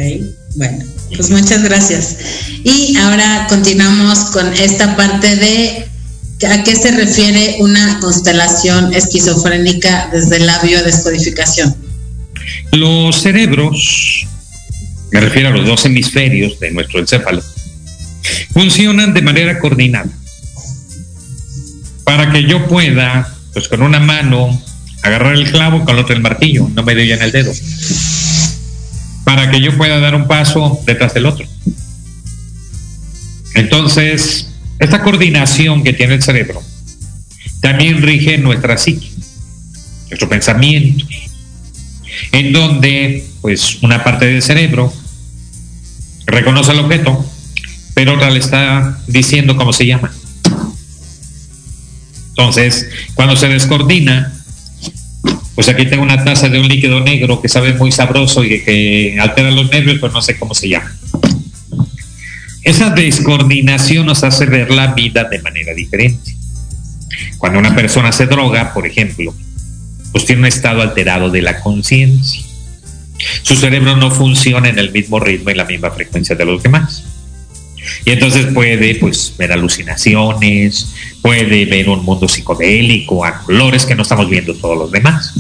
[0.56, 0.86] bueno,
[1.16, 2.18] pues muchas gracias.
[2.64, 5.86] Y ahora continuamos con esta parte de
[6.48, 11.76] a qué se refiere una constelación esquizofrénica desde la biodescodificación.
[12.72, 14.28] Los cerebros,
[15.12, 17.42] me refiero a los dos hemisferios de nuestro encéfalo,
[18.52, 20.10] funcionan de manera coordinada.
[22.04, 24.62] Para que yo pueda, pues con una mano,
[25.04, 27.52] agarrar el clavo con el otro el martillo, no me en el dedo,
[29.24, 31.46] para que yo pueda dar un paso detrás del otro.
[33.56, 34.50] Entonces,
[34.80, 36.62] esta coordinación que tiene el cerebro
[37.62, 39.10] también rige nuestra psique,
[40.10, 41.06] nuestro pensamiento,
[42.32, 44.94] en donde pues una parte del cerebro
[46.26, 47.26] reconoce el objeto,
[47.96, 50.14] pero otra le está diciendo cómo se llama.
[52.30, 54.34] Entonces, cuando se descoordina,
[55.56, 59.18] pues aquí tengo una taza de un líquido negro que sabe muy sabroso y que
[59.20, 60.94] altera los nervios, pero no sé cómo se llama.
[62.64, 66.36] Esa descoordinación nos hace ver la vida de manera diferente.
[67.38, 69.34] Cuando una persona se droga, por ejemplo,
[70.12, 72.44] pues tiene un estado alterado de la conciencia.
[73.44, 77.15] Su cerebro no funciona en el mismo ritmo y la misma frecuencia de los demás.
[78.06, 84.04] Y entonces puede pues ver alucinaciones, puede ver un mundo psicodélico, a colores que no
[84.04, 85.34] estamos viendo todos los demás.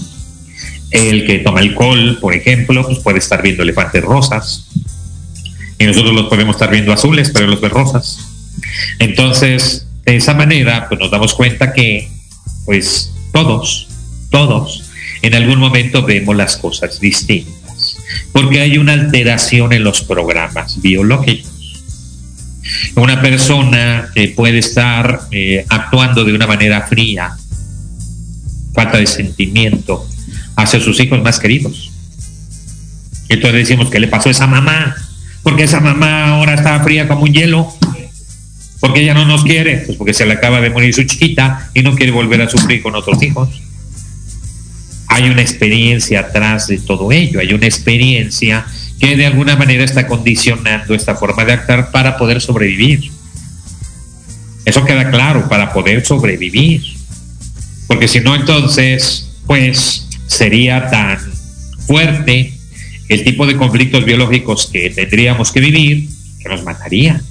[0.92, 4.68] El que toma alcohol, por ejemplo, pues puede estar viendo elefantes rosas.
[5.78, 8.20] Y nosotros los podemos estar viendo azules, pero los ve rosas.
[9.00, 12.10] Entonces, de esa manera, pues nos damos cuenta que,
[12.66, 13.88] pues, todos,
[14.30, 14.84] todos,
[15.22, 17.98] en algún momento vemos las cosas distintas.
[18.32, 21.52] Porque hay una alteración en los programas biológicos.
[22.96, 27.36] Una persona que puede estar eh, actuando de una manera fría,
[28.74, 30.08] falta de sentimiento
[30.56, 31.92] hacia sus hijos más queridos.
[33.30, 34.96] Entonces decimos, ¿qué le pasó a esa mamá?
[35.44, 37.72] Porque esa mamá ahora está fría como un hielo.
[38.80, 41.82] Porque ella no nos quiere, pues porque se le acaba de morir su chiquita y
[41.82, 43.50] no quiere volver a sufrir con otros hijos.
[45.08, 48.66] Hay una experiencia atrás de todo ello, hay una experiencia
[49.00, 53.12] que de alguna manera está condicionando esta forma de actuar para poder sobrevivir.
[54.66, 56.82] Eso queda claro, para poder sobrevivir.
[57.88, 61.20] Porque si no, entonces, pues sería tan
[61.86, 62.54] fuerte
[63.10, 66.10] el tipo de conflictos biológicos que tendríamos que vivir
[66.40, 67.22] que nos mataría.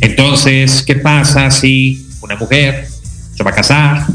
[0.00, 2.88] Entonces, ¿qué pasa si una mujer
[3.36, 4.06] se va a casar,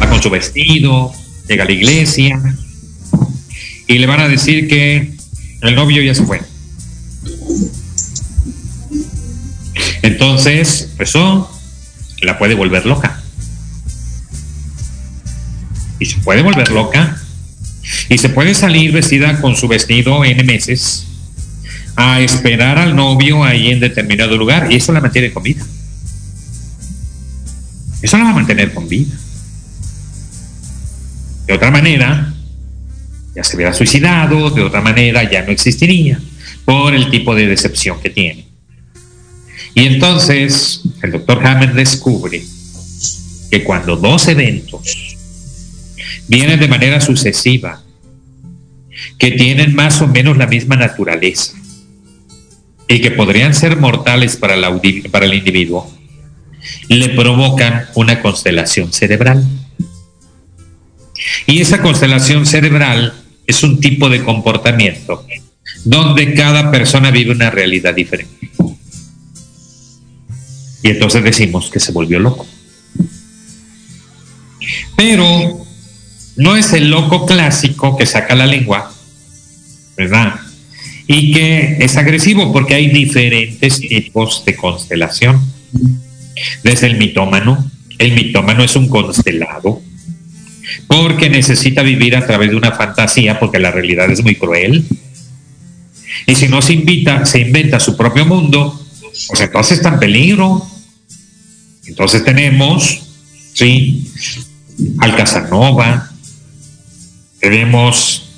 [0.00, 1.12] va con su vestido,
[1.46, 2.40] llega a la iglesia,
[3.86, 5.14] y le van a decir que
[5.60, 6.40] el novio ya se fue.
[10.02, 11.50] Entonces, eso
[12.22, 13.22] la puede volver loca.
[15.98, 17.20] Y se puede volver loca.
[18.08, 21.06] Y se puede salir vestida con su vestido N meses
[21.96, 24.70] a esperar al novio ahí en determinado lugar.
[24.70, 25.64] Y eso la mantiene con vida.
[28.02, 29.16] Eso la va a mantener con vida.
[31.46, 32.33] De otra manera,
[33.34, 36.20] ya se hubiera suicidado, de otra manera ya no existiría,
[36.64, 38.46] por el tipo de decepción que tiene.
[39.74, 42.42] Y entonces el doctor Hammer descubre
[43.50, 45.16] que cuando dos eventos
[46.28, 47.82] vienen de manera sucesiva,
[49.18, 51.54] que tienen más o menos la misma naturaleza
[52.86, 54.54] y que podrían ser mortales para,
[55.10, 55.92] para el individuo,
[56.88, 59.44] le provocan una constelación cerebral.
[61.46, 65.26] Y esa constelación cerebral es un tipo de comportamiento
[65.84, 68.50] donde cada persona vive una realidad diferente.
[70.82, 72.46] Y entonces decimos que se volvió loco.
[74.96, 75.64] Pero
[76.36, 78.92] no es el loco clásico que saca la lengua,
[79.96, 80.34] ¿verdad?
[81.06, 85.40] Y que es agresivo porque hay diferentes tipos de constelación.
[86.62, 89.80] Desde el mitómano, el mitómano es un constelado,
[90.86, 94.84] porque necesita vivir a través de una fantasía, porque la realidad es muy cruel.
[96.26, 98.80] Y si no se invita, se inventa su propio mundo,
[99.28, 100.66] pues entonces está en peligro.
[101.86, 103.02] Entonces tenemos,
[103.52, 104.10] sí,
[104.98, 106.10] al Casanova,
[107.40, 108.30] tenemos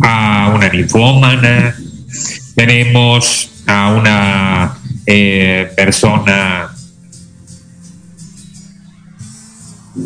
[0.00, 1.76] a una ninfómana,
[2.54, 6.65] tenemos a una eh, persona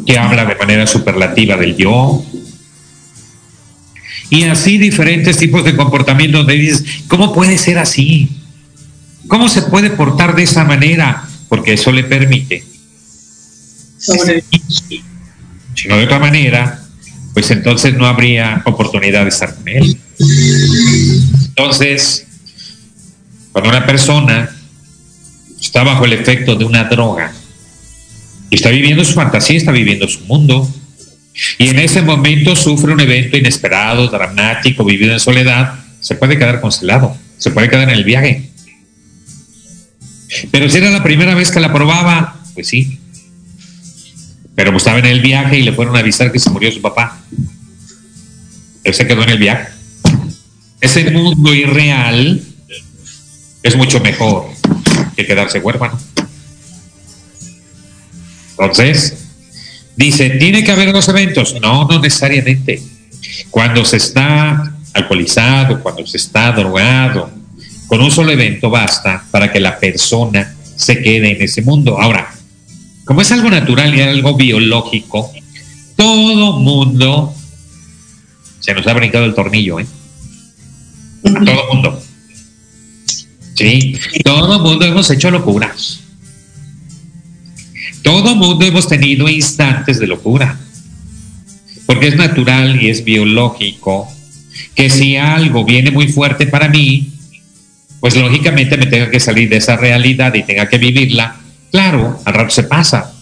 [0.07, 2.25] que habla de manera superlativa del yo.
[4.31, 8.29] Y así diferentes tipos de comportamiento donde dices, ¿cómo puede ser así?
[9.27, 11.25] ¿Cómo se puede portar de esa manera?
[11.49, 12.65] Porque eso le permite.
[13.99, 16.81] Si no de otra manera,
[17.35, 19.99] pues entonces no habría oportunidad de estar con él.
[21.49, 22.27] Entonces,
[23.53, 24.51] cuando una persona
[25.61, 27.33] está bajo el efecto de una droga,
[28.51, 30.69] y está viviendo su fantasía, está viviendo su mundo.
[31.59, 36.61] Y en ese momento sufre un evento inesperado, dramático, vivido en soledad, se puede quedar
[36.61, 38.51] congelado, se puede quedar en el viaje.
[40.51, 42.99] Pero si era la primera vez que la probaba, pues sí.
[44.55, 47.21] Pero estaba en el viaje y le fueron a avisar que se murió su papá.
[48.83, 49.69] Él se quedó en el viaje.
[50.81, 52.43] Ese mundo irreal
[53.63, 54.47] es mucho mejor
[55.17, 55.99] que quedarse huérfano.
[58.61, 59.17] Entonces,
[59.97, 61.57] dice, ¿tiene que haber dos eventos?
[61.61, 62.83] No, no necesariamente.
[63.51, 67.31] Cuando se está alcoholizado, cuando se está drogado,
[67.87, 71.99] con un solo evento basta para que la persona se quede en ese mundo.
[71.99, 72.33] Ahora,
[73.05, 75.33] como es algo natural y algo biológico,
[75.97, 77.35] todo mundo
[78.61, 79.87] se nos ha brincado el tornillo, ¿eh?
[81.23, 82.03] Todo mundo.
[83.55, 86.01] Sí, todo mundo hemos hecho locuras.
[88.03, 90.59] Todo mundo hemos tenido instantes de locura.
[91.87, 94.09] Porque es natural y es biológico
[94.75, 97.13] que si algo viene muy fuerte para mí,
[98.01, 101.37] pues lógicamente me tenga que salir de esa realidad y tenga que vivirla.
[101.71, 103.13] Claro, al rato se pasa.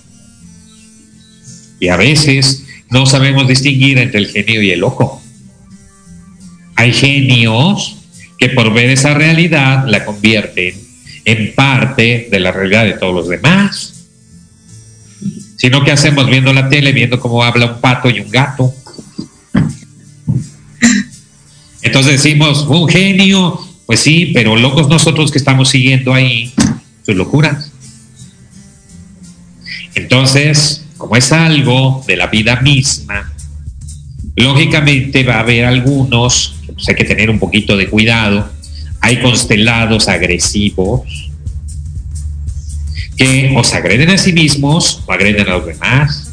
[1.80, 5.22] Y a veces no sabemos distinguir entre el genio y el loco.
[6.76, 7.96] Hay genios
[8.38, 10.74] que por ver esa realidad la convierten
[11.24, 13.97] en parte de la realidad de todos los demás.
[15.58, 18.72] Sino que hacemos viendo la tele, viendo cómo habla un pato y un gato.
[21.82, 26.54] Entonces decimos, un genio, pues sí, pero locos nosotros que estamos siguiendo ahí
[27.04, 27.70] sus locuras.
[29.94, 33.30] Entonces, como es algo de la vida misma,
[34.36, 38.48] lógicamente va a haber algunos pues hay que tener un poquito de cuidado.
[39.00, 41.27] Hay constelados agresivos
[43.18, 46.32] que os agreden a sí mismos o agreden a los demás.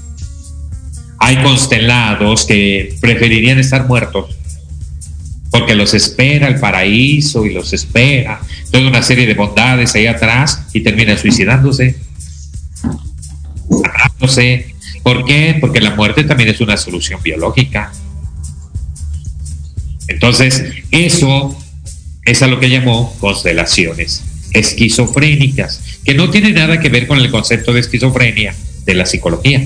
[1.17, 4.37] Hay constelados que preferirían estar muertos
[5.49, 8.39] porque los espera el paraíso y los espera
[8.71, 11.97] toda una serie de bondades ahí atrás y terminan suicidándose,
[13.69, 14.75] matándose.
[15.01, 15.57] ¿Por qué?
[15.59, 17.91] Porque la muerte también es una solución biológica.
[20.07, 21.57] Entonces, eso
[22.25, 24.23] es a lo que llamó constelaciones
[24.55, 28.55] esquizofrénicas, que no tiene nada que ver con el concepto de esquizofrenia
[28.85, 29.65] de la psicología.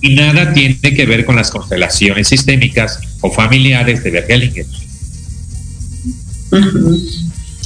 [0.00, 4.66] Y nada tiene que ver con las constelaciones sistémicas o familiares de Bergelinger.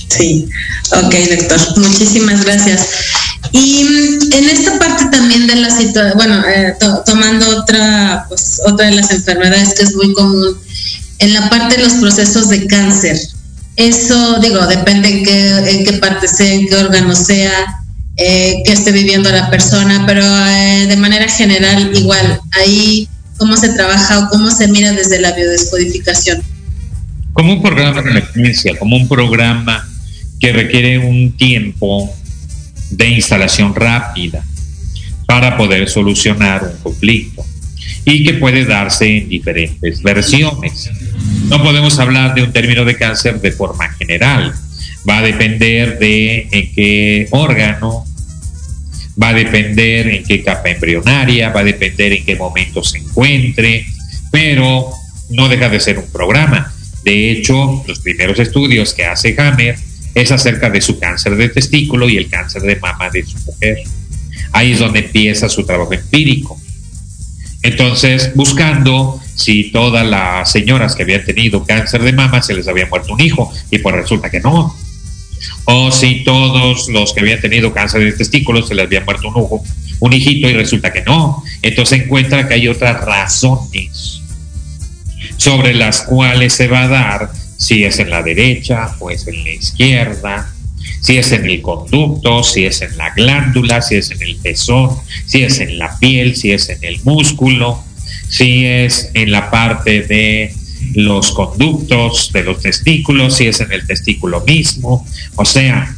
[0.08, 0.48] Sí,
[0.92, 2.88] ok, doctor, muchísimas gracias.
[3.50, 3.80] Y
[4.32, 6.74] en esta parte también de la situación, bueno, eh,
[7.04, 10.56] tomando otra, pues, otra de las enfermedades que es muy común,
[11.18, 13.18] en la parte de los procesos de cáncer.
[13.76, 17.52] Eso, digo, depende en qué, parte sea, en qué órgano sea,
[18.16, 23.08] eh, que esté viviendo la persona, pero eh, de manera general, igual, ahí
[23.38, 26.42] cómo se trabaja o cómo se mira desde la biodescodificación.
[27.32, 29.88] Como un programa de emergencia, como un programa
[30.38, 32.14] que requiere un tiempo
[32.90, 34.44] de instalación rápida
[35.26, 37.42] para poder solucionar un conflicto
[38.04, 40.90] y que puede darse en diferentes versiones.
[41.48, 44.54] No podemos hablar de un término de cáncer de forma general.
[45.08, 48.04] Va a depender de en qué órgano,
[49.20, 53.86] va a depender en qué capa embrionaria, va a depender en qué momento se encuentre,
[54.30, 54.90] pero
[55.30, 56.72] no deja de ser un programa.
[57.04, 59.76] De hecho, los primeros estudios que hace Hammer
[60.14, 63.78] es acerca de su cáncer de testículo y el cáncer de mama de su mujer.
[64.52, 66.60] Ahí es donde empieza su trabajo empírico.
[67.62, 72.86] Entonces, buscando si todas las señoras que habían tenido cáncer de mama se les había
[72.86, 74.74] muerto un hijo, y pues resulta que no.
[75.64, 79.42] O si todos los que habían tenido cáncer de testículos se les había muerto un
[79.42, 79.62] hijo,
[80.00, 81.42] un hijito, y resulta que no.
[81.62, 84.20] Entonces encuentra que hay otras razones
[85.36, 89.42] sobre las cuales se va a dar si es en la derecha o es en
[89.42, 90.52] la izquierda,
[91.00, 94.90] si es en el conducto, si es en la glándula, si es en el pezón,
[95.26, 97.82] si es en la piel, si es en el músculo,
[98.32, 100.54] si es en la parte de
[100.94, 105.06] los conductos de los testículos, si es en el testículo mismo.
[105.36, 105.94] O sea,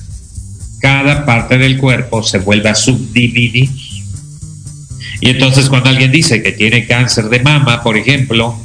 [0.80, 3.70] cada parte del cuerpo se vuelve a subdividir.
[5.20, 8.58] Y entonces cuando alguien dice que tiene cáncer de mama, por ejemplo,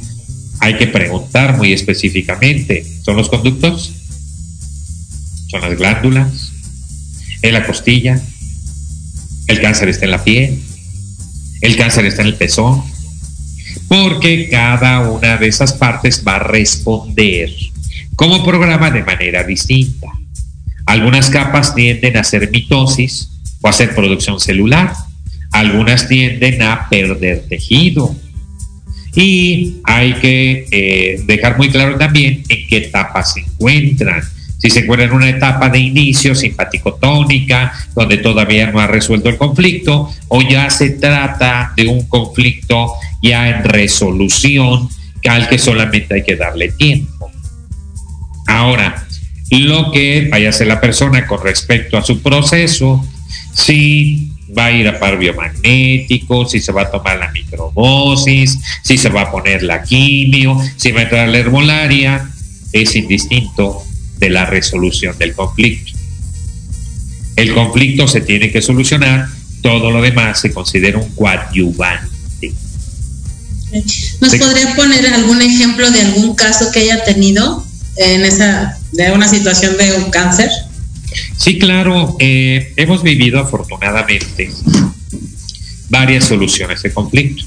[0.58, 3.92] hay que preguntar muy específicamente, ¿son los conductos?
[5.48, 6.52] son las glándulas,
[7.42, 8.20] en la costilla,
[9.48, 10.60] el cáncer está en la piel,
[11.60, 12.84] el cáncer está en el pezón,
[13.90, 17.50] porque cada una de esas partes va a responder
[18.14, 20.06] como programa de manera distinta.
[20.86, 23.28] Algunas capas tienden a hacer mitosis
[23.60, 24.92] o a hacer producción celular,
[25.50, 28.14] algunas tienden a perder tejido.
[29.16, 34.22] Y hay que eh, dejar muy claro también en qué etapa se encuentran
[34.60, 39.38] si se encuentra en una etapa de inicio simpático-tónica, donde todavía no ha resuelto el
[39.38, 42.92] conflicto, o ya se trata de un conflicto
[43.22, 44.88] ya en resolución,
[45.26, 47.30] al que solamente hay que darle tiempo.
[48.46, 49.06] Ahora,
[49.50, 53.02] lo que vaya a hacer la persona con respecto a su proceso,
[53.54, 58.98] si va a ir a par biomagnético, si se va a tomar la microdosis, si
[58.98, 62.28] se va a poner la quimio, si va a entrar la herbolaria,
[62.72, 63.84] es indistinto
[64.20, 65.92] de la resolución del conflicto.
[67.36, 69.28] El conflicto se tiene que solucionar,
[69.62, 72.52] todo lo demás se considera un coadyuvante.
[74.20, 77.64] ¿Nos podría poner algún ejemplo de algún caso que haya tenido
[77.96, 80.50] en esa, de una situación de un cáncer?
[81.36, 84.50] Sí, claro, eh, hemos vivido afortunadamente
[85.88, 87.44] varias soluciones de conflicto.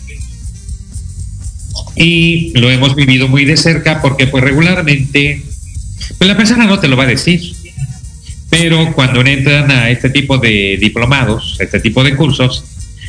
[1.96, 5.44] Y lo hemos vivido muy de cerca porque pues regularmente
[6.18, 7.56] pues la persona no te lo va a decir.
[8.50, 12.64] Pero cuando entran a este tipo de diplomados, a este tipo de cursos,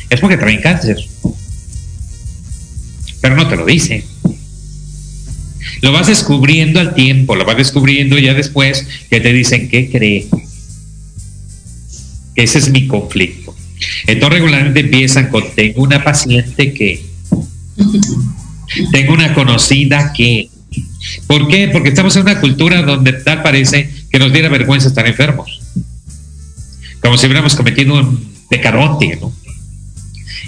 [0.09, 0.97] es porque traen cáncer.
[3.21, 4.05] Pero no te lo dice.
[5.81, 10.27] Lo vas descubriendo al tiempo, lo vas descubriendo ya después que te dicen, ¿qué cree?
[12.35, 13.55] Ese es mi conflicto.
[14.07, 17.05] Entonces regularmente empiezan con, tengo una paciente que,
[18.91, 20.49] tengo una conocida que,
[21.27, 21.69] ¿por qué?
[21.69, 25.61] Porque estamos en una cultura donde tal parece que nos diera vergüenza estar enfermos.
[27.01, 29.33] Como si hubiéramos cometido un pecadote, ¿no?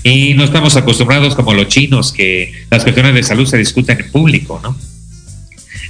[0.03, 4.11] Y no estamos acostumbrados como los chinos que las cuestiones de salud se discuten en
[4.11, 4.77] público, ¿no?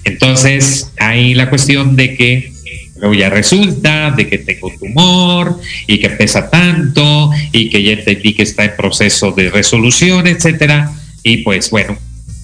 [0.03, 2.53] Entonces, hay la cuestión de que
[2.95, 8.33] luego ya resulta de que tengo tumor y que pesa tanto y que ya entendí
[8.33, 10.91] que está en proceso de resolución, etcétera.
[11.23, 11.97] Y pues bueno,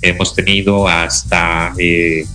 [0.04, 2.26] hemos tenido hasta eh,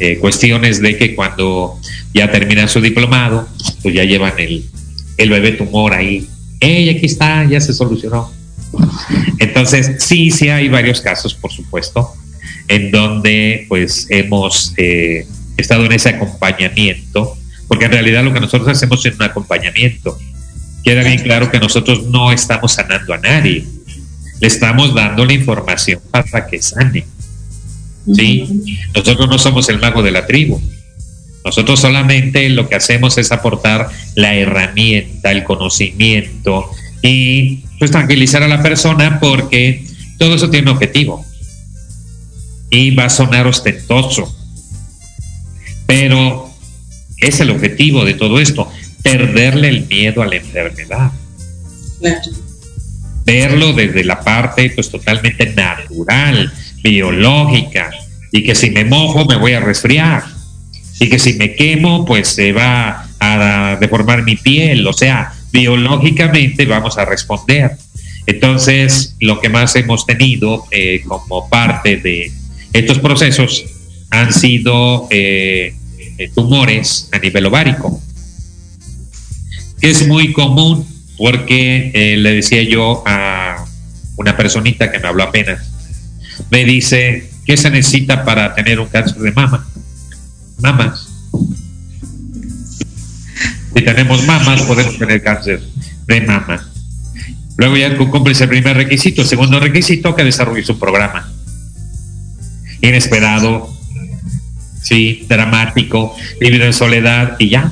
[0.00, 1.78] eh, cuestiones de que cuando
[2.14, 3.46] ya termina su diplomado,
[3.82, 4.64] pues ya llevan el,
[5.16, 6.26] el bebé tumor ahí.
[6.58, 7.44] ¡Ey, aquí está!
[7.44, 8.32] Ya se solucionó.
[9.38, 12.12] Entonces, sí, sí hay varios casos, por supuesto,
[12.68, 15.26] en donde pues hemos eh,
[15.56, 17.36] estado en ese acompañamiento,
[17.68, 20.18] porque en realidad lo que nosotros hacemos es un acompañamiento.
[20.84, 23.66] Queda bien claro que nosotros no estamos sanando a nadie,
[24.40, 27.04] le estamos dando la información para que sane.
[28.12, 28.62] ¿sí?
[28.94, 30.60] Nosotros no somos el mago de la tribu.
[31.44, 36.70] Nosotros solamente lo que hacemos es aportar la herramienta, el conocimiento
[37.02, 39.86] y pues tranquilizar a la persona porque
[40.18, 41.24] todo eso tiene un objetivo
[42.68, 44.34] y va a sonar ostentoso.
[45.86, 46.50] Pero
[47.16, 48.70] es el objetivo de todo esto,
[49.02, 51.10] perderle el miedo a la enfermedad.
[53.30, 56.52] Verlo desde la parte pues totalmente natural,
[56.82, 57.88] biológica,
[58.32, 60.24] y que si me mojo me voy a resfriar,
[60.98, 66.66] y que si me quemo pues se va a deformar mi piel, o sea, biológicamente
[66.66, 67.76] vamos a responder.
[68.26, 72.32] Entonces, lo que más hemos tenido eh, como parte de
[72.72, 73.64] estos procesos
[74.10, 75.72] han sido eh,
[76.18, 78.02] eh, tumores a nivel ovárico,
[79.80, 80.84] que es muy común
[81.20, 83.66] porque le decía yo a
[84.16, 85.70] una personita que me habló apenas,
[86.50, 89.68] me dice, ¿qué se necesita para tener un cáncer de mama?
[90.62, 91.08] Mamas.
[93.74, 95.60] Si tenemos mamas, podemos tener cáncer
[96.06, 96.66] de mama.
[97.58, 99.20] Luego ya cumple el primer requisito.
[99.20, 101.30] El segundo requisito, que desarrolle su programa.
[102.80, 103.70] Inesperado,
[104.82, 107.70] sí, dramático, vivir en soledad y ya.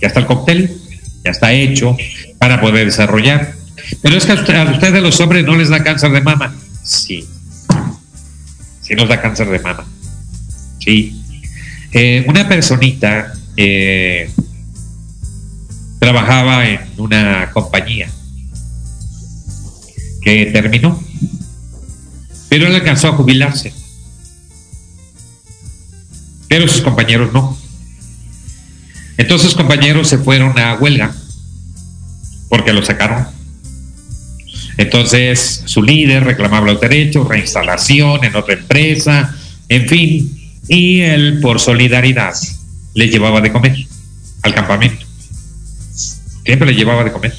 [0.00, 0.76] Ya está el cóctel,
[1.24, 1.96] ya está hecho
[2.42, 3.54] para poder desarrollar.
[4.02, 6.52] Pero es que a ustedes los hombres no les da cáncer de mama.
[6.82, 7.24] Sí.
[8.80, 9.86] Sí nos da cáncer de mama.
[10.80, 11.22] Sí.
[11.92, 14.28] Eh, una personita eh,
[16.00, 18.10] trabajaba en una compañía
[20.22, 21.00] que terminó,
[22.48, 23.72] pero él alcanzó a jubilarse,
[26.48, 27.56] pero sus compañeros no.
[29.16, 31.14] Entonces sus compañeros se fueron a huelga
[32.52, 33.26] porque lo sacaron.
[34.76, 39.34] Entonces su líder reclamaba los derechos, reinstalación en otra empresa,
[39.70, 42.34] en fin, y él por solidaridad
[42.92, 43.74] le llevaba de comer
[44.42, 45.06] al campamento.
[46.44, 47.34] Siempre le llevaba de comer.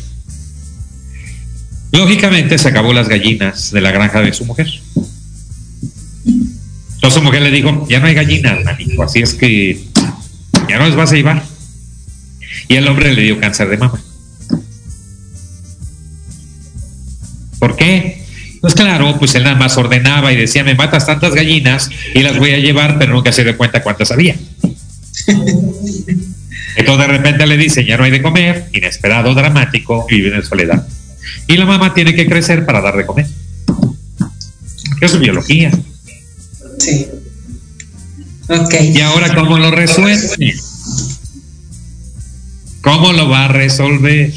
[1.91, 4.67] Lógicamente se acabó las gallinas de la granja de su mujer.
[6.25, 9.79] Entonces su mujer le dijo, ya no hay gallinas, manito, así es que
[10.67, 11.43] ya no les vas a llevar.
[12.67, 14.01] Y el hombre le dio cáncer de mama.
[17.63, 18.21] ¿Por qué?
[18.59, 22.37] Pues claro, pues él nada más ordenaba y decía, me matas tantas gallinas y las
[22.37, 24.35] voy a llevar, pero nunca se dio cuenta cuántas había.
[26.75, 30.43] Entonces de repente le dice, ya no hay de comer, inesperado, dramático, y vive en
[30.43, 30.85] soledad.
[31.47, 33.27] Y la mamá tiene que crecer para dar de comer.
[34.99, 35.71] Eso es biología.
[36.79, 37.07] Sí.
[38.49, 38.73] Ok.
[38.93, 40.19] ¿Y ahora cómo lo resuelve?
[42.81, 44.33] ¿Cómo lo va a resolver?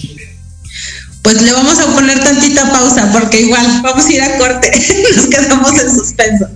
[1.27, 4.71] Pues le vamos a poner tantita pausa porque igual vamos a ir a corte.
[5.17, 6.47] Nos quedamos en suspenso.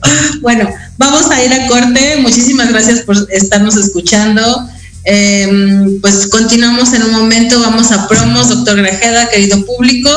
[0.42, 2.18] Bueno, vamos a ir a corte.
[2.18, 4.68] Muchísimas gracias por estarnos escuchando.
[5.02, 7.58] Em, pues continuamos en un momento.
[7.58, 10.08] Vamos a promos, doctor Grajeda, querido público,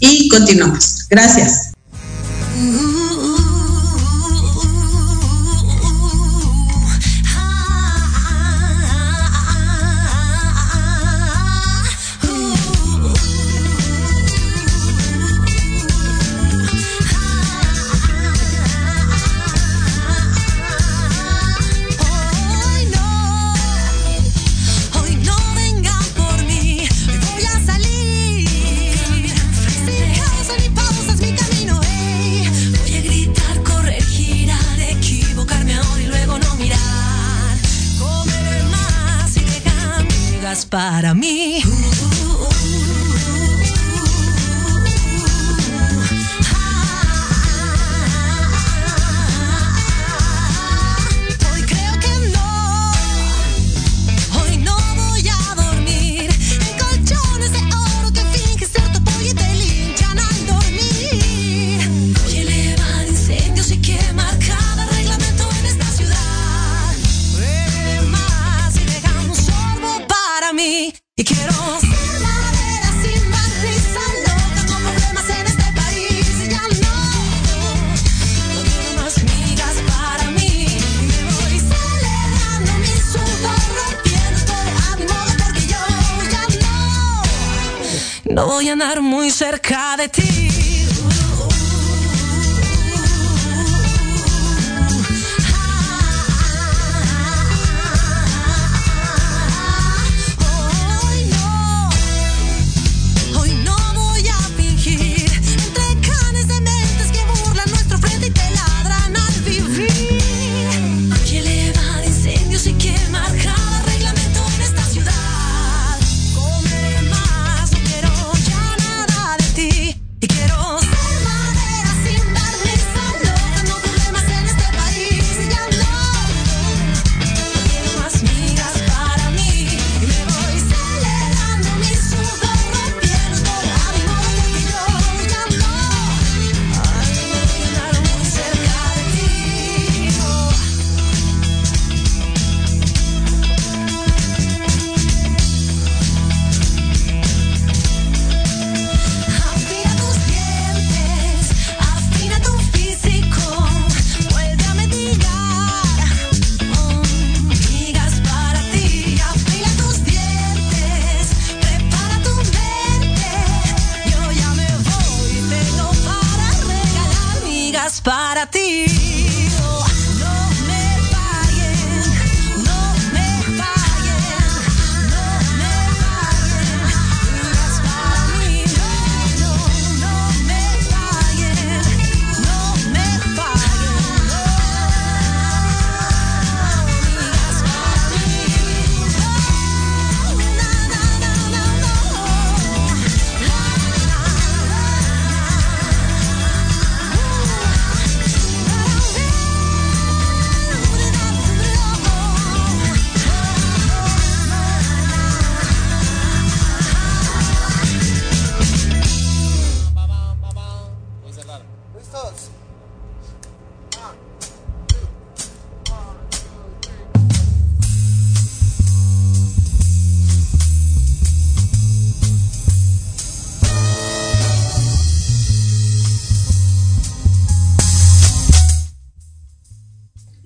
[0.00, 1.06] y continuamos.
[1.10, 1.72] Gracias.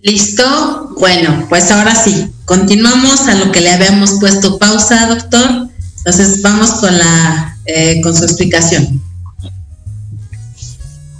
[0.03, 0.97] ¿Listo?
[0.99, 5.69] Bueno, pues ahora sí, continuamos a lo que le habíamos puesto pausa, doctor.
[5.99, 9.01] Entonces vamos con la eh, con su explicación.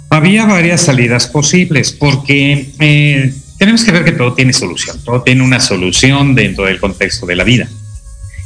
[0.09, 5.43] Había varias salidas posibles porque eh, tenemos que ver que todo tiene solución, todo tiene
[5.43, 7.69] una solución dentro del contexto de la vida.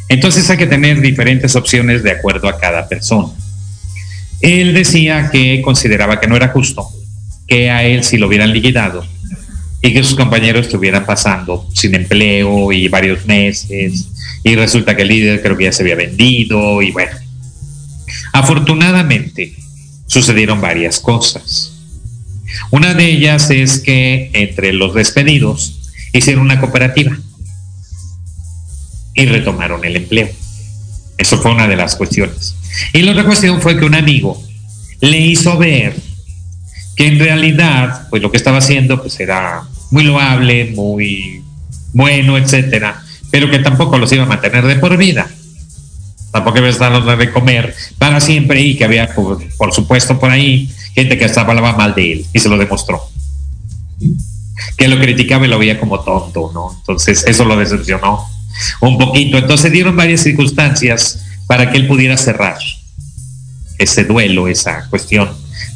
[0.08, 3.30] Entonces hay que tener diferentes opciones de acuerdo a cada persona.
[4.40, 6.88] Él decía que consideraba que no era justo
[7.48, 9.04] que a él si lo hubieran liquidado
[9.88, 14.10] y que sus compañeros estuvieran pasando sin empleo y varios meses
[14.44, 17.16] y resulta que el líder creo que ya se había vendido y bueno.
[18.34, 19.56] Afortunadamente
[20.06, 21.72] sucedieron varias cosas.
[22.70, 25.80] Una de ellas es que entre los despedidos
[26.12, 27.18] hicieron una cooperativa
[29.14, 30.28] y retomaron el empleo.
[31.18, 32.56] Eso fue una de las cuestiones.
[32.92, 34.44] Y la otra cuestión fue que un amigo
[35.00, 35.96] le hizo ver
[36.98, 41.44] que en realidad, pues lo que estaba haciendo, pues era muy loable, muy
[41.94, 45.28] bueno, etcétera, pero que tampoco los iba a mantener de por vida.
[46.32, 50.30] Tampoco iba a estar de comer para siempre y que había, por, por supuesto, por
[50.30, 53.02] ahí gente que hasta hablaba mal de él y se lo demostró.
[54.78, 56.76] Que lo criticaba y lo veía como tonto, ¿no?
[56.78, 58.26] Entonces, eso lo decepcionó
[58.82, 59.38] un poquito.
[59.38, 62.58] Entonces, dieron varias circunstancias para que él pudiera cerrar
[63.78, 65.30] ese duelo, esa cuestión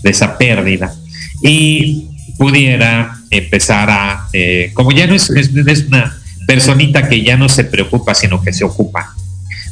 [0.03, 0.93] de esa pérdida
[1.41, 2.07] y
[2.37, 7.63] pudiera empezar a, eh, como ya no es, es, una personita que ya no se
[7.63, 9.15] preocupa, sino que se ocupa,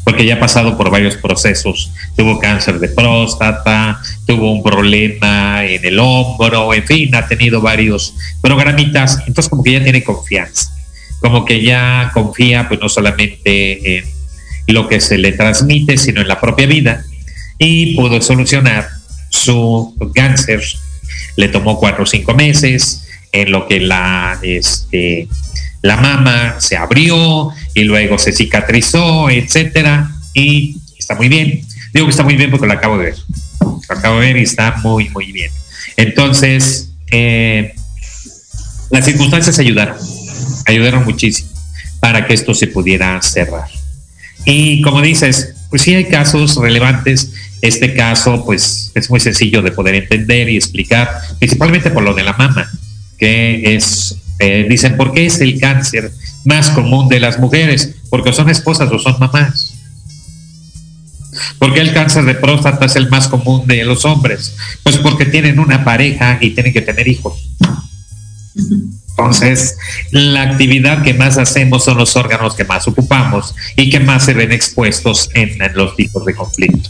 [0.06, 5.86] porque ya ha pasado por varios procesos, tuvo cáncer de próstata, tuvo un problema en
[5.86, 10.72] el hombro, en fin, ha tenido varios programitas, entonces como que ya tiene confianza,
[11.19, 14.06] como que ya confía pues no solamente en
[14.68, 17.03] lo que se le transmite, sino en la propia vida,
[17.57, 18.88] y pudo solucionar
[19.30, 20.64] su cáncer.
[21.36, 25.27] Le tomó cuatro o cinco meses, en lo que la, este,
[25.81, 31.61] la mama se abrió y luego se cicatrizó, etcétera, y está muy bien.
[31.93, 33.15] Digo que está muy bien porque lo acabo de ver.
[33.61, 35.51] Lo acabo de ver y está muy, muy bien.
[35.97, 37.73] Entonces, eh,
[38.89, 39.95] las circunstancias ayudaron,
[40.65, 41.49] ayudaron muchísimo
[41.99, 43.68] para que esto se pudiera cerrar.
[44.45, 47.34] Y como dices, pues sí hay casos relevantes.
[47.61, 52.23] Este caso, pues es muy sencillo de poder entender y explicar, principalmente por lo de
[52.23, 52.72] la mama,
[53.20, 56.12] que es, eh, dicen, ¿por qué es el cáncer
[56.46, 57.96] más común de las mujeres?
[58.10, 59.74] Porque son esposas o son mamás.
[61.58, 64.56] ¿Por qué el cáncer de próstata es el más común de los hombres?
[64.84, 67.50] Pues porque tienen una pareja y tienen que tener hijos.
[69.20, 69.78] Entonces,
[70.12, 74.34] la actividad que más hacemos son los órganos que más ocupamos y que más se
[74.34, 76.90] ven expuestos en, los tipos de conflicto.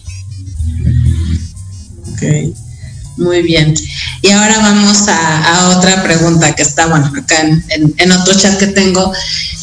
[2.14, 2.56] Ok,
[3.20, 3.74] muy bien.
[4.22, 9.14] Y ahora vamos a, otra pregunta que está, bueno, acá en, otro chat que tengo.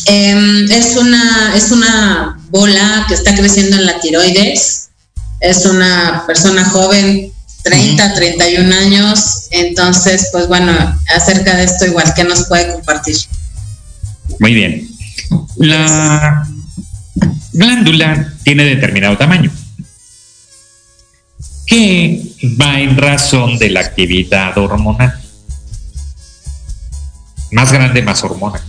[0.07, 4.91] Em, es, una, es una bola que está creciendo en la tiroides.
[5.41, 7.33] Es una persona joven
[7.65, 9.49] 30, 31 años.
[9.51, 10.73] Entonces, pues bueno,
[11.15, 13.17] acerca de esto igual, ¿qué nos puede compartir?
[14.39, 14.89] Muy bien.
[15.57, 16.47] La
[17.53, 19.51] glándula tiene determinado tamaño,
[21.67, 22.26] que
[22.61, 25.21] va en razón de la actividad hormonal.
[27.53, 28.63] Más grande, más hormonas.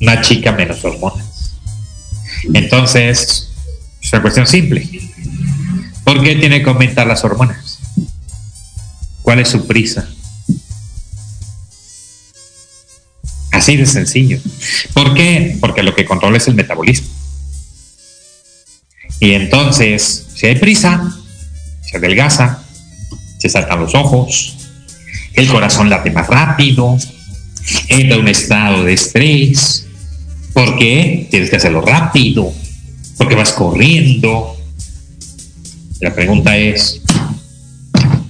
[0.00, 1.54] Una chica, menos hormonas.
[2.52, 3.50] Entonces,
[4.02, 4.88] es una cuestión simple
[6.04, 7.78] ¿Por qué tiene que aumentar las hormonas?
[9.22, 10.06] ¿Cuál es su prisa?
[13.50, 14.38] Así de sencillo.
[14.92, 15.56] ¿Por qué?
[15.60, 17.08] Porque lo que controla es el metabolismo.
[19.18, 21.16] Y entonces, si hay prisa,
[21.94, 22.58] se adelgaza,
[23.38, 24.56] se saltan los ojos,
[25.34, 26.98] el corazón late más rápido,
[27.88, 29.86] entra un estado de estrés.
[30.52, 31.28] ¿Por qué?
[31.30, 32.52] Tienes que hacerlo rápido,
[33.16, 34.56] porque vas corriendo,
[36.00, 37.00] la pregunta es,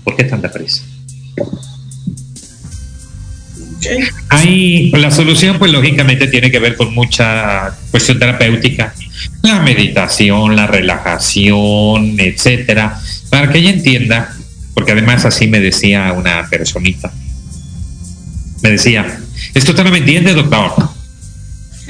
[0.05, 0.83] ¿por qué tanta prisa?
[4.29, 8.95] Ahí la solución, pues lógicamente tiene que ver con mucha cuestión terapéutica,
[9.43, 13.01] la meditación, la relajación, etcétera,
[13.31, 14.35] para que ella entienda,
[14.75, 17.13] porque además así me decía una personita,
[18.63, 19.21] me decía,
[19.55, 20.73] esto usted no me entiende, doctor.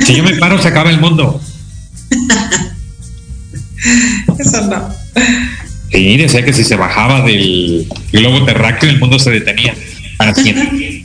[0.05, 1.41] Si yo me paro, se acaba el mundo.
[4.39, 4.91] Eso no.
[5.93, 9.75] Sí, decía que si se bajaba del globo terráqueo el mundo se detenía
[10.17, 11.05] para siempre.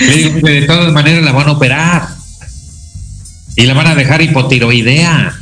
[0.00, 2.08] Le digo que de todas maneras la van a operar
[3.56, 5.38] y la van a dejar hipotiroidea.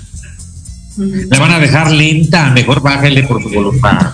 [0.96, 4.12] La van a dejar lenta, mejor bájale por su voluntad.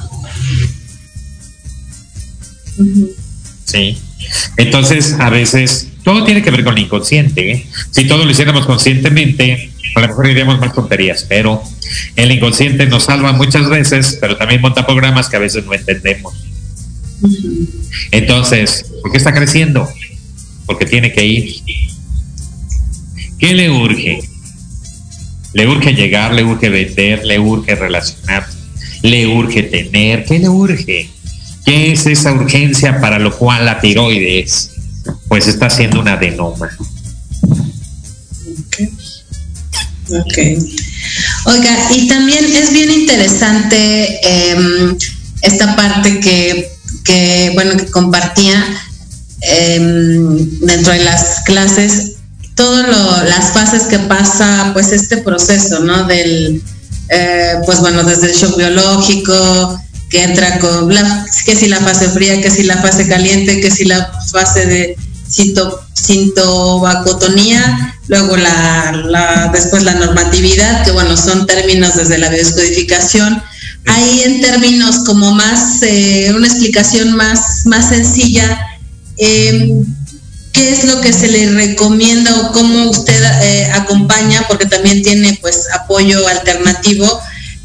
[3.65, 3.99] Sí.
[4.57, 7.53] Entonces, a veces, todo tiene que ver con el inconsciente.
[7.53, 7.67] ¿eh?
[7.91, 11.63] Si todo lo hiciéramos conscientemente, a lo mejor iríamos más tonterías, pero
[12.17, 16.35] el inconsciente nos salva muchas veces, pero también monta programas que a veces no entendemos.
[18.11, 19.89] Entonces, ¿por qué está creciendo?
[20.67, 21.55] Porque tiene que ir.
[23.39, 24.21] ¿Qué le urge?
[25.59, 28.47] Le urge llegar, le urge vender, le urge relacionar,
[29.03, 30.25] le urge tener.
[30.25, 31.11] ¿Qué le urge?
[31.65, 34.71] ¿Qué es esa urgencia para lo cual la tiroides
[35.27, 36.71] pues está haciendo un adenoma?
[40.11, 40.39] Ok.
[41.47, 44.21] Oiga, y también es bien interesante
[44.53, 44.97] em,
[45.43, 46.71] esta parte que,
[47.03, 48.65] que, bueno, que compartía
[49.41, 52.18] em, dentro de las clases,
[52.59, 56.03] todas las fases que pasa, pues, este proceso, ¿no?
[56.05, 56.61] Del,
[57.09, 59.81] eh, pues, bueno, desde el shock biológico,
[60.11, 63.71] que entra con, la, que si la fase fría, que si la fase caliente, que
[63.71, 64.97] si la fase de
[65.95, 73.41] sintobacotonía, luego la, después la normatividad, que bueno, son términos desde la biodescodificación.
[73.87, 78.59] Ahí en términos como más, eh, una explicación más, más sencilla,
[79.17, 79.85] em,
[80.59, 85.39] ¿qué es lo que se le recomienda o cómo usted eh, acompaña, porque también tiene
[85.41, 87.21] pues apoyo alternativo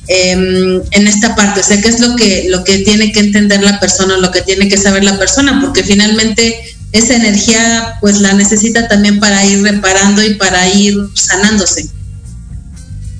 [0.07, 1.61] em, en esta parte?
[1.61, 4.43] O sea, ¿qué es lo que, lo que tiene que entender la persona, lo que
[4.43, 5.59] tiene que saber la persona?
[5.59, 6.55] Porque finalmente
[6.91, 11.89] esa energía pues la necesita también para ir reparando y para ir sanándose.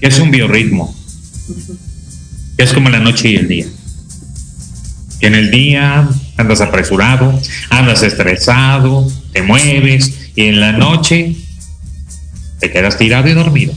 [0.02, 0.96] Es un biorritmo.
[2.58, 3.66] Es como la noche y el día.
[5.20, 7.42] Que en el día andas apresurado,
[7.72, 11.36] andas estresado, te mueves y en la noche
[12.60, 13.74] te quedas tirado y dormido.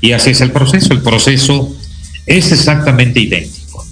[0.00, 0.92] Y así es el proceso.
[0.92, 1.74] El proceso
[2.26, 3.84] es exactamente idéntico.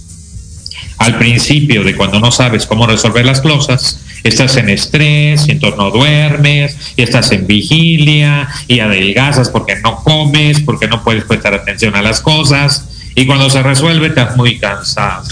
[0.99, 5.79] Al principio de cuando no sabes cómo resolver las cosas, estás en estrés y entonces
[5.79, 11.55] no duermes y estás en vigilia y adelgazas porque no comes, porque no puedes prestar
[11.55, 15.27] atención a las cosas y cuando se resuelve estás muy cansado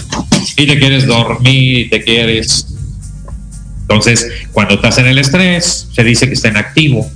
[0.57, 2.67] y te quieres dormir y te quieres...
[3.87, 7.09] Entonces, cuando estás en el estrés, se dice que está en activo.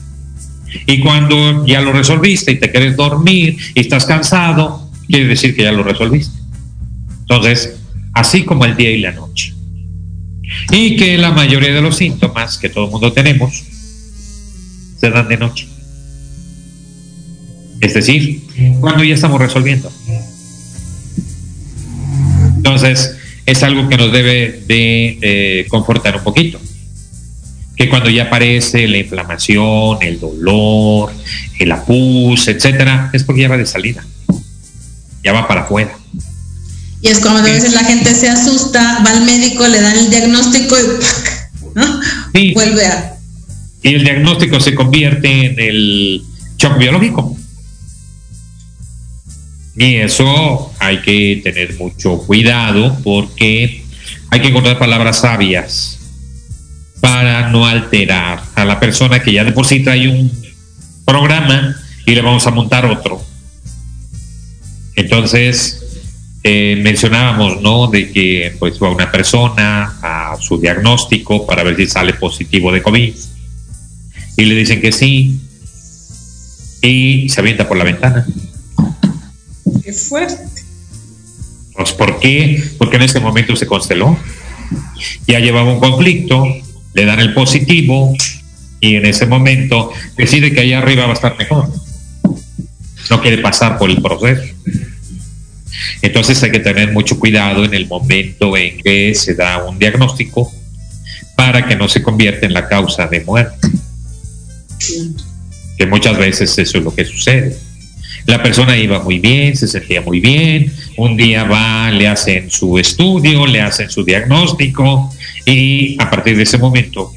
[0.86, 5.64] Y cuando ya lo resolviste y te quieres dormir y estás cansado, quiere decir que
[5.64, 6.38] ya lo resolviste.
[7.22, 7.76] Entonces,
[8.14, 9.54] así como el día y la noche
[10.72, 13.64] y que la mayoría de los síntomas que todo el mundo tenemos
[15.00, 15.68] se dan de noche.
[17.82, 18.41] Es decir,
[18.82, 19.91] cuando ya estamos resolviendo.
[22.58, 23.16] Entonces,
[23.49, 26.59] es algo que nos debe de eh, confortar un poquito.
[27.76, 31.11] Que cuando ya aparece la inflamación, el dolor,
[31.57, 34.05] el apus, etcétera, es porque ya va de salida.
[35.23, 35.97] Ya va para afuera.
[37.01, 40.09] Y es cuando a veces la gente se asusta, va al médico, le dan el
[40.09, 40.76] diagnóstico
[42.34, 43.15] y vuelve a...
[43.81, 46.21] Y el diagnóstico se convierte en el
[46.57, 47.39] shock biológico.
[49.80, 53.85] Y eso hay que tener mucho cuidado porque
[54.30, 55.97] hay que encontrar palabras sabias
[56.99, 60.30] para no alterar a la persona que ya de por sí trae un
[61.06, 63.23] programa y le vamos a montar otro.
[64.97, 65.81] Entonces,
[66.43, 67.88] eh, mencionábamos, ¿no?
[67.88, 72.84] De que pues va una persona a su diagnóstico para ver si sale positivo de
[72.84, 73.14] COVID
[74.35, 75.39] y le dicen que sí
[76.81, 78.26] y se avienta por la ventana.
[79.84, 80.61] Qué fuerte.
[81.76, 82.64] Pues, ¿por qué?
[82.77, 84.18] Porque en ese momento se consteló.
[85.27, 86.45] Ya llevaba un conflicto,
[86.93, 88.14] le dan el positivo
[88.81, 91.69] y en ese momento decide que allá arriba va a estar mejor.
[93.10, 94.53] No quiere pasar por el proceso.
[96.01, 100.51] Entonces hay que tener mucho cuidado en el momento en que se da un diagnóstico
[101.35, 103.68] para que no se convierta en la causa de muerte.
[105.77, 107.57] Que muchas veces eso es lo que sucede.
[108.30, 112.77] La persona iba muy bien, se sentía muy bien, un día va, le hacen su
[112.77, 115.11] estudio, le hacen su diagnóstico
[115.47, 117.11] y a partir de ese momento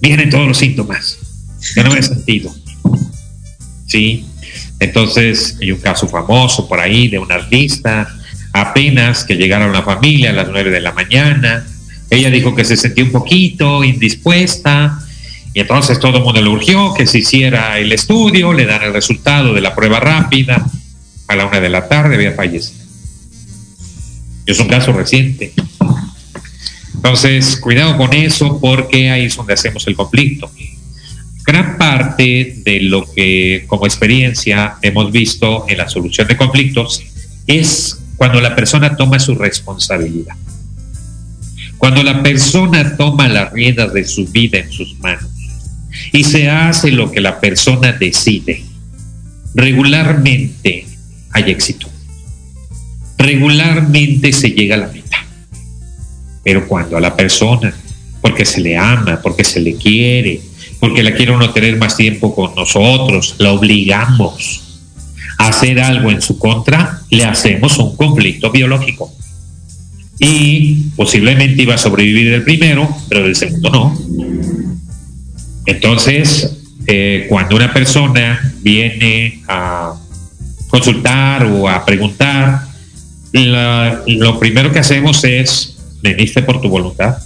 [0.00, 1.18] vienen todos los síntomas
[1.72, 2.52] que no he sentido.
[3.86, 4.26] ¿Sí?
[4.80, 8.12] Entonces, hay un caso famoso por ahí de una artista,
[8.52, 11.64] apenas que llegaron la familia a las nueve de la mañana,
[12.10, 14.98] ella dijo que se sentía un poquito indispuesta
[15.54, 18.92] y entonces todo el mundo le urgió que se hiciera el estudio, le dan el
[18.92, 20.64] resultado de la prueba rápida,
[21.28, 22.84] a la una de la tarde había fallecido.
[24.46, 25.52] Es un caso reciente.
[26.94, 30.50] Entonces, cuidado con eso porque ahí es donde hacemos el conflicto
[31.44, 37.02] gran parte de lo que como experiencia hemos visto en la solución de conflictos
[37.46, 40.36] es cuando la persona toma su responsabilidad.
[41.78, 45.31] Cuando la persona toma las riendas de su vida en sus manos
[46.12, 48.64] y se hace lo que la persona decide,
[49.54, 50.86] regularmente
[51.30, 51.88] hay éxito.
[53.18, 55.18] Regularmente se llega a la meta.
[56.44, 57.72] Pero cuando a la persona,
[58.20, 60.40] porque se le ama, porque se le quiere,
[60.80, 64.80] porque la quiere uno tener más tiempo con nosotros, la obligamos
[65.38, 69.12] a hacer algo en su contra, le hacemos un conflicto biológico.
[70.18, 73.98] y posiblemente iba a sobrevivir del primero, pero del segundo no.
[75.66, 79.94] Entonces, eh, cuando una persona viene a
[80.68, 82.66] consultar o a preguntar,
[83.32, 87.16] lo primero que hacemos es, veniste por tu voluntad.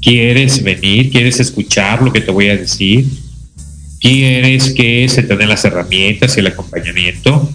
[0.00, 1.10] ¿Quieres venir?
[1.10, 3.06] ¿Quieres escuchar lo que te voy a decir?
[4.00, 7.48] ¿Quieres que se te den las herramientas y el acompañamiento?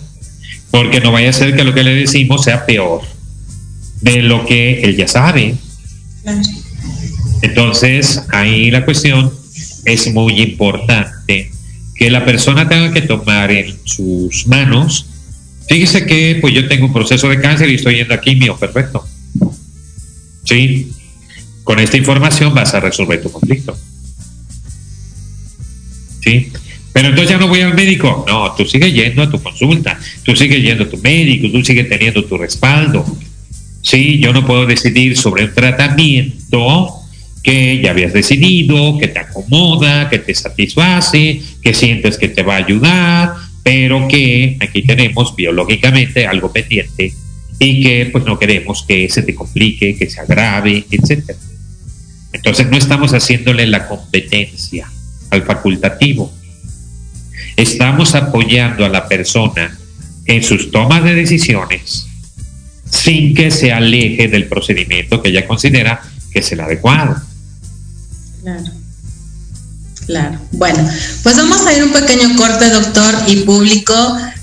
[0.71, 3.01] Porque no vaya a ser que lo que le decimos sea peor
[4.01, 5.55] de lo que él ya sabe.
[7.41, 9.31] Entonces, ahí la cuestión
[9.85, 11.51] es muy importante
[11.95, 15.07] que la persona tenga que tomar en sus manos.
[15.67, 19.05] Fíjese que pues yo tengo un proceso de cáncer y estoy yendo a quimio, perfecto.
[20.43, 20.91] Sí,
[21.63, 23.77] con esta información vas a resolver tu conflicto.
[26.23, 26.51] Sí,
[26.93, 28.25] pero entonces ya no voy al médico.
[28.27, 31.89] No, tú sigues yendo a tu consulta, tú sigues yendo a tu médico, tú sigues
[31.89, 33.05] teniendo tu respaldo.
[33.81, 36.96] Sí, yo no puedo decidir sobre un tratamiento
[37.47, 42.55] que ya habías decidido, que te acomoda, que te satisface, que sientes que te va
[42.55, 47.13] a ayudar, pero que aquí tenemos biológicamente algo pendiente
[47.57, 51.39] y que pues no queremos que se te complique, que se agrave, etcétera.
[52.33, 54.91] Entonces no estamos haciéndole la competencia
[55.29, 56.33] al facultativo.
[57.55, 59.79] Estamos apoyando a la persona
[60.25, 62.07] en sus tomas de decisiones
[62.91, 66.01] sin que se aleje del procedimiento que ella considera
[66.33, 67.15] que es el adecuado.
[68.47, 68.71] Claro.
[70.05, 70.39] Claro.
[70.53, 70.89] Bueno,
[71.21, 73.93] pues vamos a ir un pequeño corte, doctor y público.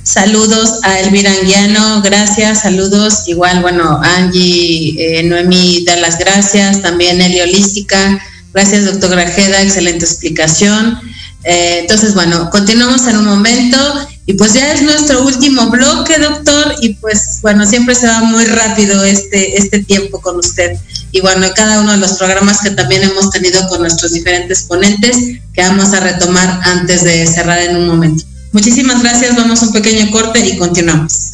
[0.02, 3.26] Saludos a Elvira Anguiano, gracias, saludos.
[3.28, 6.82] Igual, bueno, Angie, eh, Noemí, da las gracias.
[6.82, 8.22] También Eli Holística,
[8.52, 11.00] gracias, doctor Grajeda, excelente explicación.
[11.44, 13.78] Eh, entonces, bueno, continuamos en un momento
[14.26, 18.44] y pues ya es nuestro último bloque, doctor, y pues bueno, siempre se va muy
[18.44, 20.76] rápido este, este tiempo con usted
[21.14, 25.16] y bueno, cada uno de los programas que también hemos tenido con nuestros diferentes ponentes
[25.52, 28.24] que vamos a retomar antes de cerrar en un momento.
[28.50, 31.33] Muchísimas gracias, vamos a un pequeño corte y continuamos.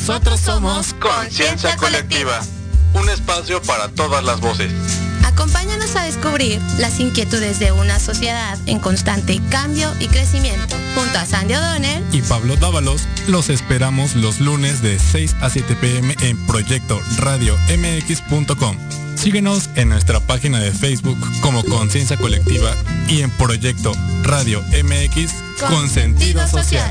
[0.00, 2.40] Nosotros somos Conciencia Colectiva,
[2.94, 4.72] un espacio para todas las voces.
[5.24, 10.74] Acompáñanos a descubrir las inquietudes de una sociedad en constante cambio y crecimiento.
[10.94, 15.76] Junto a Sandy O'Donnell y Pablo Dávalos, los esperamos los lunes de 6 a 7
[15.76, 18.78] pm en Proyecto Radio MX.com.
[19.16, 22.74] Síguenos en nuestra página de Facebook como Conciencia Colectiva
[23.06, 25.30] y en Proyecto Radio MX
[25.68, 26.90] con, sentido social.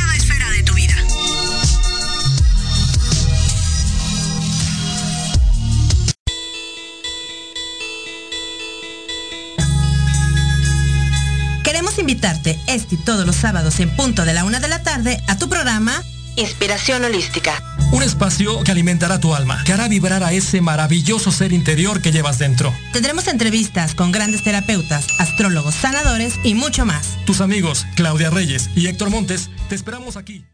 [12.01, 15.37] Invitarte este y todos los sábados en punto de la una de la tarde a
[15.37, 16.03] tu programa
[16.35, 17.61] Inspiración Holística.
[17.91, 22.11] Un espacio que alimentará tu alma, que hará vibrar a ese maravilloso ser interior que
[22.11, 22.73] llevas dentro.
[22.93, 27.17] Tendremos entrevistas con grandes terapeutas, astrólogos, sanadores y mucho más.
[27.25, 30.45] Tus amigos Claudia Reyes y Héctor Montes te esperamos aquí.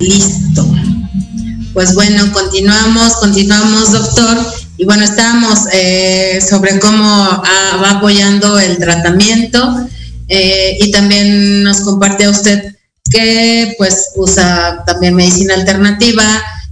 [0.00, 0.66] Listo.
[1.74, 4.38] Pues bueno, continuamos, continuamos, doctor.
[4.78, 9.86] Y bueno, estábamos eh, sobre cómo va apoyando el tratamiento
[10.26, 12.74] eh, y también nos compartía usted
[13.10, 16.24] que pues usa también medicina alternativa,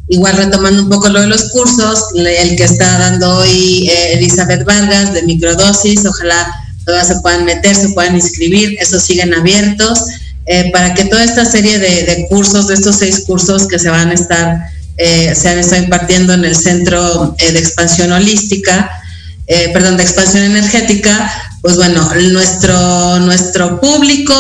[0.09, 4.65] igual retomando un poco lo de los cursos, el que está dando hoy eh, Elizabeth
[4.65, 6.51] Vargas de microdosis, ojalá
[6.87, 10.05] todas se puedan meter, se puedan inscribir, esos siguen abiertos.
[10.51, 14.09] Eh, para que toda esta serie de, cursos, de estos seis cursos que se van
[14.09, 18.91] a estar, eh, se han estado impartiendo en el Centro eh, de Expansión Holística,
[19.73, 21.31] perdón, de Expansión Energética,
[21.63, 24.35] pues bueno, nuestro, nuestro público,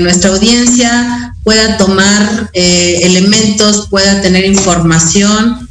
[0.00, 5.66] nuestra audiencia pueda tomar elementos, pueda tener información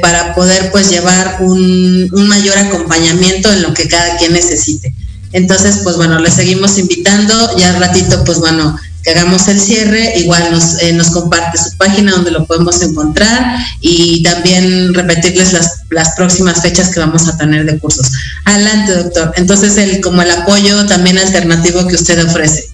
[0.00, 4.92] para poder pues llevar un, mayor acompañamiento en lo que cada quien necesite.
[5.32, 7.56] Entonces, pues bueno, les seguimos invitando.
[7.56, 12.12] Ya ratito, pues bueno, que hagamos el cierre, igual nos, eh, nos comparte su página
[12.12, 17.64] donde lo podemos encontrar y también repetirles las, las próximas fechas que vamos a tener
[17.64, 18.12] de cursos.
[18.44, 19.32] Adelante, doctor.
[19.36, 22.68] Entonces, el, como el apoyo también alternativo que usted ofrece.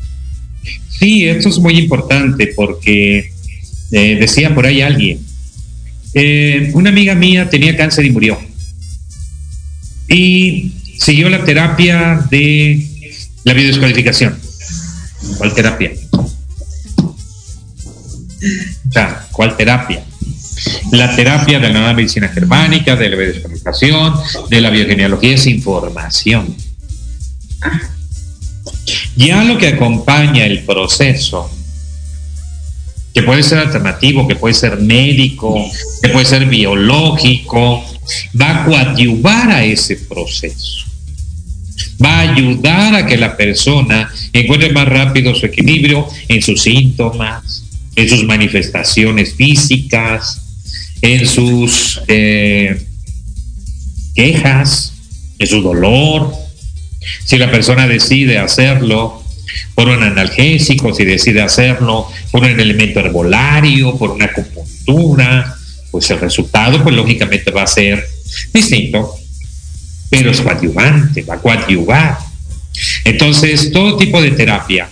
[0.99, 3.33] Sí, esto es muy importante porque
[3.93, 5.21] eh, decía por ahí alguien,
[6.15, 8.39] eh, una amiga mía tenía cáncer y murió.
[10.09, 12.87] Y siguió la terapia de
[13.45, 14.39] la biodescodificación.
[15.37, 15.93] ¿Cuál terapia?
[19.33, 20.03] ¿Cuál terapia?
[20.93, 24.15] La terapia de la medicina germánica, de la biodescodificación,
[24.51, 26.55] de la biogenealogía es información.
[29.17, 31.51] Ya lo que acompaña el proceso,
[33.15, 35.65] que puede ser alternativo, que puede ser médico,
[36.03, 37.85] que puede ser biológico,
[38.41, 40.89] va a coadyuvar a ese proceso
[42.03, 47.65] va a ayudar a que la persona encuentre más rápido su equilibrio en sus síntomas,
[47.99, 50.41] en sus manifestaciones físicas,
[51.03, 52.87] en sus eh,
[54.15, 54.95] quejas,
[55.39, 56.33] en su dolor.
[57.25, 59.23] Si la persona decide hacerlo
[59.75, 65.57] por un analgésico, si decide hacerlo por un elemento herbolario, por una acupuntura,
[65.91, 68.07] pues el resultado, pues lógicamente va a ser
[68.53, 69.19] distinto
[70.11, 72.19] pero es coadyuvante, va a coadyuvar.
[73.05, 74.89] Entonces, todo tipo de terapia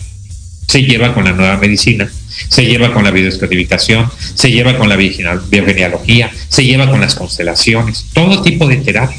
[0.68, 2.10] se lleva con la nueva medicina,
[2.48, 8.06] se lleva con la biodescodificación, se lleva con la biogenealogía, se lleva con las constelaciones,
[8.12, 9.18] todo tipo de terapia.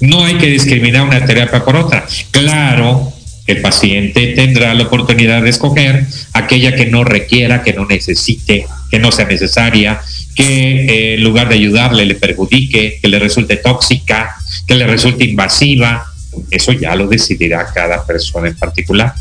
[0.00, 2.06] No hay que discriminar una terapia por otra.
[2.30, 3.12] Claro,
[3.46, 8.98] el paciente tendrá la oportunidad de escoger aquella que no requiera, que no necesite, que
[8.98, 10.00] no sea necesaria,
[10.34, 14.34] que eh, en lugar de ayudarle le perjudique, que le resulte tóxica,
[14.66, 16.06] que le resulte invasiva.
[16.50, 19.14] Eso ya lo decidirá cada persona en particular.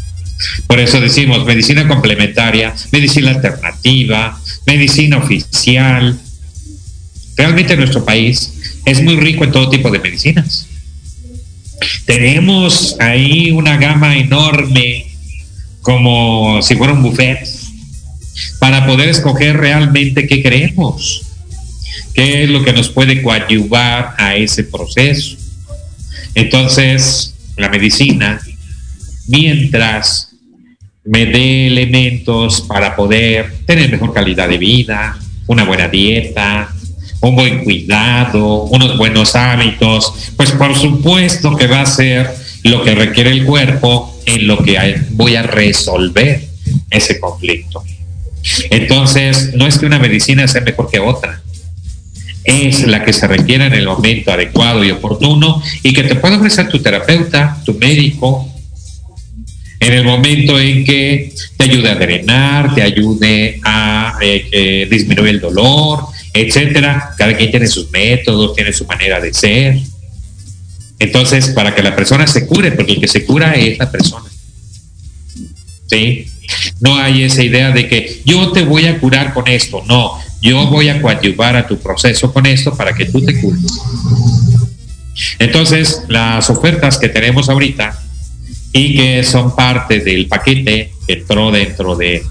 [0.67, 6.19] Por eso decimos medicina complementaria, medicina alternativa, medicina oficial.
[7.35, 8.53] Realmente nuestro país
[8.85, 10.67] es muy rico en todo tipo de medicinas.
[12.05, 15.07] Tenemos ahí una gama enorme,
[15.81, 17.47] como si fuera un buffet,
[18.59, 21.23] para poder escoger realmente qué queremos,
[22.13, 25.37] qué es lo que nos puede coadyuvar a ese proceso.
[26.35, 28.41] Entonces, la medicina,
[29.27, 30.35] mientras
[31.05, 35.17] me dé elementos para poder tener mejor calidad de vida,
[35.47, 36.73] una buena dieta,
[37.21, 42.29] un buen cuidado, unos buenos hábitos, pues por supuesto que va a ser
[42.63, 46.41] lo que requiere el cuerpo en lo que voy a resolver
[46.89, 47.83] ese conflicto.
[48.69, 51.41] Entonces, no es que una medicina sea mejor que otra,
[52.43, 56.35] es la que se requiere en el momento adecuado y oportuno y que te puede
[56.35, 58.52] ofrecer tu terapeuta, tu médico,
[59.83, 65.41] en el momento en que te ayude a drenar, te ayude a eh, disminuir el
[65.41, 67.13] dolor, etcétera.
[67.17, 69.77] Cada quien tiene sus métodos, tiene su manera de ser.
[70.99, 74.29] Entonces, para que la persona se cure, porque el que se cura es la persona.
[75.87, 76.27] ¿Sí?
[76.79, 79.83] No hay esa idea de que yo te voy a curar con esto.
[79.85, 83.63] No, yo voy a coadyuvar a tu proceso con esto para que tú te cures.
[85.39, 88.02] Entonces, las ofertas que tenemos ahorita
[88.73, 92.23] y que son parte del paquete que entró dentro de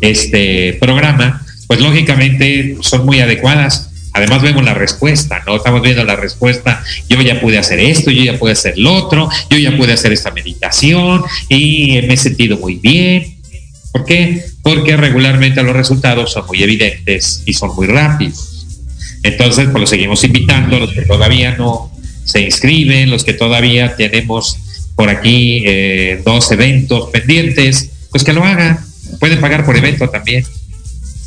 [0.00, 3.90] este programa, pues lógicamente son muy adecuadas.
[4.12, 5.56] Además vemos la respuesta, ¿no?
[5.56, 9.28] Estamos viendo la respuesta, yo ya pude hacer esto, yo ya pude hacer lo otro,
[9.50, 13.36] yo ya pude hacer esta meditación y me he sentido muy bien.
[13.92, 14.44] ¿Por qué?
[14.62, 18.66] Porque regularmente los resultados son muy evidentes y son muy rápidos.
[19.22, 21.92] Entonces, pues lo seguimos invitando, los que todavía no
[22.24, 24.58] se inscriben, los que todavía tenemos
[24.98, 28.80] por aquí eh, dos eventos pendientes, pues que lo hagan.
[29.20, 30.44] Pueden pagar por evento también.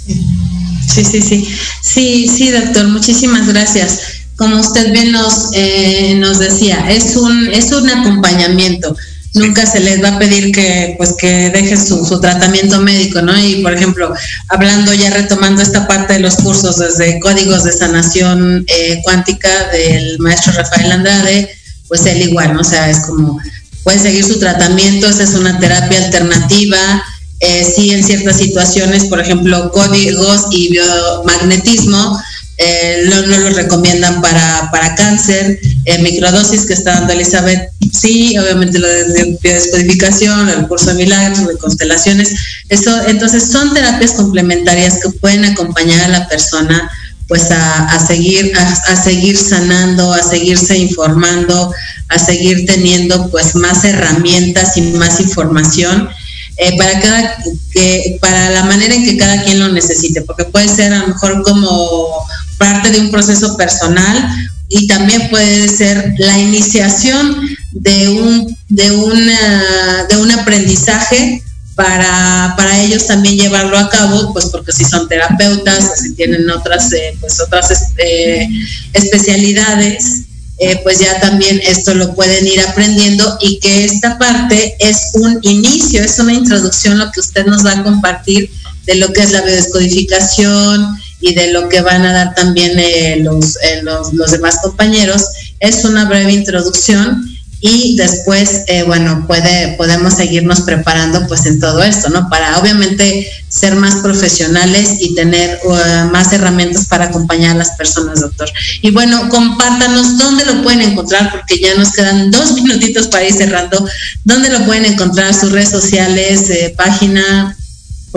[0.05, 1.47] Sí, sí, sí.
[1.81, 4.01] Sí, sí, doctor, muchísimas gracias.
[4.35, 8.93] Como usted bien nos, eh, nos decía, es un, es un acompañamiento.
[9.35, 13.39] Nunca se les va a pedir que pues que deje su, su tratamiento médico, ¿no?
[13.39, 14.13] Y por ejemplo,
[14.49, 20.19] hablando ya retomando esta parte de los cursos desde códigos de sanación eh, cuántica del
[20.19, 21.49] maestro Rafael Andrade,
[21.87, 22.59] pues él igual, ¿no?
[22.59, 23.39] O sea, es como
[23.83, 27.03] puede seguir su tratamiento, esa es una terapia alternativa,
[27.39, 32.21] eh, sí en ciertas situaciones, por ejemplo, códigos y biomagnetismo,
[32.57, 38.77] eh, no, lo recomiendan para, para cáncer, eh, microdosis que está dando Elizabeth, sí, obviamente
[38.77, 42.35] lo de biodescodificación, el curso de milagros, de constelaciones,
[42.69, 46.91] eso, entonces son terapias complementarias que pueden acompañar a la persona
[47.31, 51.73] pues a, seguir a, seguir sanando, a seguirse informando,
[52.09, 56.09] a seguir teniendo pues más herramientas y más información
[56.57, 57.37] eh, para cada
[57.71, 61.07] que para la manera en que cada quien lo necesite, porque puede ser a lo
[61.07, 62.09] mejor como
[62.57, 64.29] parte de un proceso personal
[64.67, 71.41] y también puede ser la iniciación de un de una de un aprendizaje
[71.75, 76.91] para, para ellos también llevarlo a cabo, pues porque si son terapeutas, si tienen otras,
[76.93, 78.49] eh, pues otras este,
[78.93, 80.23] especialidades,
[80.57, 85.39] eh, pues ya también esto lo pueden ir aprendiendo y que esta parte es un
[85.41, 88.51] inicio, es una introducción lo que usted nos va a compartir
[88.85, 93.17] de lo que es la biodescodificación y de lo que van a dar también eh,
[93.21, 95.23] los, los, los demás compañeros.
[95.59, 97.30] Es una breve introducción
[97.63, 102.27] y después, eh, bueno, puede, podemos seguirnos preparando pues en todo esto, ¿no?
[102.27, 108.21] Para obviamente ser más profesionales y tener uh, más herramientas para acompañar a las personas,
[108.21, 108.49] doctor.
[108.81, 113.33] Y bueno, compártanos dónde lo pueden encontrar, porque ya nos quedan dos minutitos para ir
[113.33, 113.87] cerrando.
[114.23, 115.31] ¿Dónde lo pueden encontrar?
[115.31, 117.55] Sus redes sociales, eh, página.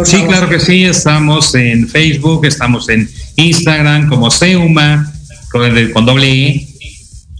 [0.04, 5.12] sí, claro que sí, estamos en Facebook, estamos en Instagram como Seuma,
[5.50, 6.73] con, con doble E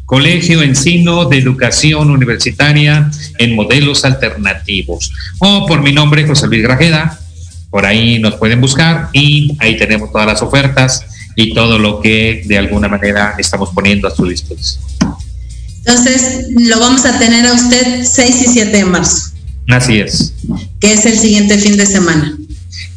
[0.07, 5.13] Colegio Encino de Educación Universitaria en Modelos Alternativos.
[5.39, 7.19] O por mi nombre, José Luis Grajeda.
[7.71, 11.07] Por ahí nos pueden buscar y ahí tenemos todas las ofertas
[11.37, 14.85] y todo lo que de alguna manera estamos poniendo a su disposición.
[15.79, 19.31] Entonces, lo vamos a tener a usted 6 y 7 de marzo.
[19.69, 20.35] Así es.
[20.81, 22.37] Que es el siguiente fin de semana.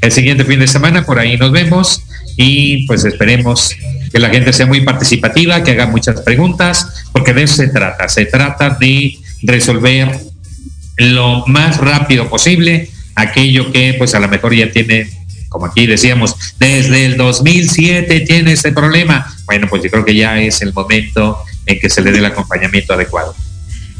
[0.01, 2.03] El siguiente fin de semana, por ahí nos vemos
[2.35, 3.75] y pues esperemos
[4.11, 8.07] que la gente sea muy participativa, que haga muchas preguntas, porque de eso se trata.
[8.09, 10.19] Se trata de resolver
[10.97, 15.09] lo más rápido posible aquello que pues a lo mejor ya tiene,
[15.49, 19.35] como aquí decíamos, desde el 2007 tiene ese problema.
[19.45, 22.25] Bueno, pues yo creo que ya es el momento en que se le dé el
[22.25, 23.35] acompañamiento adecuado.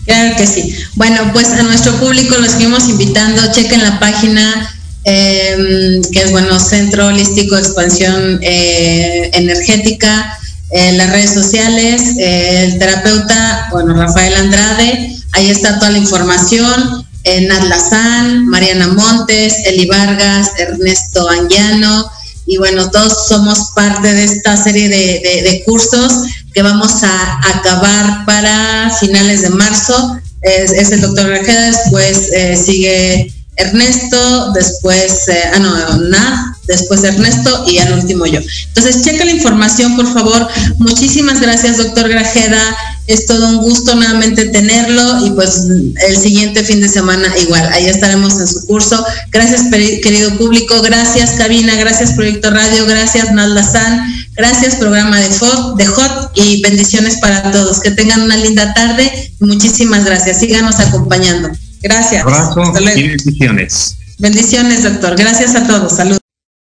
[0.05, 0.73] Claro que sí.
[0.95, 4.76] Bueno, pues a nuestro público los seguimos invitando, chequen la página
[5.09, 10.38] Em, que es bueno, Centro Holístico Expansión eh, Energética,
[10.69, 17.39] en las redes sociales, el terapeuta, bueno, Rafael Andrade, ahí está toda la información, eh,
[17.39, 22.11] Nat Lazán, Mariana Montes, Eli Vargas, Ernesto Anguiano,
[22.45, 26.11] y bueno, todos somos parte de esta serie de, cursos
[26.53, 30.19] que vamos a acabar para finales de marzo.
[30.41, 37.79] Es, el doctor Rajeda, después eh, sigue Ernesto, después, eh, ah, no, después Ernesto y
[37.79, 38.39] al último yo.
[38.67, 40.47] Entonces, checa la información, por favor.
[40.77, 42.61] Muchísimas gracias, doctor Grajeda.
[43.07, 45.63] Es todo un gusto nuevamente tenerlo y pues
[46.07, 49.03] el siguiente fin de semana igual, ahí estaremos en su curso.
[49.31, 50.81] Gracias, querido público.
[50.81, 51.75] Gracias, Cabina.
[51.75, 52.85] Gracias, Proyecto Radio.
[52.85, 53.27] Gracias,
[53.71, 54.01] San.
[54.35, 57.79] Gracias, programa de, FOT, de HOT y bendiciones para todos.
[57.79, 59.34] Que tengan una linda tarde.
[59.39, 60.39] Muchísimas gracias.
[60.39, 61.49] Síganos acompañando.
[61.81, 62.23] Gracias.
[62.23, 63.97] Abrazo y bendiciones.
[64.19, 65.15] Bendiciones, doctor.
[65.15, 65.95] Gracias a todos.
[65.95, 66.17] Salud.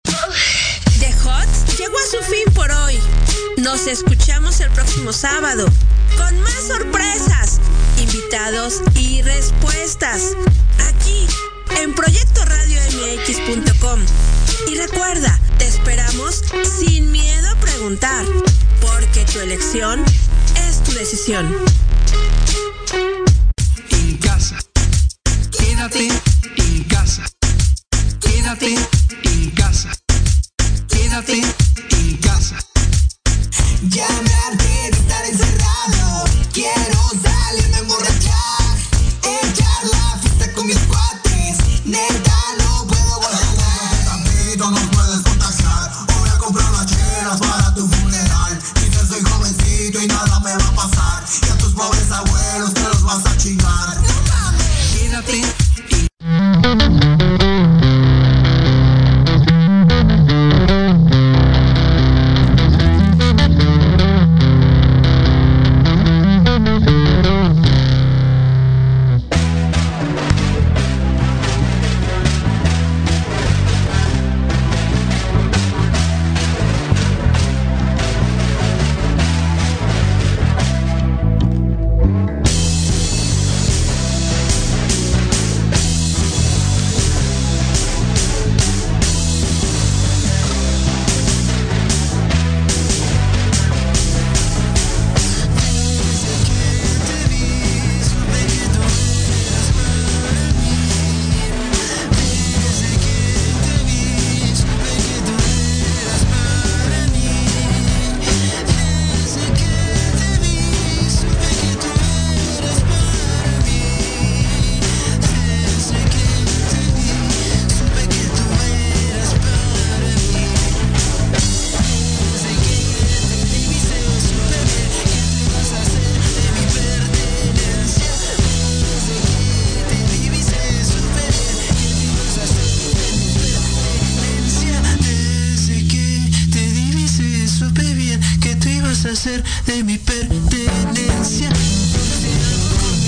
[0.04, 2.98] The Hot llegó a su fin por hoy.
[3.58, 5.66] Nos escuchamos el próximo sábado
[6.16, 7.60] con más sorpresas,
[8.00, 10.36] invitados y respuestas
[10.88, 11.26] aquí
[11.82, 14.00] en Proyecto Radio MX.com.
[14.70, 16.42] Y recuerda, te esperamos
[16.78, 18.24] sin miedo a preguntar,
[18.80, 20.04] porque tu elección
[20.68, 21.54] es tu decisión.
[23.90, 24.58] En casa
[25.80, 26.08] Quédate
[26.58, 27.22] en casa.
[28.20, 28.74] Quédate
[29.22, 29.90] en casa.
[30.88, 32.56] Quédate en casa.
[33.88, 36.24] Ya me harté de estar encerrado.
[36.52, 38.76] Quiero salirme a emborrachar.